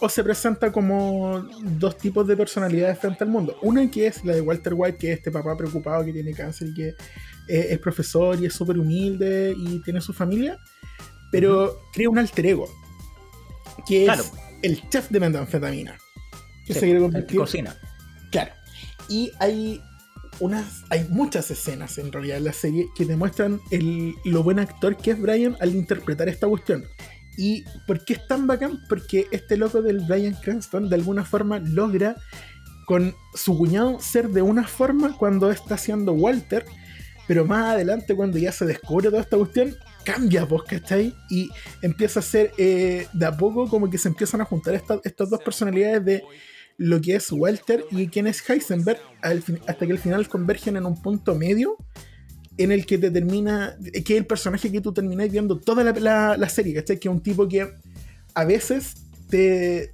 O 0.00 0.08
se 0.08 0.22
presenta 0.22 0.70
como 0.70 1.40
dos 1.62 1.96
tipos 1.98 2.26
de 2.26 2.36
personalidades 2.36 2.98
frente 2.98 3.24
al 3.24 3.30
mundo. 3.30 3.56
Una 3.62 3.90
que 3.90 4.06
es 4.06 4.24
la 4.24 4.34
de 4.34 4.40
Walter 4.40 4.74
White, 4.74 4.96
que 4.98 5.12
es 5.12 5.18
este 5.18 5.30
papá 5.32 5.56
preocupado 5.56 6.04
que 6.04 6.12
tiene 6.12 6.32
cáncer 6.32 6.68
y 6.68 6.74
que 6.74 6.88
eh, 7.48 7.66
es 7.70 7.78
profesor 7.80 8.40
y 8.40 8.46
es 8.46 8.52
súper 8.54 8.78
humilde 8.78 9.54
y 9.56 9.82
tiene 9.82 10.00
su 10.00 10.12
familia, 10.12 10.56
pero 11.32 11.80
crea 11.92 12.10
un 12.10 12.18
alter 12.18 12.46
ego, 12.46 12.68
que 13.86 14.04
Claro. 14.04 14.22
es 14.22 14.32
el 14.62 14.88
chef 14.88 15.08
de 15.10 15.20
metanfetamina. 15.20 15.98
Que 16.66 16.74
Sí, 16.74 16.80
se 16.80 16.86
quiere 16.86 16.98
el 16.98 16.98
que 16.98 17.02
convertir 17.06 17.36
cocina. 17.38 17.76
Claro. 18.30 18.52
Y 19.08 19.32
hay 19.40 19.80
unas, 20.40 20.84
hay 20.90 21.06
muchas 21.08 21.50
escenas 21.50 21.98
en 21.98 22.12
realidad 22.12 22.38
en 22.38 22.44
la 22.44 22.52
serie 22.52 22.86
que 22.96 23.04
demuestran 23.04 23.60
el, 23.70 24.14
lo 24.24 24.42
buen 24.42 24.58
actor 24.58 24.96
que 24.96 25.12
es 25.12 25.20
Brian 25.20 25.56
al 25.60 25.74
interpretar 25.74 26.28
esta 26.28 26.46
cuestión. 26.48 26.84
¿Y 27.36 27.64
por 27.86 28.04
qué 28.04 28.14
es 28.14 28.26
tan 28.26 28.46
bacán? 28.46 28.80
Porque 28.88 29.26
este 29.30 29.56
loco 29.56 29.80
del 29.80 30.00
Brian 30.00 30.34
Cranston 30.34 30.88
de 30.88 30.96
alguna 30.96 31.24
forma 31.24 31.58
logra 31.60 32.16
con 32.86 33.14
su 33.34 33.56
cuñado 33.56 34.00
ser 34.00 34.28
de 34.30 34.42
una 34.42 34.66
forma 34.66 35.16
cuando 35.16 35.50
está 35.50 35.74
haciendo 35.74 36.12
Walter, 36.12 36.64
pero 37.26 37.44
más 37.44 37.74
adelante 37.74 38.16
cuando 38.16 38.38
ya 38.38 38.50
se 38.50 38.64
descubre 38.64 39.10
toda 39.10 39.20
esta 39.22 39.36
cuestión, 39.36 39.76
cambia 40.04 40.44
vos, 40.46 40.64
¿cachai? 40.64 41.14
Y 41.28 41.50
empieza 41.82 42.20
a 42.20 42.22
ser 42.22 42.52
eh, 42.56 43.06
de 43.12 43.26
a 43.26 43.36
poco 43.36 43.68
como 43.68 43.90
que 43.90 43.98
se 43.98 44.08
empiezan 44.08 44.40
a 44.40 44.44
juntar 44.46 44.74
esta- 44.74 45.00
estas 45.04 45.28
dos 45.28 45.40
personalidades 45.42 46.04
de 46.04 46.22
lo 46.78 47.00
que 47.00 47.16
es 47.16 47.30
Walter 47.32 47.84
y 47.90 48.06
quién 48.08 48.26
es 48.26 48.48
Heisenberg 48.48 48.98
hasta 49.20 49.84
que 49.86 49.92
al 49.92 49.98
final 49.98 50.28
convergen 50.28 50.76
en 50.76 50.86
un 50.86 51.00
punto 51.02 51.34
medio 51.34 51.76
en 52.56 52.72
el 52.72 52.86
que 52.86 52.98
te 52.98 53.10
termina, 53.10 53.76
que 53.92 54.14
es 54.14 54.18
el 54.18 54.26
personaje 54.26 54.72
que 54.72 54.80
tú 54.80 54.92
termináis 54.92 55.30
viendo 55.30 55.58
toda 55.58 55.84
la, 55.84 55.92
la- 55.92 56.36
la 56.36 56.48
serie, 56.48 56.74
¿cachai? 56.74 56.98
Que 56.98 57.08
es 57.08 57.14
un 57.14 57.20
tipo 57.20 57.46
que 57.48 57.68
a 58.34 58.44
veces 58.44 58.94
te, 59.28 59.92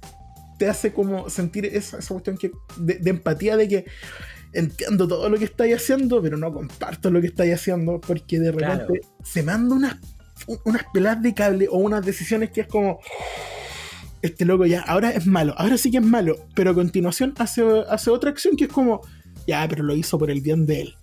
te 0.57 0.67
hace 0.69 0.93
como 0.93 1.29
sentir 1.29 1.65
esa, 1.65 1.97
esa 1.99 2.13
cuestión 2.13 2.37
que, 2.37 2.51
de, 2.77 2.95
de 2.99 3.09
empatía 3.09 3.57
de 3.57 3.67
que 3.67 3.85
entiendo 4.53 5.07
todo 5.07 5.27
lo 5.29 5.37
que 5.37 5.45
estáis 5.45 5.75
haciendo, 5.75 6.21
pero 6.21 6.37
no 6.37 6.53
comparto 6.53 7.11
lo 7.11 7.19
que 7.21 7.27
estáis 7.27 7.53
haciendo, 7.53 7.99
porque 7.99 8.39
de 8.39 8.51
repente 8.51 8.85
Claro. 8.85 9.15
se 9.23 9.43
manda 9.43 9.75
unas, 9.75 9.97
un- 10.47 10.59
unas 10.65 10.83
peladas 10.93 11.21
de 11.23 11.33
cable 11.33 11.67
o 11.69 11.77
unas 11.77 12.05
decisiones 12.05 12.51
que 12.51 12.61
es 12.61 12.67
como 12.67 12.99
este 14.25 14.45
loco 14.45 14.65
ya, 14.65 14.81
ahora 14.81 15.09
es 15.11 15.25
malo, 15.25 15.53
ahora 15.57 15.77
sí 15.77 15.91
que 15.91 15.97
es 15.97 16.03
malo, 16.03 16.35
pero 16.53 16.71
a 16.71 16.73
continuación 16.73 17.33
hace, 17.37 17.63
hace 17.89 18.09
otra 18.11 18.29
acción 18.29 18.55
que 18.55 18.65
es 18.65 18.71
como, 18.71 19.01
ya, 19.47 19.65
pero 19.67 19.83
lo 19.83 19.95
hizo 19.95 20.17
por 20.17 20.29
el 20.31 20.41
bien 20.41 20.65
de 20.65 20.81
él. 20.81 20.95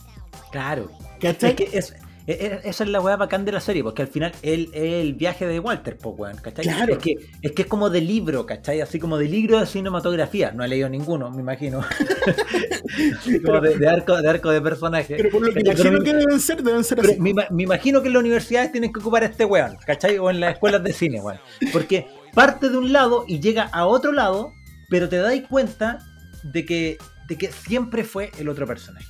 Claro. 0.51 0.91
¿Cachai? 1.21 1.51
Es 1.51 1.57
que 1.57 1.79
es, 1.79 1.95
e- 2.27 2.33
e- 2.33 2.69
esa 2.69 2.85
es 2.85 2.91
la 2.91 3.01
weá 3.01 3.17
bacán 3.17 3.45
de 3.45 3.53
la 3.53 3.61
serie, 3.61 3.83
porque 3.83 4.03
al 4.03 4.09
final 4.09 4.33
el, 4.43 4.71
el 4.75 5.15
viaje 5.15 5.47
de 5.47 5.59
Walter, 5.59 5.97
pues 5.99 6.15
weón, 6.19 6.37
¿cachai? 6.37 6.65
Claro. 6.65 6.93
Es 6.93 6.99
que, 6.99 7.15
es 7.41 7.53
que 7.53 7.63
es 7.63 7.69
como 7.69 7.91
de 7.91 8.01
libro, 8.01 8.47
¿cachai? 8.47 8.81
Así 8.81 8.99
como 8.99 9.19
de 9.19 9.29
libro 9.29 9.59
de 9.59 9.67
cinematografía. 9.67 10.53
No 10.53 10.65
he 10.65 10.69
leído 10.69 10.89
ninguno, 10.89 11.31
me 11.31 11.41
imagino. 11.41 11.81
como 13.45 13.61
de, 13.61 13.77
de 13.77 13.89
arco, 13.89 14.21
de 14.21 14.29
arco 14.29 14.51
de 14.51 14.61
personaje. 14.61 15.15
pero 15.17 15.31
por 15.31 15.47
lo 15.47 15.53
que 15.53 15.61
imagino 15.61 16.03
que 16.03 16.15
deben 16.15 16.41
ser, 16.41 16.63
deben 16.63 16.85
ser 16.85 17.01
así. 17.01 17.19
me, 17.19 17.35
me 17.51 17.63
imagino 17.63 18.03
que 18.03 18.09
en 18.09 18.15
las 18.15 18.21
universidades 18.21 18.71
tienen 18.73 18.93
que 18.93 19.01
ocupar 19.01 19.25
este 19.25 19.45
weón, 19.45 19.77
¿cachai? 19.85 20.19
O 20.19 20.31
en 20.31 20.41
las 20.41 20.55
escuelas 20.55 20.83
de 20.85 20.93
cine, 20.93 21.21
weón. 21.21 21.41
Porque 21.73 22.07
parte 22.35 22.69
de 22.69 22.77
un 22.79 22.93
lado 22.93 23.25
y 23.29 23.41
llega 23.41 23.65
a 23.73 23.87
otro 23.87 24.13
lado, 24.13 24.53
pero 24.89 25.09
te 25.09 25.19
dais 25.19 25.47
cuenta 25.49 25.99
de 26.43 26.65
que, 26.65 26.99
de 27.29 27.39
que 27.39 27.53
siempre 27.53 28.05
fue 28.05 28.31
el 28.39 28.49
otro 28.49 28.67
personaje. 28.67 29.07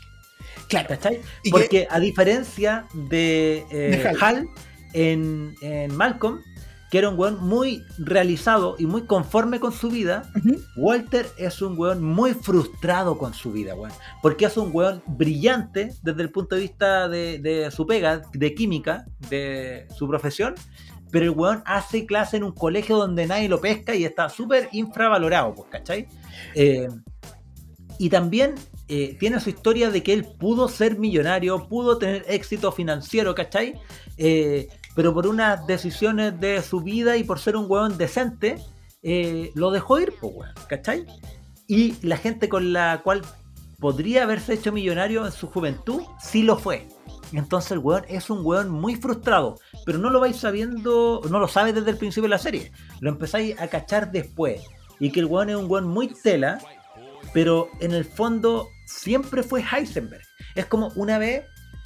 Claro. 0.69 0.89
¿Cachai? 0.89 1.21
Porque 1.51 1.87
a 1.91 1.99
diferencia 1.99 2.87
de, 2.95 3.65
eh, 3.71 3.97
De 3.97 4.09
Hal. 4.09 4.17
Hal, 4.21 4.49
en, 4.95 5.55
en 5.61 5.95
Malcolm, 5.97 6.41
que 6.91 6.99
era 6.99 7.09
un 7.09 7.19
weón 7.19 7.43
muy 7.43 7.85
realizado 7.97 8.77
y 8.79 8.85
muy 8.85 9.07
conforme 9.07 9.61
con 9.61 9.73
su 9.73 9.89
vida. 9.89 10.31
Walter 10.77 11.27
es 11.39 11.63
un 11.63 11.79
weón 11.79 12.03
muy 12.05 12.35
frustrado 12.35 13.17
con 13.17 13.33
su 13.33 13.51
vida, 13.51 13.75
weón. 13.75 13.93
Porque 14.21 14.45
es 14.45 14.59
un 14.59 14.71
weón 14.75 15.03
brillante 15.07 15.95
desde 16.03 16.21
el 16.21 16.31
punto 16.31 16.55
de 16.55 16.61
vista 16.61 17.09
de, 17.09 17.39
de 17.39 17.71
su 17.71 17.87
pega, 17.87 18.21
de 18.35 18.55
química, 18.55 19.07
de 19.31 19.89
su 19.97 20.07
profesión. 20.07 20.55
Pero 21.13 21.27
el 21.27 21.31
weón 21.31 21.63
hace 21.67 22.07
clase 22.07 22.39
en 22.39 22.43
un 22.43 22.53
colegio 22.53 22.97
donde 22.97 23.27
nadie 23.27 23.49
lo 23.49 23.61
pesca 23.61 23.95
y 23.95 24.05
está 24.05 24.29
súper 24.29 24.69
infravalorado, 24.73 25.55
pues, 25.55 25.69
¿cachai? 25.71 26.09
Eh, 26.55 26.89
y 27.99 28.09
también 28.09 28.55
eh, 28.89 29.17
tiene 29.21 29.39
su 29.39 29.51
historia 29.51 29.91
de 29.91 30.03
que 30.03 30.15
él 30.15 30.25
pudo 30.25 30.69
ser 30.69 30.99
millonario, 30.99 31.69
pudo 31.69 31.99
tener 31.99 32.25
éxito 32.27 32.73
financiero, 32.73 33.35
¿cachai? 33.35 33.75
Eh, 34.17 34.69
pero 34.97 35.13
por 35.15 35.27
unas 35.27 35.67
decisiones 35.67 36.41
de 36.41 36.63
su 36.63 36.81
vida 36.81 37.17
y 37.17 37.25
por 37.25 37.39
ser 37.39 37.57
un 37.57 37.67
weón 37.69 37.97
decente, 37.99 38.57
lo 39.55 39.71
dejó 39.71 40.01
ir, 40.01 40.15
pues, 40.19 40.33
weón, 40.35 40.55
¿cachai? 40.69 41.05
Y 41.69 41.95
la 42.05 42.17
gente 42.17 42.49
con 42.49 42.73
la 42.73 43.03
cual 43.05 43.23
podría 43.79 44.23
haberse 44.23 44.55
hecho 44.55 44.73
millonario 44.73 45.27
en 45.27 45.33
su 45.33 45.49
juventud, 45.49 46.03
sí 46.21 46.43
lo 46.43 46.57
fue. 46.57 46.89
Entonces 47.33 47.73
el 47.73 47.79
weón 47.79 48.05
es 48.09 48.31
un 48.31 48.45
weón 48.45 48.71
muy 48.71 48.95
frustrado, 48.95 49.59
pero 49.85 49.99
no 49.99 50.11
lo 50.11 50.21
vais 50.21 50.37
sabiendo, 50.37 51.21
no 51.29 51.39
lo 51.39 51.49
sabes 51.49 51.75
desde 51.75 51.91
el 51.91 51.97
principio 51.97 52.25
de 52.25 52.31
la 52.31 52.39
serie, 52.39 52.73
lo 53.01 53.11
empezáis 53.11 53.59
a 53.61 53.69
cachar 53.69 54.11
después. 54.11 54.63
Y 55.01 55.11
que 55.11 55.21
el 55.21 55.27
weón 55.27 55.51
es 55.51 55.57
un 55.57 55.71
weón 55.71 55.89
muy 55.89 56.09
tela, 56.09 56.59
pero 57.33 57.69
en 57.81 57.93
el 57.93 58.05
fondo 58.05 58.69
siempre 58.87 59.43
fue 59.43 59.63
Heisenberg. 59.63 60.23
Es 60.55 60.67
como 60.67 60.93
una 60.95 61.19
vez 61.19 61.45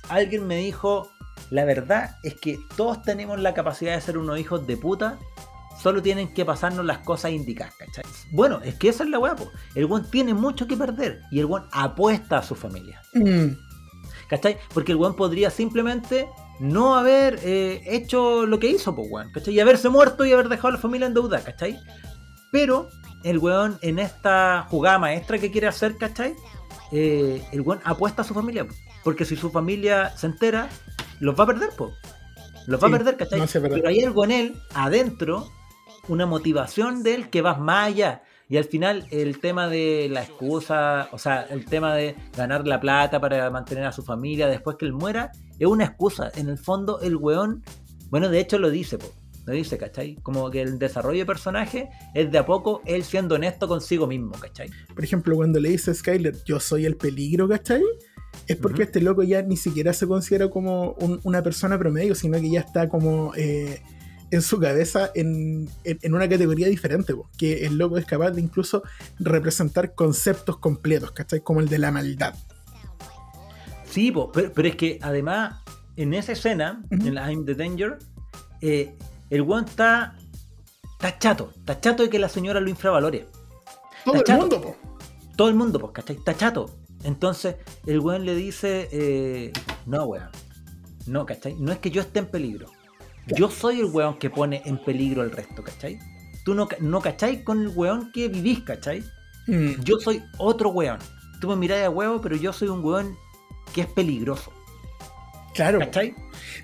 alguien 0.09 0.47
me 0.47 0.57
dijo, 0.57 1.11
la 1.51 1.65
verdad 1.65 2.17
es 2.23 2.35
que 2.35 2.59
todos 2.77 3.03
tenemos 3.03 3.41
la 3.41 3.55
capacidad 3.55 3.95
de 3.95 4.01
ser 4.01 4.19
unos 4.19 4.39
hijos 4.39 4.67
de 4.67 4.77
puta, 4.77 5.19
solo 5.81 6.03
tienen 6.03 6.33
que 6.33 6.45
pasarnos 6.45 6.85
las 6.85 6.99
cosas 6.99 7.33
indicadas, 7.33 7.75
¿cachai? 7.77 8.05
Bueno, 8.33 8.61
es 8.65 8.75
que 8.75 8.89
esa 8.89 9.05
es 9.05 9.11
la 9.11 9.19
weá, 9.19 9.37
po. 9.37 9.51
El 9.75 9.87
weón 9.87 10.11
tiene 10.11 10.35
mucho 10.35 10.67
que 10.67 10.77
perder 10.77 11.23
y 11.31 11.39
el 11.41 11.47
weón 11.47 11.67
apuesta 11.73 12.39
a 12.39 12.43
su 12.43 12.55
familia. 12.55 13.01
Mm, 13.15 13.49
¿Cachai? 14.29 14.59
Porque 14.75 14.93
el 14.93 14.99
weón 14.99 15.15
podría 15.15 15.51
simplemente 15.51 16.29
no 16.59 16.97
haber 16.97 17.39
eh, 17.43 17.83
hecho 17.87 18.47
lo 18.47 18.59
que 18.59 18.69
hizo, 18.69 18.95
pues 18.95 19.09
weón, 19.11 19.31
¿cachai? 19.33 19.55
Y 19.55 19.61
haberse 19.61 19.89
muerto 19.89 20.25
y 20.25 20.33
haber 20.33 20.49
dejado 20.49 20.69
a 20.69 20.73
la 20.73 20.79
familia 20.79 21.07
en 21.07 21.15
deuda, 21.15 21.41
¿cachai? 21.43 21.79
Pero 22.51 22.89
el 23.23 23.39
weón 23.39 23.79
en 23.83 23.99
esta 23.99 24.67
jugada 24.71 24.99
maestra 24.99 25.39
que 25.39 25.51
quiere 25.51 25.67
hacer, 25.67 25.97
¿cachai? 25.97 26.35
Eh, 26.93 27.43
el 27.53 27.61
weón 27.61 27.81
apuesta 27.85 28.23
a 28.23 28.25
su 28.25 28.35
familia, 28.35 28.67
po. 28.67 28.75
porque 29.05 29.25
si 29.25 29.37
su 29.37 29.51
familia 29.51 30.17
se 30.17 30.27
entera, 30.27 30.69
los 31.21 31.39
va 31.39 31.45
a 31.45 31.47
perder, 31.49 31.71
pues. 31.77 31.93
Los 32.67 32.83
va 32.83 32.89
a 32.89 32.91
perder, 32.91 33.17
¿cachai? 33.17 33.41
no. 33.41 33.47
Pero 33.47 33.89
hay 33.89 34.03
algo 34.03 34.25
en 34.25 34.31
él, 34.33 34.57
adentro, 34.75 35.51
una 36.09 36.27
motivación 36.27 37.03
de 37.03 37.15
él 37.15 37.31
que 37.31 37.43
va 37.43 37.55
más 37.55 37.89
allá. 37.89 38.23
Y 38.49 38.57
al 38.59 38.65
final 38.65 39.07
el 39.11 39.41
tema 39.41 39.69
de 39.69 40.09
la 40.11 40.23
excusa, 40.23 41.09
o 41.13 41.19
sea, 41.19 41.43
el 41.51 41.65
tema 41.65 41.95
de 41.95 42.15
ganar 42.37 42.67
la 42.67 42.81
plata 42.81 43.21
para 43.21 43.51
mantener 43.51 43.85
a 43.85 43.93
su 43.93 44.03
familia 44.03 44.47
después 44.47 44.77
que 44.79 44.85
él 44.87 44.93
muera, 44.93 45.33
es 45.59 45.67
una 45.67 45.85
excusa. 45.85 46.31
En 46.37 46.49
el 46.49 46.57
fondo 46.59 47.01
el 47.01 47.17
weón, 47.17 47.65
bueno, 48.11 48.29
de 48.29 48.39
hecho 48.39 48.59
lo 48.59 48.71
dice, 48.71 48.99
po, 48.99 49.13
lo 49.47 49.53
dice, 49.53 49.79
¿cachai? 49.79 50.15
Como 50.23 50.49
que 50.51 50.63
el 50.63 50.79
desarrollo 50.79 51.19
de 51.21 51.27
personaje 51.27 51.89
es 52.15 52.31
de 52.31 52.39
a 52.39 52.47
poco 52.47 52.83
él 52.85 53.03
siendo 53.05 53.35
honesto 53.35 53.67
consigo 53.67 54.07
mismo, 54.07 54.33
¿cachai? 54.33 54.71
Por 54.95 55.03
ejemplo, 55.05 55.35
cuando 55.37 55.59
le 55.59 55.71
dice 55.71 55.91
a 55.91 55.95
Skyler, 55.95 56.37
yo 56.45 56.61
soy 56.61 56.85
el 56.87 56.97
peligro, 56.97 57.49
¿cachai? 57.49 57.83
Es 58.47 58.57
porque 58.57 58.83
este 58.85 59.01
loco 59.01 59.23
ya 59.25 59.43
ni 59.43 59.57
siquiera 59.57 59.93
se 59.93 60.07
considera 60.07 60.49
como 60.51 60.93
un- 61.01 61.21
una 61.25 61.43
persona 61.43 61.79
promedio, 61.79 62.15
sino 62.15 62.41
que 62.41 62.51
ya 62.51 62.61
está 62.61 62.89
como 62.89 63.33
eh, 63.37 63.81
en 64.31 64.43
su 64.43 64.59
cabeza 64.59 65.11
en, 65.15 65.69
en- 65.85 65.99
en 66.03 66.15
una 66.15 66.29
categoría 66.29 66.69
diferente, 66.69 67.15
po, 67.15 67.29
que 67.39 67.65
el 67.67 67.79
loco 67.79 67.97
es 67.99 68.05
capaz 68.07 68.31
de 68.33 68.41
incluso 68.41 68.83
representar 69.19 69.95
conceptos 69.95 70.59
completos, 70.59 71.13
¿cachai? 71.13 71.41
Como 71.41 71.61
el 71.61 71.69
de 71.69 71.79
la 71.79 71.91
maldad. 71.93 72.35
Sí, 73.89 74.11
po, 74.13 74.31
pero, 74.33 74.53
pero 74.53 74.69
es 74.69 74.77
que 74.77 74.99
además 75.03 75.61
en 75.97 76.13
esa 76.15 76.33
escena, 76.33 76.83
en 76.91 77.15
la 77.15 77.31
I'm 77.31 77.45
the 77.47 77.55
Danger, 77.55 77.99
eh, 78.61 78.95
el 79.31 79.43
weón 79.43 79.65
está, 79.65 80.17
está 80.93 81.19
chato, 81.19 81.53
está 81.57 81.81
chato 81.81 82.03
de 82.03 82.11
que 82.11 82.19
la 82.19 82.29
señora 82.29 82.61
lo 82.61 82.69
infravalore. 82.69 83.27
Todo 84.05 84.17
el 84.17 84.25
chato. 84.25 84.41
mundo, 84.41 84.61
po. 84.61 84.77
todo 85.37 85.49
el 85.49 85.55
mundo, 85.55 85.79
pues, 85.81 85.93
¿cachai? 85.93 86.17
Está 86.17 86.37
chato. 86.37 86.77
Entonces, 87.05 87.57
el 87.87 88.01
weón 88.01 88.25
le 88.25 88.35
dice, 88.35 88.89
eh, 88.93 89.53
no, 89.87 90.05
weón. 90.05 90.29
No, 91.07 91.25
¿cachai? 91.25 91.55
No 91.55 91.73
es 91.73 91.79
que 91.79 91.91
yo 91.91 92.01
esté 92.03 92.19
en 92.19 92.27
peligro. 92.27 92.67
Yo 93.35 93.51
soy 93.51 93.81
el 93.81 93.87
weón 93.87 94.19
que 94.19 94.31
pone 94.31 94.63
en 94.65 94.79
peligro 94.83 95.23
al 95.23 95.31
resto, 95.33 95.63
¿cachai? 95.63 95.99
Tú 96.45 96.55
no, 96.55 96.69
no 96.81 97.01
¿cachai? 97.01 97.43
Con 97.43 97.63
el 97.63 97.69
weón 97.69 98.13
que 98.13 98.29
vivís, 98.29 98.61
¿cachai? 98.61 99.03
Mm, 99.49 99.83
Yo 99.83 99.99
soy 99.99 100.23
otro 100.39 100.71
weón. 100.71 100.99
Tú 101.41 101.49
me 101.49 101.57
mirás 101.57 101.85
a 101.85 101.91
huevo, 101.91 102.21
pero 102.21 102.37
yo 102.37 102.53
soy 102.53 102.69
un 102.69 102.85
weón 102.85 103.17
que 103.75 103.81
es 103.83 103.87
peligroso, 103.89 104.53
claro. 105.55 105.81
¿cachai? 105.81 106.15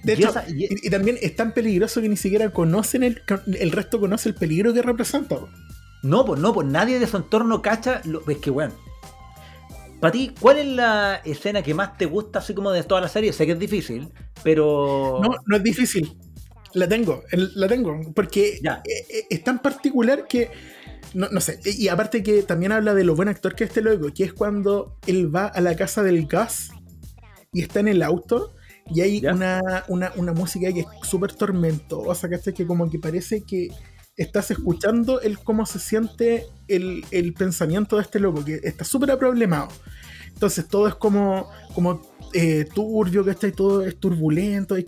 De 0.05 0.13
Y 0.13 0.17
hecho, 0.17 0.31
esa- 0.31 0.45
y- 0.49 0.89
también 0.91 1.19
es 1.21 1.35
tan 1.37 1.53
peligroso 1.53 2.01
que 2.01 2.09
ni 2.09 2.17
siquiera 2.17 2.51
conocen 2.51 3.03
el, 3.03 3.23
el 3.59 3.71
resto 3.73 3.99
conoce 4.01 4.29
el 4.29 4.35
peligro 4.35 4.73
que 4.73 4.83
representa. 4.83 5.37
No, 6.03 6.25
pues 6.25 6.41
no, 6.41 6.53
pues 6.55 6.67
nadie 6.69 6.99
de 6.99 7.07
su 7.07 7.17
entorno 7.17 7.61
cacha. 7.63 8.01
Lo, 8.05 8.23
es 8.29 8.39
que, 8.39 8.51
weón. 8.51 8.73
Para 10.01 10.13
ti, 10.13 10.35
¿cuál 10.41 10.59
es 10.59 10.67
la 10.67 11.17
escena 11.25 11.63
que 11.63 11.75
más 11.75 11.97
te 11.97 12.07
gusta, 12.07 12.41
así 12.41 12.55
como 12.55 12.73
de 12.73 12.83
toda 12.83 13.01
la 13.01 13.09
serie? 13.09 13.33
Sé 13.33 13.47
que 13.47 13.53
es 13.53 13.59
difícil, 13.59 14.09
pero. 14.43 15.21
No, 15.23 15.31
no 15.47 15.57
es 15.57 15.63
difícil. 15.63 16.17
La 16.75 16.89
tengo, 16.89 17.23
la 17.33 17.69
tengo. 17.69 18.01
Porque 18.15 18.59
Ya. 18.63 18.83
eh, 18.87 19.07
eh, 19.11 19.27
es 19.31 19.45
tan 19.45 19.61
particular 19.61 20.27
que. 20.27 20.51
No, 21.15 21.29
no 21.31 21.41
sé. 21.41 21.61
Y 21.65 21.89
aparte 21.89 22.23
que 22.23 22.43
también 22.43 22.73
habla 22.73 22.95
de 22.95 23.05
lo 23.05 23.15
buen 23.15 23.29
actor 23.29 23.55
que 23.55 23.65
es 23.65 23.71
este 23.71 23.83
loco, 23.83 24.13
que 24.15 24.25
es 24.25 24.33
cuando 24.33 24.97
él 25.07 25.35
va 25.35 25.47
a 25.47 25.61
la 25.61 25.77
casa 25.77 26.03
del 26.03 26.27
gas 26.27 26.71
y 27.53 27.61
está 27.63 27.81
en 27.81 27.89
el 27.89 28.03
auto 28.03 28.55
y 28.91 29.03
hay 29.03 29.21
Ya. 29.21 29.35
una, 29.35 29.85
una, 29.89 30.13
una 30.17 30.33
música 30.33 30.73
que 30.73 30.81
es 30.81 30.87
súper 31.03 31.33
tormentosa, 31.35 32.29
¿cachai? 32.31 32.55
Que 32.55 32.67
como 32.67 32.89
que 32.91 32.99
parece 32.99 33.43
que 33.43 33.69
estás 34.17 34.51
escuchando 34.51 35.21
el 35.21 35.39
cómo 35.39 35.67
se 35.67 35.79
siente 35.79 36.47
el, 36.69 37.05
el 37.11 37.35
pensamiento 37.35 37.97
de 37.97 38.03
este 38.03 38.19
loco, 38.19 38.43
que 38.45 38.61
está 38.63 38.85
súper 38.85 39.11
aproblemado. 39.11 39.69
Entonces 40.29 40.67
todo 40.67 40.89
es 40.89 40.95
como, 40.95 41.51
como 41.75 42.01
eh, 42.33 42.67
turbio, 42.75 43.25
que 43.25 43.31
está 43.31 43.51
todo 43.53 43.85
es 43.85 43.97
turbulento, 43.99 44.77
es, 44.77 44.87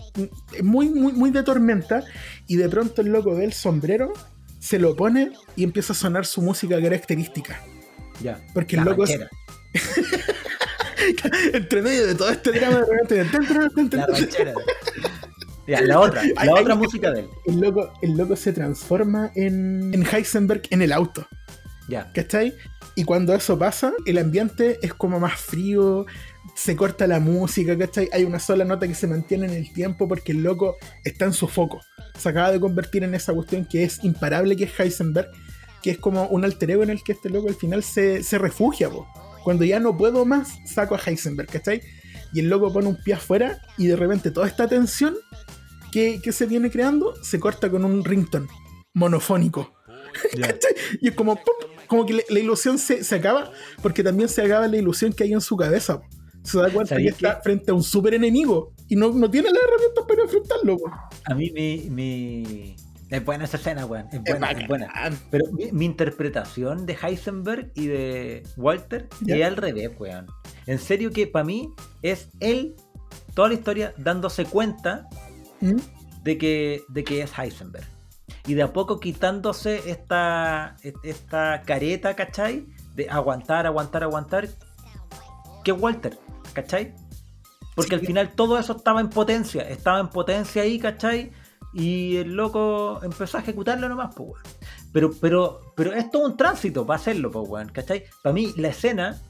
muy, 0.62 0.88
muy, 0.90 1.12
muy 1.12 1.30
de 1.30 1.42
tormenta. 1.42 2.04
Y 2.46 2.56
de 2.56 2.68
pronto 2.68 3.02
el 3.02 3.08
loco 3.08 3.34
ve 3.34 3.44
el 3.44 3.52
sombrero, 3.52 4.12
se 4.58 4.78
lo 4.78 4.96
pone 4.96 5.32
y 5.56 5.64
empieza 5.64 5.92
a 5.92 5.96
sonar 5.96 6.26
su 6.26 6.42
música 6.42 6.80
característica. 6.80 7.60
Ya. 8.22 8.40
Porque 8.52 8.76
La 8.76 8.82
el 8.82 8.88
loco 8.88 9.04
es, 9.04 9.18
entre 11.52 11.82
medio 11.82 12.06
de 12.06 12.14
todo 12.14 12.30
este 12.30 12.52
drama, 12.52 12.80
de 13.08 13.24
repente, 13.24 13.96
La 13.96 14.06
ranchera. 14.06 14.54
Ya, 15.66 15.80
la 15.80 15.98
otra, 15.98 16.22
la 16.22 16.32
ay, 16.36 16.48
otra 16.50 16.74
música 16.74 17.10
de 17.10 17.20
él. 17.20 17.28
el 17.46 17.60
loco, 17.60 17.90
el 18.02 18.16
loco 18.18 18.36
se 18.36 18.52
transforma 18.52 19.32
en, 19.34 19.94
en 19.94 20.06
Heisenberg 20.06 20.62
en 20.70 20.82
el 20.82 20.92
auto. 20.92 21.26
Ya. 21.88 22.12
¿Cachai? 22.12 22.54
Y 22.96 23.04
cuando 23.04 23.34
eso 23.34 23.58
pasa, 23.58 23.92
el 24.06 24.18
ambiente 24.18 24.78
es 24.82 24.94
como 24.94 25.18
más 25.18 25.40
frío, 25.40 26.06
se 26.54 26.76
corta 26.76 27.06
la 27.06 27.20
música, 27.20 27.76
¿cachai? 27.76 28.08
Hay 28.12 28.24
una 28.24 28.38
sola 28.38 28.64
nota 28.64 28.86
que 28.86 28.94
se 28.94 29.06
mantiene 29.06 29.46
en 29.46 29.52
el 29.52 29.72
tiempo 29.72 30.06
porque 30.06 30.32
el 30.32 30.42
loco 30.42 30.76
está 31.02 31.24
en 31.24 31.32
su 31.32 31.48
foco. 31.48 31.80
Se 32.18 32.28
acaba 32.28 32.52
de 32.52 32.60
convertir 32.60 33.04
en 33.04 33.14
esa 33.14 33.32
cuestión 33.32 33.64
que 33.64 33.84
es 33.84 34.02
imparable, 34.04 34.56
que 34.56 34.64
es 34.64 34.78
Heisenberg, 34.78 35.30
que 35.82 35.90
es 35.92 35.98
como 35.98 36.26
un 36.28 36.44
alter 36.44 36.72
ego 36.72 36.82
en 36.82 36.90
el 36.90 37.02
que 37.02 37.12
este 37.12 37.30
loco 37.30 37.48
al 37.48 37.54
final 37.54 37.82
se, 37.82 38.22
se 38.22 38.38
refugia, 38.38 38.90
po. 38.90 39.08
Cuando 39.42 39.64
ya 39.64 39.80
no 39.80 39.96
puedo 39.96 40.24
más, 40.24 40.58
saco 40.64 40.94
a 40.94 41.00
Heisenberg, 41.04 41.48
¿cachai? 41.48 41.82
Y 42.32 42.40
el 42.40 42.48
loco 42.48 42.72
pone 42.72 42.88
un 42.88 43.02
pie 43.02 43.14
afuera 43.14 43.60
y 43.76 43.86
de 43.86 43.96
repente 43.96 44.30
toda 44.30 44.46
esta 44.46 44.68
tensión 44.68 45.16
que, 45.92 46.20
que 46.22 46.32
se 46.32 46.46
viene 46.46 46.70
creando 46.70 47.14
se 47.22 47.38
corta 47.38 47.70
con 47.70 47.84
un 47.84 48.04
ringtone 48.04 48.48
monofónico. 48.94 49.74
¿Cachai? 50.40 50.74
Y 51.00 51.08
es 51.08 51.14
como, 51.14 51.36
¡pum! 51.36 51.54
como 51.86 52.06
que 52.06 52.14
la, 52.14 52.22
la 52.28 52.38
ilusión 52.38 52.78
se, 52.78 53.04
se 53.04 53.14
acaba, 53.14 53.52
porque 53.82 54.02
también 54.02 54.28
se 54.28 54.42
acaba 54.42 54.66
la 54.68 54.76
ilusión 54.76 55.12
que 55.12 55.24
hay 55.24 55.32
en 55.32 55.40
su 55.40 55.56
cabeza. 55.56 56.00
po. 56.00 56.13
Se 56.44 56.58
da 56.58 56.70
cuenta 56.70 56.96
que 56.96 57.10
¿Sabéis 57.10 57.12
está 57.14 57.40
frente 57.40 57.70
a 57.70 57.74
un 57.74 57.82
super 57.82 58.14
enemigo 58.14 58.72
y 58.88 58.96
no, 58.96 59.10
no 59.10 59.30
tiene 59.30 59.50
las 59.50 59.62
herramientas 59.62 60.04
para 60.06 60.22
enfrentarlo. 60.22 60.76
A 61.24 61.34
mí 61.34 61.50
mi, 61.50 61.88
mi... 61.90 62.76
Es 63.10 63.24
buena 63.24 63.44
esa 63.44 63.56
escena, 63.56 63.86
weón. 63.86 64.06
Es 64.12 64.22
buena, 64.22 64.50
es 64.50 64.68
buena. 64.68 64.92
Pero 65.30 65.50
mi, 65.52 65.72
mi 65.72 65.84
interpretación 65.84 66.84
de 66.86 66.96
Heisenberg 67.00 67.70
y 67.74 67.86
de 67.86 68.42
Walter 68.56 69.08
Ya. 69.22 69.36
es 69.36 69.44
al 69.44 69.56
revés, 69.56 69.90
weón. 69.98 70.26
En 70.66 70.78
serio 70.78 71.10
que 71.10 71.26
para 71.26 71.44
mí 71.44 71.70
es 72.02 72.28
él, 72.40 72.74
toda 73.34 73.48
la 73.48 73.54
historia, 73.54 73.94
dándose 73.96 74.44
cuenta 74.44 75.08
¿Mm? 75.60 75.76
de 76.24 76.38
que, 76.38 76.82
de 76.88 77.04
que 77.04 77.22
es 77.22 77.30
Heisenberg. 77.38 77.86
Y 78.46 78.54
de 78.54 78.62
a 78.62 78.72
poco 78.72 79.00
quitándose 79.00 79.90
esta, 79.90 80.76
esta 81.02 81.62
careta, 81.62 82.14
¿cachai? 82.14 82.66
De 82.94 83.08
aguantar, 83.08 83.66
aguantar, 83.66 84.02
aguantar. 84.02 84.48
Que 85.62 85.70
es 85.70 85.80
Walter, 85.80 86.18
¿cachai? 86.54 86.94
Porque 87.74 87.90
Sí. 87.90 87.94
al 87.96 88.06
final 88.06 88.30
todo 88.34 88.58
eso 88.58 88.76
estaba 88.76 89.00
en 89.00 89.10
potencia. 89.10 89.62
Estaba 89.68 90.00
en 90.00 90.08
potencia 90.08 90.62
ahí, 90.62 90.78
¿cachai? 90.78 91.32
Y 91.74 92.16
el 92.18 92.34
loco 92.34 93.00
empezó 93.02 93.36
a 93.36 93.40
ejecutarlo 93.40 93.88
nomás, 93.88 94.14
pues, 94.14 94.28
weón. 94.30 94.42
Pero, 94.92 95.10
pero, 95.20 95.60
pero 95.76 95.92
es 95.92 96.08
todo 96.10 96.24
un 96.26 96.36
tránsito 96.36 96.86
para 96.86 97.00
hacerlo, 97.00 97.30
pues, 97.32 97.48
weón, 97.48 97.68
¿cachai? 97.70 98.04
Para 98.22 98.32
mí, 98.32 98.52
la 98.56 98.68
escena 98.68 99.20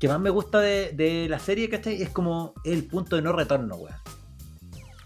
que 0.00 0.08
más 0.08 0.18
me 0.18 0.30
gusta 0.30 0.58
de, 0.58 0.90
de 0.92 1.28
la 1.28 1.38
serie, 1.38 1.68
¿cachai? 1.68 2.02
Es 2.02 2.10
como 2.10 2.54
el 2.64 2.86
punto 2.88 3.14
de 3.16 3.22
no 3.22 3.32
retorno, 3.32 3.76
weón 3.76 3.94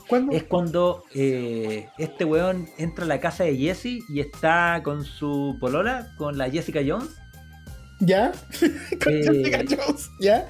¿Cuándo? 0.09 0.33
es 0.33 0.45
cuando 0.45 1.03
eh, 1.15 1.89
este 1.99 2.25
weón 2.25 2.69
entra 2.79 3.05
a 3.05 3.09
la 3.09 3.19
casa 3.21 3.43
de 3.45 3.57
Jesse 3.57 4.05
y 4.09 4.21
está 4.21 4.81
con 4.85 5.05
su 5.05 5.57
polola, 5.61 6.15
con 6.17 6.39
la 6.39 6.49
Jessica 6.49 6.81
Jones. 6.87 7.11
¿Ya? 7.99 8.31
Con 9.03 9.13
Eh, 9.13 9.23
Jessica 9.25 9.65
Jones, 9.69 10.09
¿Ya? 10.21 10.49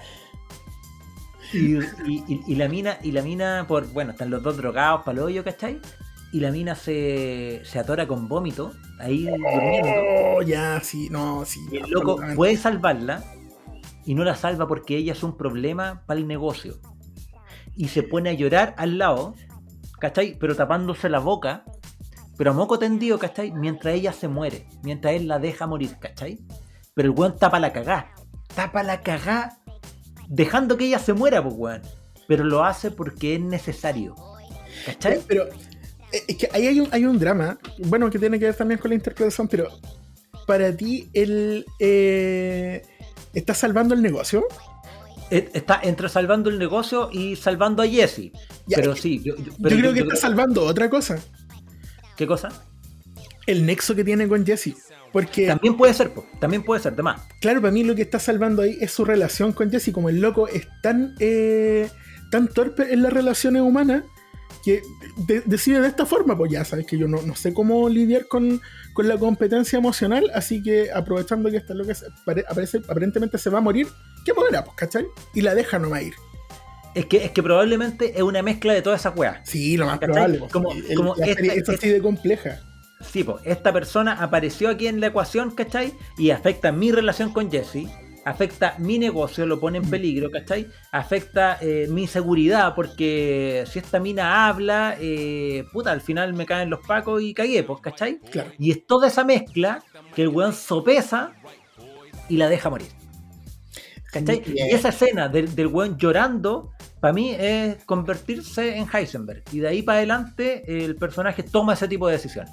Y, 1.52 1.76
y- 1.76 2.24
y- 2.28 2.40
y 2.46 2.54
la 2.56 2.68
mina, 2.68 2.98
y 3.02 3.12
la 3.12 3.22
mina, 3.22 3.64
por, 3.68 3.86
bueno, 3.92 4.12
están 4.12 4.30
los 4.30 4.42
dos 4.42 4.56
drogados 4.56 5.02
para 5.04 5.22
hoyo, 5.22 5.44
¿cachai? 5.44 5.80
Y 6.32 6.40
la 6.40 6.50
mina 6.50 6.74
se, 6.74 7.62
se 7.64 7.78
atora 7.78 8.06
con 8.06 8.28
vómito, 8.28 8.72
ahí 8.98 9.24
durmiendo. 9.26 9.90
Oh, 10.36 10.42
ya, 10.42 10.80
sí, 10.82 11.08
no, 11.10 11.44
sí. 11.44 11.60
Y 11.70 11.76
el 11.78 11.90
loco 11.90 12.18
puede 12.34 12.56
salvarla 12.56 13.22
y 14.04 14.14
no 14.14 14.24
la 14.24 14.34
salva 14.34 14.66
porque 14.66 14.96
ella 14.96 15.12
es 15.12 15.22
un 15.22 15.36
problema 15.36 16.02
para 16.06 16.20
el 16.20 16.26
negocio. 16.26 16.74
Y 17.76 17.88
se 17.88 18.02
pone 18.02 18.30
a 18.30 18.32
llorar 18.32 18.74
al 18.78 18.98
lado, 18.98 19.34
¿cachai? 20.00 20.36
Pero 20.38 20.56
tapándose 20.56 21.08
la 21.08 21.20
boca, 21.20 21.64
pero 22.36 22.50
a 22.50 22.54
moco 22.54 22.78
tendido, 22.78 23.18
¿cachai? 23.18 23.52
Mientras 23.52 23.94
ella 23.94 24.12
se 24.12 24.28
muere, 24.28 24.66
mientras 24.82 25.14
él 25.14 25.28
la 25.28 25.38
deja 25.38 25.66
morir, 25.66 25.96
¿cachai? 26.00 26.38
Pero 26.94 27.08
el 27.12 27.18
weón 27.18 27.36
tapa 27.38 27.60
la 27.60 27.72
cagá, 27.72 28.12
tapa 28.54 28.82
la 28.82 29.00
cagá, 29.02 29.58
dejando 30.28 30.76
que 30.76 30.86
ella 30.86 30.98
se 30.98 31.12
muera, 31.12 31.42
pues 31.42 31.54
weón. 31.56 31.82
Pero 32.28 32.44
lo 32.44 32.64
hace 32.64 32.90
porque 32.90 33.34
es 33.36 33.40
necesario, 33.40 34.14
¿cachai? 34.84 35.20
Pero 35.28 35.44
eh, 36.12 36.22
es 36.26 36.36
que 36.36 36.48
ahí 36.52 36.66
hay 36.66 36.80
un, 36.80 36.88
hay 36.90 37.04
un 37.04 37.18
drama, 37.18 37.58
bueno, 37.78 38.10
que 38.10 38.18
tiene 38.18 38.38
que 38.38 38.46
ver 38.46 38.54
también 38.56 38.80
con 38.80 38.88
la 38.90 38.96
interpretación, 38.96 39.46
pero 39.48 39.68
para 40.46 40.76
ti, 40.76 41.08
él 41.12 41.64
eh, 41.78 42.82
está 43.32 43.54
salvando 43.54 43.94
el 43.94 44.02
negocio. 44.02 44.44
Eh, 45.30 45.50
Está 45.54 45.80
entre 45.82 46.08
salvando 46.08 46.50
el 46.50 46.58
negocio 46.58 47.08
y 47.12 47.34
salvando 47.34 47.82
a 47.82 47.86
Jesse. 47.88 48.30
Pero 48.68 48.94
sí, 48.94 49.20
yo, 49.24 49.34
yo- 49.36 49.52
creo 49.60 49.78
yo- 49.90 49.92
que 49.92 50.00
está 50.00 50.14
salvando 50.16 50.64
otra 50.64 50.88
cosa, 50.88 51.18
¿Qué 52.16 52.26
cosa? 52.28 52.48
El 53.46 53.64
nexo 53.66 53.94
que 53.94 54.04
tiene 54.04 54.26
con 54.28 54.44
Jesse. 54.44 54.74
Porque, 55.12 55.46
También 55.46 55.76
puede 55.76 55.94
ser, 55.94 56.10
po, 56.12 56.26
también 56.40 56.62
puede 56.62 56.82
ser, 56.82 56.94
de 56.94 57.02
más. 57.02 57.22
claro, 57.40 57.60
para 57.60 57.72
mí 57.72 57.84
lo 57.84 57.94
que 57.94 58.02
está 58.02 58.18
salvando 58.18 58.62
ahí 58.62 58.76
es 58.80 58.90
su 58.90 59.04
relación 59.04 59.52
con 59.52 59.70
Jesse. 59.70 59.92
Como 59.92 60.08
el 60.10 60.20
loco 60.20 60.46
es 60.48 60.66
tan, 60.82 61.14
eh, 61.20 61.88
tan 62.30 62.48
torpe 62.48 62.92
en 62.92 63.02
las 63.02 63.12
relaciones 63.12 63.62
humanas 63.62 64.02
que 64.64 64.82
de- 65.26 65.42
decide 65.46 65.80
de 65.80 65.88
esta 65.88 66.04
forma, 66.04 66.36
pues 66.36 66.50
ya 66.50 66.64
sabes 66.64 66.86
que 66.86 66.98
yo 66.98 67.06
no, 67.08 67.22
no 67.22 67.34
sé 67.36 67.54
cómo 67.54 67.88
lidiar 67.88 68.26
con, 68.26 68.60
con 68.94 69.06
la 69.08 69.16
competencia 69.16 69.78
emocional, 69.78 70.28
así 70.34 70.60
que 70.62 70.90
aprovechando 70.92 71.50
que 71.50 71.56
esta 71.58 71.72
loca 71.72 71.94
aparece, 72.48 72.78
aparentemente 72.88 73.38
se 73.38 73.48
va 73.48 73.58
a 73.58 73.62
morir, 73.62 73.86
¿qué 74.24 74.34
modera, 74.34 74.64
pues, 74.64 74.76
cachai? 74.76 75.06
Y 75.34 75.40
la 75.42 75.54
deja 75.54 75.78
nomás 75.78 76.02
ir. 76.02 76.14
Es 76.96 77.06
que, 77.06 77.24
es 77.24 77.30
que 77.30 77.42
probablemente 77.42 78.16
es 78.16 78.22
una 78.22 78.42
mezcla 78.42 78.72
de 78.74 78.82
todas 78.82 79.00
esas 79.00 79.16
weas. 79.16 79.38
Sí, 79.48 79.76
lo 79.76 79.86
más 79.86 79.98
¿Cachai? 80.00 80.12
probable. 80.14 80.38
pues, 80.40 80.52
Como- 80.52 80.72
el- 80.72 80.94
como 80.96 81.14
la 81.14 81.26
serie 81.26 81.54
esta- 81.56 81.72
es 81.72 81.78
así 81.78 81.88
de 81.88 82.00
compleja. 82.02 82.60
Sí, 83.00 83.24
pues, 83.24 83.42
esta 83.44 83.72
persona 83.72 84.12
apareció 84.12 84.70
aquí 84.70 84.86
en 84.86 85.00
la 85.00 85.08
ecuación, 85.08 85.50
¿cachai? 85.50 85.92
Y 86.16 86.30
afecta 86.30 86.72
mi 86.72 86.92
relación 86.92 87.32
con 87.32 87.50
Jesse, 87.50 87.88
afecta 88.24 88.74
mi 88.78 88.98
negocio, 88.98 89.46
lo 89.46 89.60
pone 89.60 89.78
en 89.78 89.88
peligro, 89.88 90.30
¿cachai? 90.30 90.66
Afecta 90.90 91.58
eh, 91.60 91.86
mi 91.90 92.06
seguridad, 92.06 92.74
porque 92.74 93.64
si 93.70 93.78
esta 93.78 94.00
mina 94.00 94.48
habla, 94.48 94.96
eh, 94.98 95.64
puta, 95.72 95.92
al 95.92 96.00
final 96.00 96.32
me 96.32 96.46
caen 96.46 96.70
los 96.70 96.80
pacos 96.80 97.22
y 97.22 97.34
cagué, 97.34 97.62
pues, 97.62 97.80
¿cachai? 97.80 98.18
Claro. 98.18 98.50
Y 98.58 98.70
es 98.70 98.86
toda 98.86 99.08
esa 99.08 99.24
mezcla 99.24 99.82
que 100.14 100.22
el 100.22 100.28
weón 100.28 100.54
sopesa 100.54 101.34
y 102.28 102.36
la 102.38 102.48
deja 102.48 102.70
morir. 102.70 102.88
¿Cachai? 104.10 104.42
Sí, 104.44 104.54
Y 104.56 104.74
esa 104.74 104.88
escena 104.88 105.28
del, 105.28 105.54
del 105.54 105.66
weón 105.66 105.98
llorando, 105.98 106.72
para 107.00 107.12
mí 107.12 107.36
es 107.38 107.84
convertirse 107.84 108.76
en 108.76 108.88
Heisenberg. 108.90 109.44
Y 109.52 109.58
de 109.60 109.68
ahí 109.68 109.82
para 109.82 109.98
adelante 109.98 110.84
el 110.84 110.96
personaje 110.96 111.42
toma 111.42 111.74
ese 111.74 111.86
tipo 111.86 112.08
de 112.08 112.14
decisiones. 112.14 112.52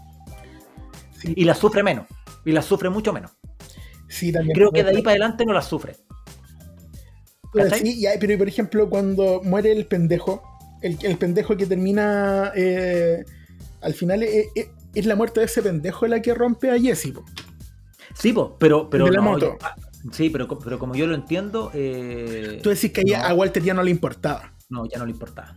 Sí. 1.23 1.33
Y 1.35 1.43
la 1.45 1.55
sufre 1.55 1.81
menos. 1.83 2.05
Y 2.45 2.51
la 2.51 2.61
sufre 2.61 2.89
mucho 2.89 3.11
menos. 3.13 3.31
Sí, 4.09 4.31
también. 4.31 4.53
Creo 4.55 4.71
que 4.71 4.83
de 4.83 4.89
ahí 4.91 5.01
para 5.01 5.11
adelante 5.13 5.45
no 5.45 5.53
la 5.53 5.61
sufre. 5.61 5.95
¿cachai? 7.53 7.79
sí, 7.85 8.05
pero 8.19 8.37
por 8.37 8.47
ejemplo, 8.47 8.89
cuando 8.89 9.41
muere 9.43 9.71
el 9.71 9.85
pendejo, 9.85 10.43
el, 10.81 10.97
el 11.03 11.17
pendejo 11.17 11.55
que 11.55 11.65
termina 11.65 12.51
eh, 12.55 13.23
al 13.81 13.93
final 13.93 14.23
eh, 14.23 14.49
eh, 14.55 14.69
es 14.95 15.05
la 15.05 15.15
muerte 15.15 15.39
de 15.39 15.45
ese 15.47 15.61
pendejo 15.61 16.07
la 16.07 16.21
que 16.21 16.33
rompe 16.33 16.69
a 16.71 16.79
Jesse. 16.79 17.11
po. 17.13 17.23
Sí, 18.15 18.33
po, 18.33 18.57
pero, 18.59 18.89
pero 18.89 19.07
no, 19.07 19.21
moto. 19.21 19.45
yo- 19.45 19.57
ah, 19.61 19.75
sí, 20.11 20.29
pero, 20.29 20.47
pero 20.59 20.77
como 20.79 20.95
yo 20.95 21.07
lo 21.07 21.15
entiendo, 21.15 21.71
eh, 21.73 22.59
Tú 22.61 22.69
decís 22.69 22.91
que 22.91 23.03
no. 23.03 23.15
a 23.17 23.33
Walter 23.33 23.63
ya 23.63 23.73
no 23.73 23.83
le 23.83 23.91
importaba. 23.91 24.53
no, 24.69 24.85
ya 24.87 24.97
no 24.99 25.05
le 25.05 25.11
importaba. 25.11 25.55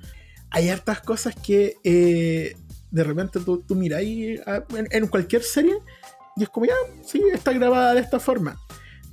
Hay 0.51 0.69
hartas 0.69 1.01
cosas 1.01 1.35
que 1.35 1.75
eh, 1.85 2.57
de 2.97 3.05
repente 3.05 3.39
tú, 3.41 3.63
tú 3.67 3.75
miráis 3.75 4.41
a- 4.47 4.65
en, 4.77 4.89
en 4.91 5.07
cualquier 5.09 5.43
serie 5.43 5.75
y 6.37 6.43
es 6.43 6.49
como, 6.49 6.67
ya, 6.67 6.75
sí, 7.05 7.23
está 7.33 7.53
grabada 7.53 7.95
de 7.95 8.01
esta 8.01 8.19
forma. 8.19 8.59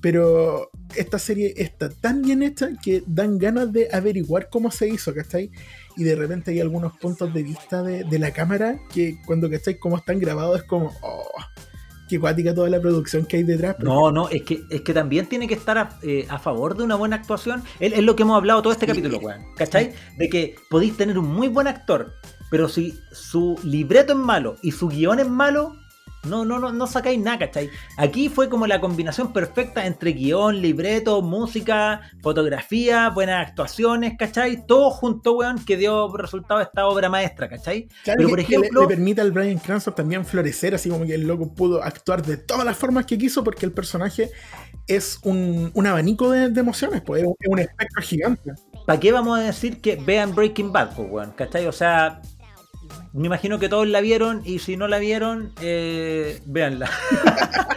Pero 0.02 0.70
esta 0.96 1.18
serie 1.18 1.54
está 1.56 1.90
tan 1.90 2.22
bien 2.22 2.44
hecha 2.44 2.70
que 2.84 3.04
dan 3.08 3.38
ganas 3.38 3.72
de 3.72 3.88
averiguar 3.94 4.50
cómo 4.50 4.70
se 4.70 4.90
hizo, 4.90 5.14
¿cachai? 5.14 5.50
Y 5.96 6.04
de 6.04 6.16
repente 6.16 6.52
hay 6.52 6.60
algunos 6.60 6.98
puntos 6.98 7.34
de 7.34 7.44
vista 7.44 7.82
de, 7.82 8.04
de 8.04 8.20
la 8.20 8.32
cámara 8.32 8.78
que 8.94 9.16
cuando, 9.26 9.50
¿cachai? 9.50 9.80
Cómo 9.80 9.96
están 9.98 10.20
grabados 10.20 10.58
es 10.60 10.64
como, 10.66 10.92
oh, 11.02 11.24
qué 12.10 12.20
cuática 12.20 12.54
toda 12.54 12.70
la 12.70 12.82
producción 12.82 13.26
que 13.26 13.38
hay 13.38 13.44
detrás. 13.44 13.76
porque- 13.76 13.88
No, 13.90 14.12
no, 14.12 14.28
es 14.28 14.44
que, 14.44 14.60
es 14.70 14.82
que 14.82 14.94
también 14.94 15.28
tiene 15.28 15.48
que 15.48 15.54
estar 15.54 15.78
a, 15.78 15.98
eh, 16.04 16.26
a 16.30 16.38
favor 16.38 16.76
de 16.76 16.84
una 16.84 16.96
buena 16.96 17.16
actuación. 17.16 17.64
Es, 17.80 17.94
es 17.94 18.04
lo 18.04 18.18
que 18.18 18.24
hemos 18.24 18.36
hablado 18.36 18.62
todo 18.62 18.74
este 18.74 18.86
Sí. 18.86 18.92
capítulo, 18.92 19.20
weón. 19.20 19.42
¿Cachai? 19.56 19.94
De 20.18 20.28
que 20.28 20.56
podéis 20.70 20.98
tener 20.98 21.18
un 21.18 21.34
muy 21.34 21.48
buen 21.48 21.68
actor, 21.68 22.12
pero 22.54 22.70
si 22.70 23.00
su 23.12 23.60
libreto 23.64 24.14
es 24.14 24.20
malo 24.20 24.58
y 24.62 24.70
su 24.74 24.88
guion 24.88 25.20
es 25.20 25.28
malo, 25.28 25.76
no, 26.24 26.46
no, 26.46 26.60
no, 26.60 26.72
no 26.72 26.86
sacáis 26.86 27.20
nada, 27.20 27.40
¿cachai? 27.40 27.72
Aquí 27.98 28.30
fue 28.30 28.48
como 28.48 28.68
la 28.68 28.80
combinación 28.80 29.34
perfecta 29.34 29.88
entre 29.88 30.12
guion, 30.12 30.62
libreto, 30.62 31.24
música, 31.24 32.02
fotografía, 32.22 33.10
buenas 33.10 33.48
actuaciones, 33.48 34.14
¿cachai? 34.20 34.68
Todo 34.68 34.92
junto, 34.92 35.34
weón, 35.34 35.66
que 35.66 35.78
dio 35.78 36.16
resultado 36.16 36.62
esta 36.62 36.86
obra 36.86 37.10
maestra, 37.10 37.50
¿cachai? 37.50 37.88
Claro 38.04 38.18
pero 38.18 38.30
por 38.30 38.38
que 38.38 38.52
le- 38.52 38.58
ejemplo, 38.58 38.82
le, 38.82 38.88
permite 38.88 39.22
al 39.22 39.32
Brian 39.32 39.58
Cranston 39.58 39.96
también 39.96 40.24
florecer, 40.24 40.76
así 40.76 40.90
como 40.90 41.08
que 41.08 41.16
el 41.16 41.26
loco 41.26 41.52
pudo 41.56 41.82
actuar 41.82 42.24
de 42.24 42.38
todas 42.38 42.66
las 42.66 42.78
formas 42.78 43.08
que 43.08 43.18
quiso, 43.18 43.44
porque 43.44 43.66
el 43.66 43.72
personaje 43.72 44.30
es 44.86 45.18
un, 45.24 45.72
un 45.74 45.88
abanico 45.88 46.30
de, 46.30 46.50
de 46.50 46.60
emociones, 46.60 47.02
pues 47.02 47.24
es 47.24 47.28
un, 47.28 47.34
es 47.40 47.50
un 47.50 47.58
espectro 47.58 48.04
gigante. 48.04 48.52
¿para 48.86 49.00
qué 49.00 49.12
vamos 49.12 49.40
a 49.40 49.42
decir 49.42 49.80
que 49.82 49.96
vean 49.96 50.36
Breaking 50.36 50.72
Bad, 50.72 50.96
pues, 50.96 51.08
weón? 51.10 51.32
¿Cachai? 51.32 51.66
O 51.68 51.72
sea, 51.72 52.22
me 53.14 53.28
imagino 53.28 53.60
que 53.60 53.70
todos 53.70 53.88
la 53.88 54.02
vieron 54.02 54.42
y 54.46 54.60
si 54.60 54.76
no 54.78 54.88
la 54.88 54.98
vieron, 55.00 55.52
eh, 55.62 56.42
véanla. 56.46 56.90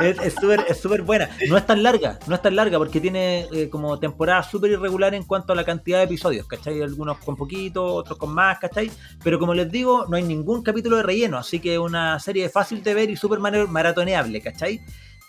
es 0.00 0.34
súper 0.34 0.64
es 0.68 0.80
súper 0.80 1.02
buena. 1.02 1.30
No 1.48 1.56
es 1.56 1.66
tan 1.66 1.82
larga, 1.82 2.18
no 2.26 2.34
es 2.34 2.42
tan 2.42 2.54
larga 2.56 2.78
porque 2.78 3.00
tiene 3.00 3.46
eh, 3.52 3.68
como 3.70 3.98
temporada 3.98 4.42
súper 4.42 4.72
irregular 4.72 5.14
en 5.14 5.24
cuanto 5.24 5.52
a 5.52 5.56
la 5.56 5.64
cantidad 5.64 5.98
de 5.98 6.04
episodios, 6.04 6.46
¿cachai? 6.46 6.82
Algunos 6.82 7.18
con 7.18 7.36
poquito, 7.36 7.84
otros 7.84 8.18
con 8.18 8.32
más, 8.34 8.58
¿cachai? 8.58 8.90
Pero 9.22 9.38
como 9.38 9.54
les 9.54 9.70
digo, 9.70 10.06
no 10.08 10.16
hay 10.16 10.22
ningún 10.22 10.62
capítulo 10.62 10.96
de 10.96 11.02
relleno, 11.02 11.38
así 11.38 11.58
que 11.60 11.74
es 11.74 11.78
una 11.80 12.18
serie 12.20 12.48
fácil 12.48 12.82
de 12.82 12.94
ver 12.94 13.10
y 13.10 13.16
súper 13.16 13.38
mara- 13.38 13.66
maratoneable, 13.66 14.40
¿cachai? 14.40 14.80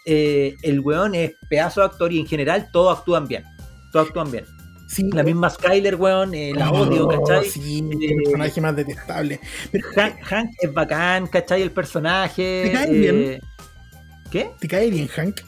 Eh, 0.06 0.56
el 0.62 0.82
weón 0.82 1.16
es 1.16 1.32
pedazo 1.50 1.82
de 1.82 1.88
actor 1.88 2.12
y 2.14 2.20
en 2.20 2.28
general 2.28 2.70
todos 2.72 3.00
actúan 3.00 3.28
bien. 3.28 3.44
Todos 3.92 4.08
actúan 4.08 4.32
bien. 4.32 4.46
Sí, 4.88 5.10
La 5.12 5.24
misma 5.24 5.50
Skyler, 5.50 5.96
weón, 5.96 6.34
eh, 6.36 6.54
la 6.56 6.72
odio, 6.72 7.08
Oh, 7.08 7.26
¿cachai? 7.26 7.50
Sí, 7.50 7.80
Eh, 7.80 8.08
el 8.12 8.24
personaje 8.24 8.62
más 8.62 8.76
detestable. 8.76 9.40
Pero, 9.72 9.88
Hank, 9.96 10.16
Hank 10.24 10.52
es 10.62 10.74
bacán, 10.74 11.28
¿cachai? 11.28 11.62
El 11.64 11.72
personaje. 11.72 12.64
¿Te 12.68 12.72
cae 12.72 12.92
bien? 12.94 13.16
eh, 13.16 13.40
¿Qué? 14.32 14.52
¿Te 14.60 14.68
cae 14.68 14.90
bien, 14.90 15.08
Hank? 15.08 15.42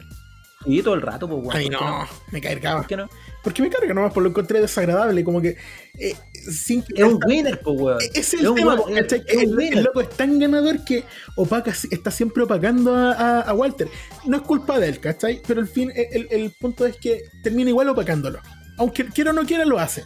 Sí, 0.66 0.82
todo 0.82 0.96
el 0.96 1.02
rato, 1.02 1.30
pues, 1.30 1.40
weón. 1.44 1.56
A 1.56 1.60
mí 1.60 1.70
¿por 1.70 1.80
qué 1.80 1.86
no, 1.86 2.08
me 2.32 2.42
cargaba. 2.42 2.78
¿Por 2.80 2.88
qué 2.88 2.98
no? 2.98 3.10
Porque 3.44 3.62
me 3.62 3.70
carga 3.70 3.94
nomás, 3.94 4.12
por 4.12 4.24
lo 4.24 4.30
encontré 4.30 4.60
desagradable, 4.60 5.24
como 5.24 5.40
que. 5.40 5.56
eh, 6.00 6.16
sin 6.52 6.82
que- 6.82 7.02
Es 7.02 7.04
un 7.08 7.20
winner, 7.26 7.60
pues, 7.62 7.80
weón. 7.80 8.00
Es 8.14 8.34
el 8.34 8.48
un 8.48 8.56
tema, 8.56 8.76
¿cachai? 8.96 9.24
es 9.28 9.38
un 9.48 9.62
el, 9.62 9.74
el 9.78 9.84
loco 9.84 10.02
es 10.02 10.10
tan 10.10 10.40
ganador 10.40 10.84
que 10.84 11.04
opaca, 11.36 11.72
está 11.92 12.10
siempre 12.12 12.44
opacando 12.44 12.94
a, 12.96 13.12
a- 13.14 13.42
a 13.42 13.54
Walter. 13.54 13.88
No 14.26 14.38
es 14.38 14.44
culpa 14.44 14.80
de 14.80 14.90
él, 14.90 15.00
¿cachai? 15.00 15.42
Pero 15.48 15.62
el, 15.62 15.68
fin, 15.68 15.92
el, 15.96 16.28
el 16.32 16.52
punto 16.60 16.86
es 16.86 16.98
que 16.98 17.22
termina 17.44 17.70
igual 17.70 17.88
opacándolo. 17.90 18.40
Aunque 18.78 19.06
quiera 19.06 19.32
o 19.32 19.34
no 19.34 19.46
quiera, 19.46 19.66
lo 19.66 19.80
hace. 19.80 20.04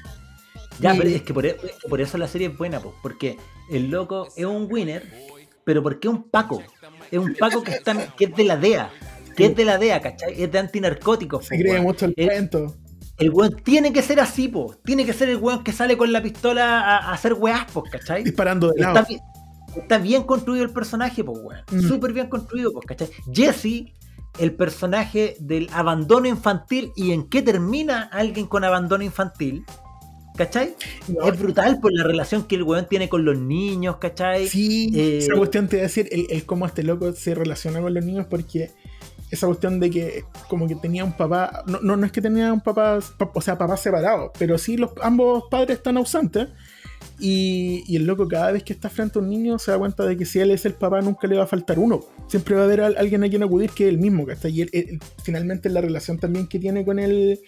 Ya, 0.80 0.96
Y- 0.96 0.98
pero 0.98 1.10
es 1.10 1.22
que 1.22 1.34
por, 1.34 1.46
e- 1.46 1.58
por 1.90 2.02
eso 2.02 2.18
la 2.18 2.28
serie 2.28 2.48
es 2.48 2.58
buena, 2.58 2.80
pues, 2.80 2.96
porque 3.02 3.38
el 3.70 3.90
loco 3.90 4.28
es 4.36 4.46
un 4.46 4.68
winner, 4.70 5.04
pero 5.64 5.84
porque 5.84 6.08
es 6.08 6.14
un 6.14 6.24
Paco. 6.30 6.62
Es 7.12 7.20
un 7.20 7.36
Paco 7.36 7.62
que, 7.64 7.72
está, 7.72 8.16
que 8.16 8.26
es 8.26 8.36
de 8.36 8.44
la 8.44 8.58
DEA. 8.58 8.90
Que 9.36 9.46
es 9.48 9.56
de 9.56 9.66
la 9.66 9.78
DEA, 9.78 10.02
¿cachai? 10.02 10.42
Es 10.42 10.52
de 10.52 10.60
antinarcóticos. 10.60 11.46
Se 11.46 11.56
po, 11.56 11.62
cree 11.62 11.82
mucho 11.82 12.06
el 12.06 12.14
cuento. 12.16 12.76
El 13.18 13.30
weón 13.30 13.56
tiene 13.64 13.94
que 13.94 14.02
ser 14.02 14.20
así, 14.20 14.48
po. 14.48 14.76
Tiene 14.84 15.06
que 15.06 15.14
ser 15.14 15.30
el 15.30 15.38
weón 15.38 15.64
que 15.64 15.72
sale 15.72 15.96
con 15.96 16.12
la 16.12 16.22
pistola 16.24 16.80
a, 16.82 16.98
a 17.10 17.14
hacer 17.14 17.34
weás, 17.34 17.66
po, 17.72 17.84
¿cachai? 17.84 18.24
Disparando 18.24 18.70
de 18.72 18.80
Está, 18.82 18.94
lado. 18.94 19.08
está 19.76 19.98
bien 20.00 20.24
construido 20.24 20.64
el 20.66 20.72
personaje, 20.72 21.24
pues, 21.24 21.38
weón. 21.42 21.62
Mm. 21.72 21.88
Súper 21.88 22.14
bien 22.14 22.28
construido, 22.28 22.72
pues, 22.74 22.86
¿cachai? 22.88 23.10
Jesse, 23.32 23.94
el 24.40 24.54
personaje 24.54 25.36
del 25.40 25.70
abandono 25.74 26.28
infantil 26.28 26.92
y 26.96 27.12
en 27.12 27.28
qué 27.28 27.42
termina 27.42 28.04
alguien 28.04 28.48
con 28.48 28.64
abandono 28.64 29.04
infantil, 29.04 29.66
¿cachai? 30.38 30.76
No, 31.08 31.28
Es 31.28 31.38
brutal 31.40 31.80
por 31.80 31.92
la 31.94 32.04
relación 32.04 32.44
que 32.44 32.56
el 32.56 32.64
weón 32.64 32.88
tiene 32.88 33.10
con 33.10 33.26
los 33.26 33.38
niños, 33.38 33.98
¿cachai? 33.98 34.48
Sí, 34.48 34.92
Eh, 34.96 35.18
esa 35.20 35.36
cuestión 35.36 35.68
te 35.68 35.76
voy 35.78 35.82
a 35.82 35.84
decir 35.84 36.08
el, 36.12 36.28
el 36.30 36.46
cómo 36.46 36.66
este 36.66 36.84
loco 36.84 37.12
se 37.14 37.36
relaciona 37.36 37.82
con 37.82 37.94
los 37.94 38.04
niños 38.06 38.26
porque 38.30 38.72
esa 39.30 39.48
cuestión 39.48 39.80
de 39.80 39.90
que 39.90 40.26
como 40.50 40.68
que 40.68 40.76
tenía 40.76 41.06
un 41.06 41.14
papá, 41.14 41.64
no, 41.68 41.80
no, 41.82 41.96
no 41.96 42.06
es 42.06 42.12
que 42.12 42.22
tenía 42.22 42.52
un 42.52 42.62
papá, 42.62 43.00
pa- 43.18 43.32
o 43.34 43.42
sea, 43.42 43.58
papá 43.58 43.78
separado, 43.78 44.32
pero 44.38 44.58
sí 44.58 44.76
los, 44.78 44.92
ambos 45.02 45.44
padres 45.50 45.78
están 45.78 45.98
ausentes 45.98 46.50
y, 47.20 47.84
y 47.88 47.96
el 47.98 48.06
loco 48.06 48.28
cada 48.28 48.52
vez 48.52 48.64
que 48.64 48.74
está 48.74 48.90
frente 48.90 49.20
a 49.20 49.22
un 49.22 49.30
niño 49.30 49.60
se 49.60 49.72
da 49.72 49.78
cuenta 49.78 50.06
de 50.06 50.18
que 50.18 50.26
si 50.26 50.40
él 50.40 50.52
es 50.52 50.66
el 50.66 50.74
papá 50.74 51.02
nunca 51.02 51.28
le 51.28 51.38
va 51.38 51.44
a 51.44 51.48
faltar 51.48 51.78
uno, 51.80 52.00
siempre 52.28 52.56
va 52.56 52.62
a 52.62 52.64
haber 52.66 52.82
al- 52.82 52.98
alguien 52.98 53.24
a 53.24 53.30
quien 53.30 53.44
acudir 53.44 53.70
que 53.72 53.84
es 53.86 53.90
el 53.90 53.98
mismo, 54.00 54.26
¿cachai? 54.26 54.52
Y 54.52 54.62
él- 54.62 54.70
él- 54.74 55.00
finalmente 55.24 55.70
la 55.70 55.82
relación 55.82 56.18
también 56.18 56.48
que 56.48 56.58
tiene 56.60 56.84
con 56.86 56.98
el, 57.00 57.40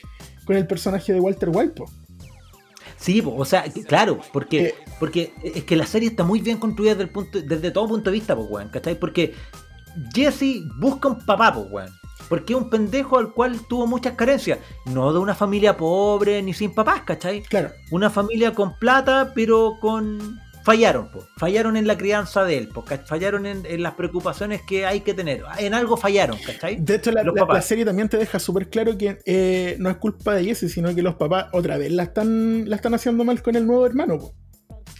con 0.45 0.56
el 0.56 0.68
personaje 0.68 1.12
de 1.14 1.20
Walter 1.20 1.49
White, 1.51 1.74
po. 1.74 1.86
Sí, 2.97 3.22
o 3.26 3.43
sea, 3.45 3.66
claro, 3.88 4.20
porque, 4.32 4.62
Eh. 4.68 4.76
porque 4.99 5.34
es 5.43 5.64
que 5.66 5.76
la 5.76 5.86
serie 5.86 6.08
está 6.10 6.24
muy 6.24 6.39
bien 6.39 6.58
construida 6.58 6.91
desde, 6.91 7.04
el 7.04 7.10
punto, 7.10 7.41
desde 7.41 7.72
todo 7.72 7.88
punto 7.88 8.10
de 8.10 8.14
vista, 8.14 8.36
pues, 8.36 8.47
weón, 8.49 8.70
¿cachai? 8.70 8.97
Porque 8.97 9.34
Jesse 10.14 10.62
busca 10.80 11.10
un 11.10 11.20
papá, 11.26 11.54
pues, 11.54 11.68
weón. 11.70 11.89
Porque 12.30 12.54
es 12.54 12.60
un 12.60 12.70
pendejo 12.70 13.18
al 13.18 13.34
cual 13.34 13.60
tuvo 13.68 13.88
muchas 13.88 14.14
carencias. 14.14 14.60
No 14.86 15.12
de 15.14 15.20
una 15.20 15.36
familia 15.36 15.78
pobre 15.78 16.42
ni 16.42 16.54
sin 16.54 16.74
papás, 16.74 17.02
¿cachai? 17.02 17.42
Claro, 17.44 17.72
Una 17.92 18.10
familia 18.10 18.54
con 18.54 18.78
plata, 18.80 19.32
pero 19.36 19.74
con. 19.82 20.40
Fallaron, 20.66 21.10
pues. 21.12 21.26
Fallaron 21.36 21.76
en 21.76 21.88
la 21.88 21.98
crianza 21.98 22.46
de 22.46 22.58
él, 22.58 22.70
pues, 22.74 22.86
¿cach- 22.86 23.06
Fallaron 23.06 23.46
en, 23.46 23.66
en 23.66 23.84
las 23.84 23.96
preocupaciones 23.96 24.62
que 24.62 24.86
hay 24.86 25.02
que 25.02 25.14
tener. 25.14 25.44
En 25.60 25.74
algo 25.74 25.98
fallaron, 25.98 26.38
¿cachai? 26.38 26.78
De 26.78 26.96
hecho, 26.96 27.12
la, 27.12 27.22
la- 27.24 27.62
serie 27.62 27.84
también 27.84 28.08
te 28.08 28.16
deja 28.16 28.40
súper 28.40 28.70
claro 28.70 28.98
que 28.98 29.20
eh, 29.26 29.76
no 29.80 29.90
es 29.90 29.98
culpa 29.98 30.36
de 30.36 30.46
Jesse, 30.46 30.72
sino 30.72 30.96
que 30.96 31.02
los 31.02 31.16
papás 31.16 31.48
otra 31.52 31.78
vez 31.78 31.92
la 31.92 32.04
están, 32.04 32.70
la 32.70 32.78
están 32.78 32.94
haciendo 32.94 33.26
mal 33.26 33.42
con 33.44 33.56
el 33.58 33.68
nuevo 33.68 33.86
hermano. 33.86 34.18
po. 34.20 34.34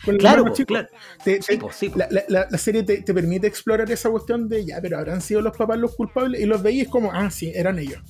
Con 0.06 0.18
Claro, 0.18 0.46
po, 0.46 0.54
claro. 0.66 0.88
Te- 1.24 1.42
Sí, 1.42 1.54
te- 1.54 1.58
po, 1.58 1.72
sí, 1.72 1.90
po. 1.90 2.00
la, 2.00 2.08
la- 2.12 2.24
la- 2.28 2.48
la 2.50 2.58
serie 2.58 2.84
te, 2.84 3.02
te 3.02 3.14
permite 3.14 3.48
explorar 3.48 3.90
esa 3.92 4.10
cuestión 4.10 4.50
de 4.50 4.66
ya, 4.66 4.80
pero 4.82 4.98
habrán 4.98 5.22
sido 5.22 5.42
los 5.42 5.56
papás 5.56 5.78
los 5.80 5.96
culpables 5.96 6.42
y 6.42 6.46
los 6.46 6.62
veis 6.62 6.88
como, 6.90 7.12
ah, 7.14 7.30
sí, 7.32 7.52
eran 7.56 7.80
ellos. 7.80 8.02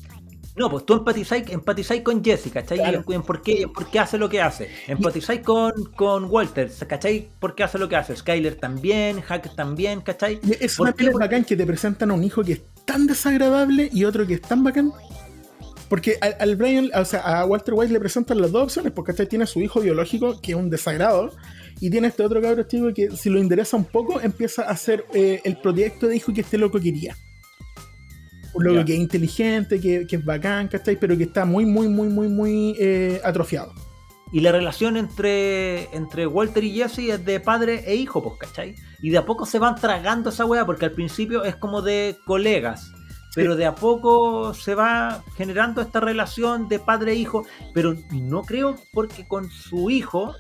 No, 0.55 0.69
pues 0.69 0.85
tú 0.85 0.93
empatizáis, 0.93 1.49
empatizáis 1.49 2.03
con 2.03 2.23
Jesse, 2.23 2.51
¿cachai? 2.51 2.77
Claro. 2.77 3.03
En, 3.09 3.23
por, 3.23 3.41
qué, 3.41 3.65
por 3.73 3.89
qué 3.89 3.97
hace 3.97 4.19
lo 4.19 4.29
que 4.29 4.39
hace. 4.39 4.69
Empatizáis 4.87 5.41
con, 5.41 5.71
con 5.95 6.25
Walter, 6.25 6.71
¿cachai? 6.87 7.27
¿Por 7.39 7.55
qué 7.55 7.63
hace 7.63 7.79
lo 7.79 7.89
que 7.89 7.95
hace? 7.95 8.15
Skyler 8.15 8.55
también, 8.55 9.19
Hack 9.21 9.55
también, 9.55 10.01
¿cachai? 10.01 10.39
Es 10.59 10.75
¿Por 10.75 10.87
una 10.87 10.95
pena 10.95 11.11
bacán 11.19 11.43
que 11.43 11.55
te 11.57 11.65
presentan 11.65 12.11
a 12.11 12.13
un 12.13 12.23
hijo 12.23 12.43
que 12.43 12.53
es 12.53 12.61
tan 12.85 13.07
desagradable 13.07 13.89
y 13.91 14.05
otro 14.05 14.27
que 14.27 14.35
es 14.35 14.41
tan 14.41 14.63
bacán. 14.63 14.91
Porque 15.89 16.17
al, 16.21 16.35
al 16.39 16.55
Brian, 16.55 16.89
o 16.95 17.05
sea, 17.05 17.21
a 17.21 17.45
Walter 17.45 17.73
White 17.73 17.91
le 17.93 17.99
presentan 17.99 18.39
las 18.39 18.51
dos 18.51 18.63
opciones, 18.63 18.91
porque 18.93 19.11
¿cachai? 19.11 19.27
tiene 19.27 19.43
a 19.45 19.47
su 19.47 19.59
hijo 19.59 19.79
biológico, 19.81 20.39
que 20.39 20.51
es 20.51 20.57
un 20.57 20.69
desagrado, 20.69 21.31
y 21.79 21.89
tiene 21.89 22.07
este 22.07 22.23
otro 22.23 22.41
cabro 22.41 22.63
chico 22.63 22.93
que 22.93 23.11
si 23.11 23.29
lo 23.29 23.39
interesa 23.39 23.77
un 23.77 23.85
poco, 23.85 24.21
empieza 24.21 24.63
a 24.63 24.71
hacer 24.71 25.05
eh, 25.13 25.41
el 25.43 25.57
proyecto 25.57 26.07
de 26.07 26.15
hijo 26.15 26.33
que 26.33 26.41
este 26.41 26.57
loco 26.57 26.79
quería. 26.79 27.15
Un 28.53 28.65
loco 28.65 28.85
que 28.85 28.93
es 28.93 28.99
inteligente, 28.99 29.79
que, 29.79 30.05
que 30.07 30.17
es 30.17 30.25
bacán, 30.25 30.67
¿cachai? 30.67 30.95
Pero 30.97 31.17
que 31.17 31.23
está 31.23 31.43
muy, 31.45 31.65
muy, 31.65 31.87
muy, 31.87 32.07
muy, 32.07 32.27
muy 32.27 32.75
eh, 32.79 33.19
atrofiado. 33.23 33.73
Y 34.33 34.39
la 34.39 34.51
relación 34.51 34.97
entre, 34.97 35.95
entre 35.95 36.25
Walter 36.25 36.63
y 36.63 36.71
Jesse 36.71 37.09
es 37.09 37.23
de 37.23 37.39
padre 37.39 37.83
e 37.85 37.95
hijo, 37.95 38.23
pues, 38.23 38.35
¿cachai? 38.39 38.75
Y 38.99 39.11
de 39.11 39.19
a 39.19 39.25
poco 39.25 39.45
se 39.45 39.59
van 39.59 39.75
tragando 39.75 40.31
esa 40.31 40.45
weá, 40.45 40.65
porque 40.65 40.85
al 40.85 40.91
principio 40.91 41.43
es 41.43 41.55
como 41.55 41.83
de 41.83 42.17
colegas. 42.25 42.91
Pero 43.35 43.55
de 43.55 43.67
a 43.67 43.75
poco 43.75 44.55
se 44.55 44.73
va 44.73 45.23
generando 45.35 45.81
esta 45.81 45.99
relación 45.99 46.67
de 46.67 46.79
padre 46.79 47.11
e 47.11 47.15
hijo. 47.15 47.45
Pero 47.75 47.95
no 48.11 48.41
creo 48.41 48.75
porque 48.91 49.27
con 49.27 49.51
su 49.51 49.91
hijo, 49.91 50.33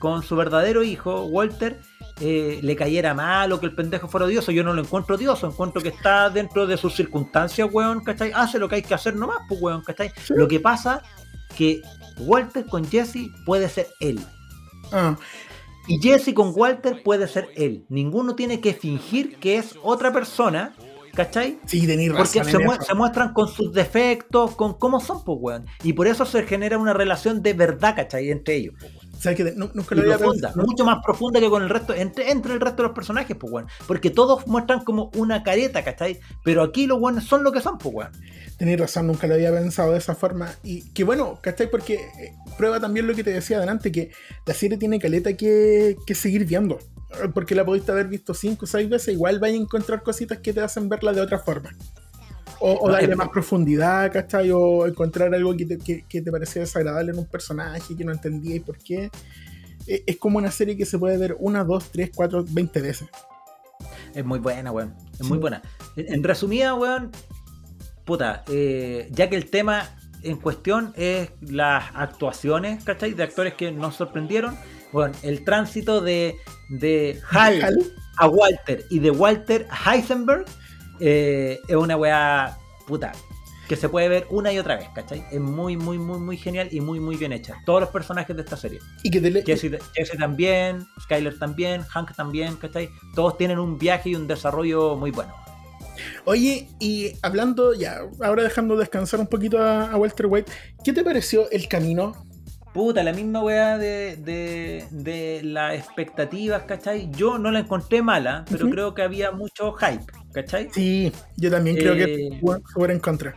con 0.00 0.24
su 0.24 0.34
verdadero 0.34 0.82
hijo, 0.82 1.26
Walter, 1.26 1.78
eh, 2.20 2.58
le 2.62 2.74
cayera 2.74 3.14
mal 3.14 3.52
o 3.52 3.60
que 3.60 3.66
el 3.66 3.74
pendejo 3.74 4.08
fuera 4.08 4.26
odioso. 4.26 4.50
Yo 4.50 4.64
no 4.64 4.72
lo 4.74 4.82
encuentro 4.82 5.14
odioso, 5.14 5.46
encuentro 5.46 5.80
que 5.80 5.90
está 5.90 6.28
dentro 6.30 6.66
de 6.66 6.76
sus 6.76 6.96
circunstancias, 6.96 7.68
weón, 7.70 8.02
¿cachai? 8.02 8.32
Hace 8.34 8.58
lo 8.58 8.68
que 8.68 8.74
hay 8.76 8.82
que 8.82 8.94
hacer 8.94 9.14
nomás, 9.14 9.38
pues, 9.48 9.60
weón, 9.62 9.82
¿cachai? 9.82 10.10
Sí. 10.26 10.34
Lo 10.36 10.48
que 10.48 10.58
pasa 10.58 11.02
que 11.56 11.80
Walter 12.18 12.66
con 12.66 12.84
Jesse 12.90 13.30
puede 13.46 13.68
ser 13.68 13.86
él. 14.00 14.18
Ah, 14.92 15.16
Y 15.86 15.98
Jesse 16.00 16.34
con 16.34 16.52
Walter 16.54 17.02
puede 17.02 17.28
ser 17.28 17.48
él. 17.56 17.84
Ninguno 17.88 18.34
tiene 18.34 18.60
que 18.60 18.74
fingir 18.74 19.36
que 19.38 19.56
es 19.56 19.74
otra 19.82 20.12
persona, 20.12 20.74
¿cachai? 21.14 21.58
sí, 21.66 21.80
razón. 22.08 22.16
Porque 22.16 22.44
se, 22.50 22.58
mu- 22.58 22.80
se 22.80 22.94
muestran 22.94 23.32
con 23.32 23.48
sus 23.48 23.72
defectos, 23.72 24.54
con 24.56 24.74
cómo 24.74 25.00
son, 25.00 25.24
pues, 25.24 25.38
weón. 25.40 25.66
Y 25.82 25.92
por 25.94 26.06
eso 26.06 26.24
se 26.24 26.44
genera 26.44 26.78
una 26.78 26.92
relación 26.92 27.42
de 27.42 27.52
verdad, 27.54 27.96
¿cachai? 27.96 28.30
Entre 28.30 28.56
ellos. 28.56 28.74
pues, 28.78 28.92
weón. 29.20 29.36
¿Sabes 29.36 29.36
qué? 29.36 29.52
Nu- 29.56 29.70
Nunca 29.74 29.94
lo 29.94 30.02
había 30.02 30.18
profunda, 30.18 30.48
pensado. 30.48 30.66
mucho 30.66 30.84
más 30.84 30.98
profunda 31.04 31.40
que 31.40 31.48
con 31.50 31.62
el 31.62 31.68
resto, 31.68 31.94
entre, 31.94 32.30
entre 32.30 32.54
el 32.54 32.60
resto 32.60 32.78
de 32.82 32.88
los 32.88 32.94
personajes, 32.94 33.36
pues, 33.38 33.52
weón. 33.52 33.68
Porque 33.86 34.10
todos 34.10 34.46
muestran 34.46 34.82
como 34.84 35.10
una 35.16 35.42
careta, 35.42 35.84
¿cachai? 35.84 36.20
Pero 36.44 36.62
aquí 36.62 36.86
los 36.86 36.98
weones 37.00 37.24
son 37.24 37.42
lo 37.44 37.52
que 37.52 37.60
son, 37.60 37.78
pues, 37.78 37.94
weón. 37.94 38.12
Tenéis 38.58 38.78
razón, 38.80 39.06
nunca 39.06 39.26
lo 39.26 39.34
había 39.34 39.50
pensado 39.52 39.92
de 39.92 39.98
esa 39.98 40.14
forma. 40.14 40.50
Y 40.62 40.90
que 40.92 41.04
bueno, 41.04 41.38
¿cachai? 41.42 41.70
Porque 41.70 41.94
eh, 41.94 42.34
prueba 42.58 42.78
también 42.80 43.06
lo 43.06 43.14
que 43.14 43.24
te 43.24 43.30
decía 43.32 43.56
adelante, 43.58 43.90
que 43.92 44.10
la 44.46 44.54
serie 44.54 44.76
tiene 44.78 44.98
caleta 44.98 45.34
que, 45.34 45.96
que 46.06 46.14
seguir 46.14 46.44
viendo. 46.44 46.78
Porque 47.34 47.54
la 47.56 47.64
pudiste 47.64 47.90
haber 47.90 48.06
visto 48.06 48.34
cinco 48.34 48.66
o 48.66 48.68
seis 48.68 48.88
veces, 48.88 49.14
igual 49.14 49.38
vais 49.40 49.52
a 49.54 49.56
encontrar 49.56 50.02
cositas 50.02 50.38
que 50.38 50.52
te 50.52 50.60
hacen 50.60 50.88
verla 50.88 51.12
de 51.12 51.20
otra 51.20 51.38
forma. 51.40 51.70
O, 52.60 52.90
darle 52.90 53.16
más 53.16 53.30
profundidad, 53.30 54.12
¿cachai? 54.12 54.50
O 54.50 54.86
encontrar 54.86 55.34
algo 55.34 55.56
que 55.56 55.64
te, 55.66 55.78
que, 55.78 56.04
que 56.06 56.20
te 56.20 56.30
parecía 56.30 56.60
desagradable 56.62 57.12
en 57.12 57.18
un 57.18 57.26
personaje 57.26 57.96
que 57.96 58.04
no 58.04 58.12
entendíais 58.12 58.62
por 58.62 58.76
qué. 58.78 59.10
Eh, 59.86 60.04
Es 60.06 60.16
como 60.18 60.38
una 60.38 60.50
serie 60.50 60.76
que 60.76 60.84
se 60.84 60.98
puede 60.98 61.16
ver 61.16 61.36
una, 61.38 61.64
dos, 61.64 61.90
tres, 61.90 62.10
cuatro, 62.14 62.44
veinte 62.48 62.80
veces. 62.82 63.08
Es 64.14 64.24
muy 64.24 64.38
buena, 64.40 64.72
weón. 64.72 64.94
Es 65.12 65.18
Sí. 65.18 65.24
muy 65.24 65.38
buena. 65.38 65.62
En, 65.96 66.12
en 66.14 66.22
resumida, 66.22 66.74
weón, 66.74 67.10
puta, 68.04 68.44
eh, 68.48 69.08
ya 69.10 69.30
que 69.30 69.36
el 69.36 69.48
tema 69.48 69.88
en 70.22 70.36
cuestión 70.36 70.92
es 70.96 71.30
las 71.40 71.84
actuaciones, 71.94 72.84
¿cachai? 72.84 73.14
De 73.14 73.22
actores 73.22 73.54
que 73.54 73.72
nos 73.72 73.94
sorprendieron. 73.96 74.54
Bueno, 74.92 75.14
el 75.22 75.44
tránsito 75.44 76.00
de, 76.02 76.34
de 76.68 77.20
Hal 77.30 77.62
Hal, 77.62 77.76
a 78.18 78.28
Walter 78.28 78.84
y 78.90 78.98
de 78.98 79.10
Walter 79.12 79.66
a 79.70 79.94
Heisenberg 79.94 80.44
eh, 81.00 81.60
es 81.66 81.76
una 81.76 81.96
weá 81.96 82.58
puta 82.86 83.12
que 83.68 83.76
se 83.76 83.88
puede 83.88 84.08
ver 84.08 84.26
una 84.30 84.52
y 84.52 84.58
otra 84.58 84.74
vez, 84.76 84.88
¿cachai? 84.94 85.24
Es 85.30 85.38
muy, 85.40 85.76
muy, 85.76 85.96
muy, 85.96 86.18
muy 86.18 86.36
genial 86.36 86.68
y 86.72 86.80
muy, 86.80 86.98
muy 86.98 87.16
bien 87.16 87.32
hecha. 87.32 87.56
Todos 87.64 87.80
los 87.82 87.90
personajes 87.90 88.34
de 88.34 88.42
esta 88.42 88.56
serie. 88.56 88.80
Y 89.04 89.10
que 89.12 89.20
te 89.20 89.30
le- 89.30 89.44
Jesse, 89.44 89.78
Jesse 89.94 90.18
también, 90.18 90.84
Skyler 91.02 91.38
también, 91.38 91.82
Hank 91.84 92.14
también, 92.16 92.56
¿cachai? 92.56 92.90
Todos 93.14 93.38
tienen 93.38 93.60
un 93.60 93.78
viaje 93.78 94.08
y 94.10 94.16
un 94.16 94.26
desarrollo 94.26 94.96
muy 94.96 95.12
bueno. 95.12 95.32
Oye, 96.24 96.66
y 96.80 97.12
hablando 97.22 97.72
ya, 97.74 98.00
ahora 98.22 98.42
dejando 98.42 98.76
descansar 98.76 99.20
un 99.20 99.26
poquito 99.28 99.58
a, 99.62 99.90
a 99.92 99.96
Walter 99.96 100.26
White, 100.26 100.50
¿qué 100.84 100.92
te 100.92 101.04
pareció 101.04 101.48
el 101.50 101.68
camino? 101.68 102.26
Puta, 102.72 103.02
la 103.02 103.12
misma 103.12 103.42
weá 103.42 103.78
de, 103.78 104.16
de, 104.16 104.84
de 104.90 105.42
las 105.42 105.74
expectativas, 105.74 106.62
¿cachai? 106.62 107.10
Yo 107.10 107.36
no 107.38 107.50
la 107.50 107.60
encontré 107.60 108.00
mala, 108.02 108.44
pero 108.50 108.70
creo 108.70 108.94
que 108.94 109.02
había 109.02 109.30
mucho 109.32 109.72
hype, 109.72 110.04
¿cachai? 110.32 110.68
Sí, 110.72 111.12
yo 111.36 111.50
también 111.50 111.76
creo 111.76 111.94
que 111.94 112.04
Eh, 112.26 112.38
bueno, 112.40 112.62
súper 112.72 112.90
en 112.92 113.00
contra. 113.00 113.36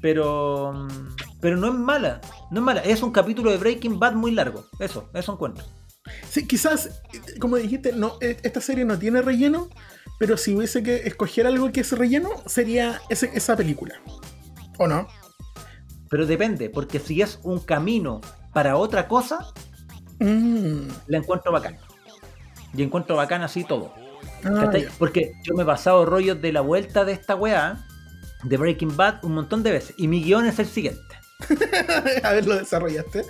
Pero, 0.00 0.86
pero 1.40 1.56
no 1.56 1.68
es 1.68 1.74
mala, 1.74 2.20
no 2.50 2.60
es 2.60 2.64
mala. 2.64 2.80
Es 2.82 3.02
un 3.02 3.10
capítulo 3.12 3.50
de 3.50 3.56
Breaking 3.56 3.98
Bad 3.98 4.14
muy 4.14 4.30
largo, 4.30 4.66
eso, 4.78 5.08
eso 5.14 5.32
encuentro. 5.32 5.64
Sí, 6.28 6.46
quizás, 6.46 7.02
como 7.40 7.56
dijiste, 7.56 7.92
no, 7.92 8.14
eh, 8.20 8.36
esta 8.42 8.60
serie 8.60 8.84
no 8.84 8.98
tiene 8.98 9.22
relleno, 9.22 9.68
pero 10.18 10.36
si 10.36 10.54
hubiese 10.54 10.82
que 10.82 10.96
escoger 11.08 11.46
algo 11.46 11.72
que 11.72 11.80
es 11.80 11.90
relleno, 11.92 12.28
sería 12.46 13.00
ese- 13.08 13.30
esa 13.34 13.56
película. 13.56 13.96
¿O 14.78 14.86
no? 14.86 15.08
Pero 16.08 16.26
depende, 16.26 16.70
porque 16.70 17.00
si 17.00 17.20
es 17.22 17.40
un 17.42 17.58
camino 17.60 18.20
para 18.52 18.76
otra 18.76 19.08
cosa, 19.08 19.38
Mm, 20.18 20.88
la 21.08 21.18
encuentro 21.18 21.52
bacán. 21.52 21.76
Y 22.74 22.82
encuentro 22.82 23.16
bacán 23.16 23.42
así 23.42 23.64
todo. 23.64 23.92
Ah. 24.44 24.70
Porque 24.98 25.32
yo 25.42 25.54
me 25.54 25.62
he 25.62 25.66
pasado 25.66 26.04
rollos 26.04 26.40
de 26.40 26.52
la 26.52 26.60
vuelta 26.60 27.04
de 27.04 27.12
esta 27.12 27.34
weá, 27.34 27.84
de 28.42 28.56
Breaking 28.56 28.96
Bad, 28.96 29.24
un 29.24 29.34
montón 29.34 29.62
de 29.62 29.72
veces. 29.72 29.94
Y 29.96 30.08
mi 30.08 30.22
guion 30.22 30.46
es 30.46 30.58
el 30.58 30.66
siguiente. 30.66 31.00
A 32.22 32.32
ver, 32.32 32.46
lo 32.46 32.56
desarrollaste. 32.56 33.24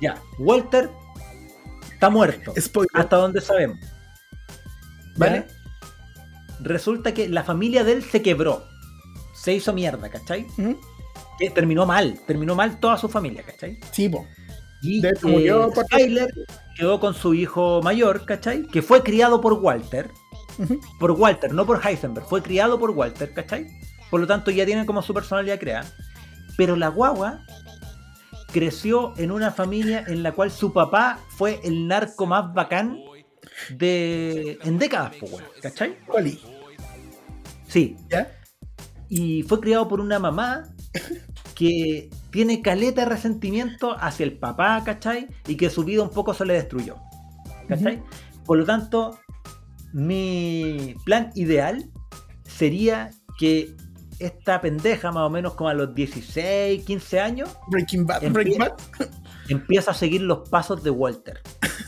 Ya, 0.00 0.20
Walter 0.38 0.90
está 1.92 2.10
muerto. 2.10 2.52
Spoiler. 2.58 2.90
Hasta 2.94 3.16
donde 3.16 3.40
sabemos. 3.40 3.78
¿Vale? 5.16 5.46
Resulta 6.60 7.12
que 7.14 7.28
la 7.28 7.44
familia 7.44 7.84
de 7.84 7.92
él 7.92 8.02
se 8.02 8.22
quebró. 8.22 8.64
Se 9.34 9.52
hizo 9.52 9.72
mierda, 9.72 10.08
¿cachai? 10.08 10.46
Que 11.38 11.50
terminó 11.50 11.86
mal. 11.86 12.20
Terminó 12.26 12.54
mal 12.54 12.80
toda 12.80 12.96
su 12.96 13.08
familia, 13.08 13.42
¿cachai? 13.42 13.78
Sí, 13.90 14.08
po. 14.08 14.26
Y 14.82 15.00
De 15.00 15.10
eh, 15.10 15.70
Skyler 15.84 16.34
quedó 16.76 16.98
con 16.98 17.14
su 17.14 17.34
hijo 17.34 17.80
mayor, 17.82 18.24
¿cachai? 18.24 18.66
Que 18.66 18.82
fue 18.82 19.02
criado 19.02 19.40
por 19.40 19.54
Walter. 19.54 20.10
Por 20.98 21.12
Walter, 21.12 21.52
no 21.52 21.66
por 21.66 21.80
Heisenberg. 21.86 22.26
Fue 22.26 22.42
criado 22.42 22.78
por 22.78 22.90
Walter, 22.90 23.32
¿cachai? 23.32 23.66
Por 24.10 24.20
lo 24.20 24.26
tanto, 24.26 24.50
ya 24.50 24.66
tienen 24.66 24.86
como 24.86 25.02
su 25.02 25.14
personalidad 25.14 25.58
creada. 25.58 25.86
Pero 26.56 26.76
la 26.76 26.88
guagua 26.88 27.40
creció 28.52 29.14
en 29.16 29.30
una 29.32 29.50
familia 29.50 30.04
en 30.06 30.22
la 30.22 30.32
cual 30.32 30.50
su 30.50 30.72
papá 30.72 31.18
fue 31.36 31.60
el 31.64 31.88
narco 31.88 32.26
más 32.26 32.52
bacán 32.52 32.98
de 33.70 34.58
en 34.62 34.78
décadas, 34.78 35.14
weón, 35.22 35.44
¿cachai? 35.62 35.96
Oli, 36.08 36.38
Sí, 37.66 37.96
¿ya? 38.10 38.30
y 39.08 39.42
fue 39.44 39.60
criado 39.60 39.88
por 39.88 40.00
una 40.00 40.18
mamá 40.18 40.64
que 41.54 42.10
tiene 42.30 42.60
caleta 42.62 43.02
de 43.02 43.08
resentimiento 43.10 43.96
hacia 43.98 44.24
el 44.24 44.38
papá, 44.38 44.82
¿cachai? 44.84 45.28
Y 45.46 45.56
que 45.56 45.70
su 45.70 45.84
vida 45.84 46.02
un 46.02 46.10
poco 46.10 46.34
se 46.34 46.44
le 46.44 46.54
destruyó, 46.54 46.96
¿cachai? 47.68 48.02
Por 48.44 48.58
lo 48.58 48.64
tanto, 48.64 49.18
mi 49.92 50.94
plan 51.04 51.30
ideal 51.34 51.84
sería 52.44 53.10
que 53.38 53.74
esta 54.18 54.60
pendeja, 54.60 55.10
más 55.10 55.24
o 55.24 55.30
menos 55.30 55.54
como 55.54 55.68
a 55.70 55.74
los 55.74 55.94
16, 55.94 56.84
15 56.84 57.20
años, 57.20 57.50
Breaking 57.68 58.06
Bad. 58.06 58.22
Empie- 58.22 58.32
Breaking 58.32 58.58
Bad. 58.58 58.72
empieza 59.48 59.90
a 59.90 59.94
seguir 59.94 60.22
los 60.22 60.48
pasos 60.48 60.82
de 60.82 60.90
Walter. 60.90 61.40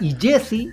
Y 0.00 0.14
Jesse, 0.20 0.68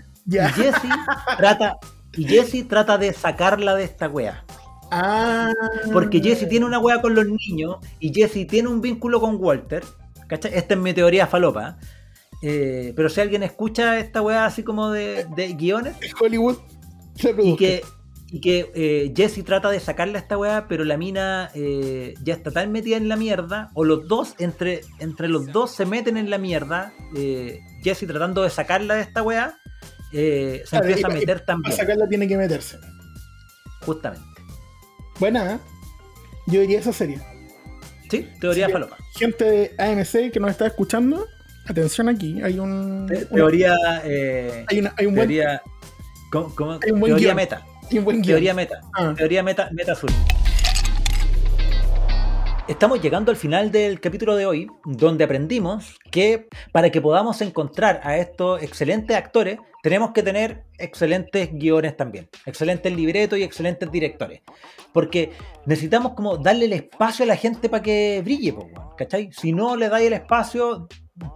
trata, 1.38 1.78
y 2.14 2.26
Jesse 2.26 2.68
trata 2.68 3.00
de 3.00 3.12
sacarla 3.12 3.74
de 3.74 3.84
esta 3.86 4.08
wea. 4.08 4.44
Ah. 4.92 5.52
Porque 5.92 6.22
Jesse 6.22 6.48
tiene 6.48 6.68
una 6.68 6.78
wea 6.78 7.02
con 7.02 7.16
los 7.16 7.26
niños 7.26 7.78
y 8.00 8.14
Jesse 8.14 8.46
tiene 8.48 8.70
un 8.70 8.82
vínculo 8.82 9.20
con 9.20 9.38
Walter. 9.40 9.84
¿cachai? 10.28 10.52
Esta 10.54 10.76
es 10.76 10.80
mi 10.80 10.94
teoría 10.94 11.26
falopa. 11.26 11.78
Eh, 11.82 11.86
pero 12.96 13.10
si 13.10 13.20
alguien 13.22 13.44
escucha 13.44 14.00
esta 14.00 14.22
wea 14.22 14.46
así 14.46 14.64
como 14.64 14.92
de, 14.92 15.26
de 15.36 15.54
guiones 15.54 15.96
Hollywood. 16.20 16.58
la 17.24 17.30
y 17.32 17.34
produjo. 17.34 17.58
que, 17.58 17.82
y 18.32 18.40
que 18.40 18.72
eh, 18.76 19.14
Jesse 19.16 19.44
trata 19.44 19.70
de 19.70 19.80
sacarle 19.80 20.18
a 20.18 20.22
esta 20.22 20.38
wea, 20.38 20.68
pero 20.70 20.86
la 20.86 20.96
mina 20.98 21.50
eh, 21.54 22.14
ya 22.24 22.34
está 22.36 22.52
tan 22.52 22.72
metida 22.72 22.96
en 22.98 23.10
la 23.10 23.16
mierda, 23.18 23.72
o 23.74 23.84
los 23.84 24.08
dos, 24.08 24.36
entre, 24.40 24.82
entre 25.00 25.28
los 25.28 25.48
dos 25.48 25.72
se 25.76 25.86
meten 25.86 26.16
en 26.16 26.30
la 26.30 26.38
mierda, 26.38 26.94
eh, 27.16 27.60
Jesse 27.84 28.06
tratando 28.08 28.44
de 28.44 28.50
sacarla 28.50 28.96
de 28.96 29.02
esta 29.02 29.22
eh, 30.14 30.62
se 30.64 30.70
Claro, 30.70 30.86
empieza 30.88 31.08
y- 31.08 31.12
a 31.12 31.16
y- 31.16 31.20
meter 31.20 31.36
Para 31.38 31.46
también, 31.46 31.76
sacarla 31.76 32.08
tiene 32.08 32.28
que 32.28 32.38
meterse. 32.38 32.78
justamente. 33.86 34.26
Buena, 35.20 35.56
¿eh? 35.56 35.60
Yo 36.48 36.62
diría 36.62 36.80
esa 36.80 36.94
serie. 36.94 37.20
¿Sí? 38.10 38.28
Teoría 38.40 38.68
Sí. 38.68 38.72
falopa. 38.72 38.98
Gente 39.16 39.44
de 39.46 39.76
AMC 39.78 40.32
que 40.32 40.40
nos 40.40 40.52
está 40.52 40.68
escuchando, 40.68 41.26
atención 41.70 42.10
aquí. 42.10 42.42
Hay 42.42 42.60
un. 42.60 43.04
Una- 43.10 43.26
Teoría. 43.30 43.76
eh, 44.04 44.66
hay, 44.68 44.80
una- 44.80 44.94
hay 44.98 45.06
un 45.06 45.16
buen, 45.16 45.28
teoría. 45.30 45.62
¿cómo- 46.32 46.54
cómo? 46.56 46.80
hay 46.84 46.92
un 46.92 47.00
buen 47.00 47.12
teoría 47.12 47.28
guion. 47.28 47.36
meta. 47.36 47.66
hay 47.92 47.98
un 47.98 48.06
buen 48.06 48.18
guion. 48.22 48.28
Teoría 48.36 48.54
meta. 48.54 48.82
Ah. 48.94 49.14
Teoría 49.18 49.44
meta, 49.44 49.70
meta 49.72 49.92
azul. 49.94 50.10
Estamos 52.68 53.02
llegando 53.02 53.32
al 53.32 53.38
final 53.38 53.72
del 53.72 54.00
capítulo 54.00 54.36
de 54.36 54.46
hoy, 54.46 54.68
donde 54.86 55.24
aprendimos 55.24 55.98
que 56.12 56.48
para 56.72 56.92
que 56.92 57.02
podamos 57.02 57.42
encontrar 57.42 58.00
a 58.04 58.18
estos 58.18 58.62
excelentes 58.62 59.18
actores, 59.18 59.58
tenemos 59.82 60.12
que 60.12 60.22
tener 60.22 60.66
excelentes 60.78 61.50
guiones 61.52 61.98
también, 61.98 62.30
excelentes 62.46 62.96
libretos 62.96 63.40
y 63.40 63.44
excelentes 63.44 63.92
directores. 63.92 64.42
Porque 64.94 65.32
necesitamos 65.66 66.14
como 66.14 66.38
darle 66.38 66.66
el 66.66 66.74
espacio 66.74 67.24
a 67.24 67.28
la 67.28 67.36
gente 67.38 67.70
para 67.70 67.82
que 67.82 68.22
brille, 68.24 68.56
¿cachai? 68.98 69.32
Si 69.32 69.52
no 69.52 69.76
le 69.76 69.90
dais 69.90 70.06
el 70.06 70.14
espacio, 70.14 70.88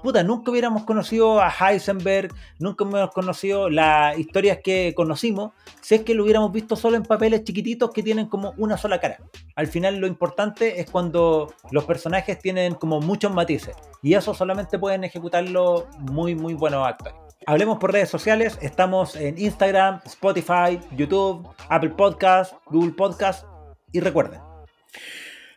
puta, 0.01 0.23
nunca 0.23 0.51
hubiéramos 0.51 0.83
conocido 0.83 1.41
a 1.41 1.49
Heisenberg, 1.49 2.33
nunca 2.59 2.83
hubiéramos 2.83 3.13
conocido 3.13 3.69
las 3.69 4.17
historias 4.17 4.59
que 4.63 4.93
conocimos, 4.95 5.51
si 5.81 5.95
es 5.95 6.01
que 6.01 6.13
lo 6.13 6.23
hubiéramos 6.23 6.51
visto 6.51 6.75
solo 6.75 6.97
en 6.97 7.03
papeles 7.03 7.43
chiquititos 7.43 7.91
que 7.91 8.03
tienen 8.03 8.27
como 8.27 8.53
una 8.57 8.77
sola 8.77 8.99
cara. 8.99 9.17
Al 9.55 9.67
final 9.67 9.97
lo 9.97 10.07
importante 10.07 10.79
es 10.79 10.89
cuando 10.89 11.53
los 11.71 11.85
personajes 11.85 12.39
tienen 12.39 12.75
como 12.75 13.01
muchos 13.01 13.33
matices 13.33 13.75
y 14.01 14.13
eso 14.13 14.33
solamente 14.33 14.79
pueden 14.79 15.03
ejecutarlo 15.03 15.87
muy 15.99 16.35
muy 16.35 16.53
buenos 16.53 16.87
actores. 16.87 17.15
Hablemos 17.45 17.77
por 17.77 17.91
redes 17.91 18.09
sociales, 18.09 18.57
estamos 18.61 19.17
en 19.17 19.37
Instagram, 19.37 19.99
Spotify, 20.05 20.79
YouTube, 20.95 21.47
Apple 21.67 21.89
Podcast, 21.89 22.53
Google 22.67 22.93
Podcast 22.93 23.45
y 23.91 23.99
recuerden, 23.99 24.39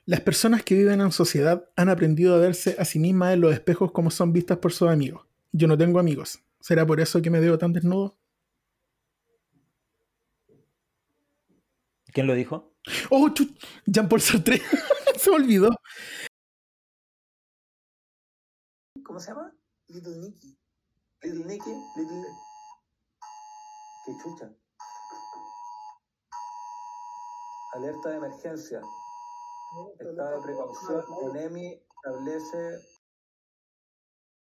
Las 0.07 0.21
personas 0.21 0.63
que 0.63 0.77
viven 0.77 1.01
en 1.01 1.11
sociedad 1.11 1.69
han 1.75 1.89
aprendido 1.89 2.35
a 2.35 2.39
verse 2.39 2.77
a 2.79 2.85
sí 2.85 2.99
mismas 2.99 3.35
en 3.35 3.41
los 3.41 3.53
espejos 3.53 3.91
como 3.91 4.11
son 4.11 4.33
vistas 4.33 4.59
por 4.59 4.73
sus 4.73 4.89
amigos. 4.89 5.27
Yo 5.53 5.67
no 5.67 5.77
tengo 5.77 5.99
amigos. 5.99 6.39
¿Será 6.61 6.87
por 6.87 7.01
eso 7.01 7.21
que 7.21 7.31
me 7.31 7.41
veo 7.41 7.59
tan 7.59 7.73
desnudo? 7.73 8.17
¿quién 12.17 12.27
lo 12.27 12.35
dijo? 12.35 12.73
Oh, 13.11 13.29
Jean-Paul 13.85 14.23
Sartre. 14.23 14.59
Se 15.19 15.29
me 15.29 15.37
olvidó. 15.37 15.69
¿Cómo 19.05 19.21
se 19.21 19.33
llama? 19.33 19.53
Little 19.89 20.17
Nicky. 20.17 20.57
Little 21.23 21.45
Nicky, 21.45 21.71
Little... 21.97 22.23
Qué 24.07 24.13
chucha. 24.23 24.51
Alerta 27.75 28.09
de 28.09 28.17
emergencia. 28.17 28.81
Estado 29.99 30.37
de 30.37 30.43
precaución. 30.43 31.05
ONEMI 31.23 31.83
establece 31.97 32.79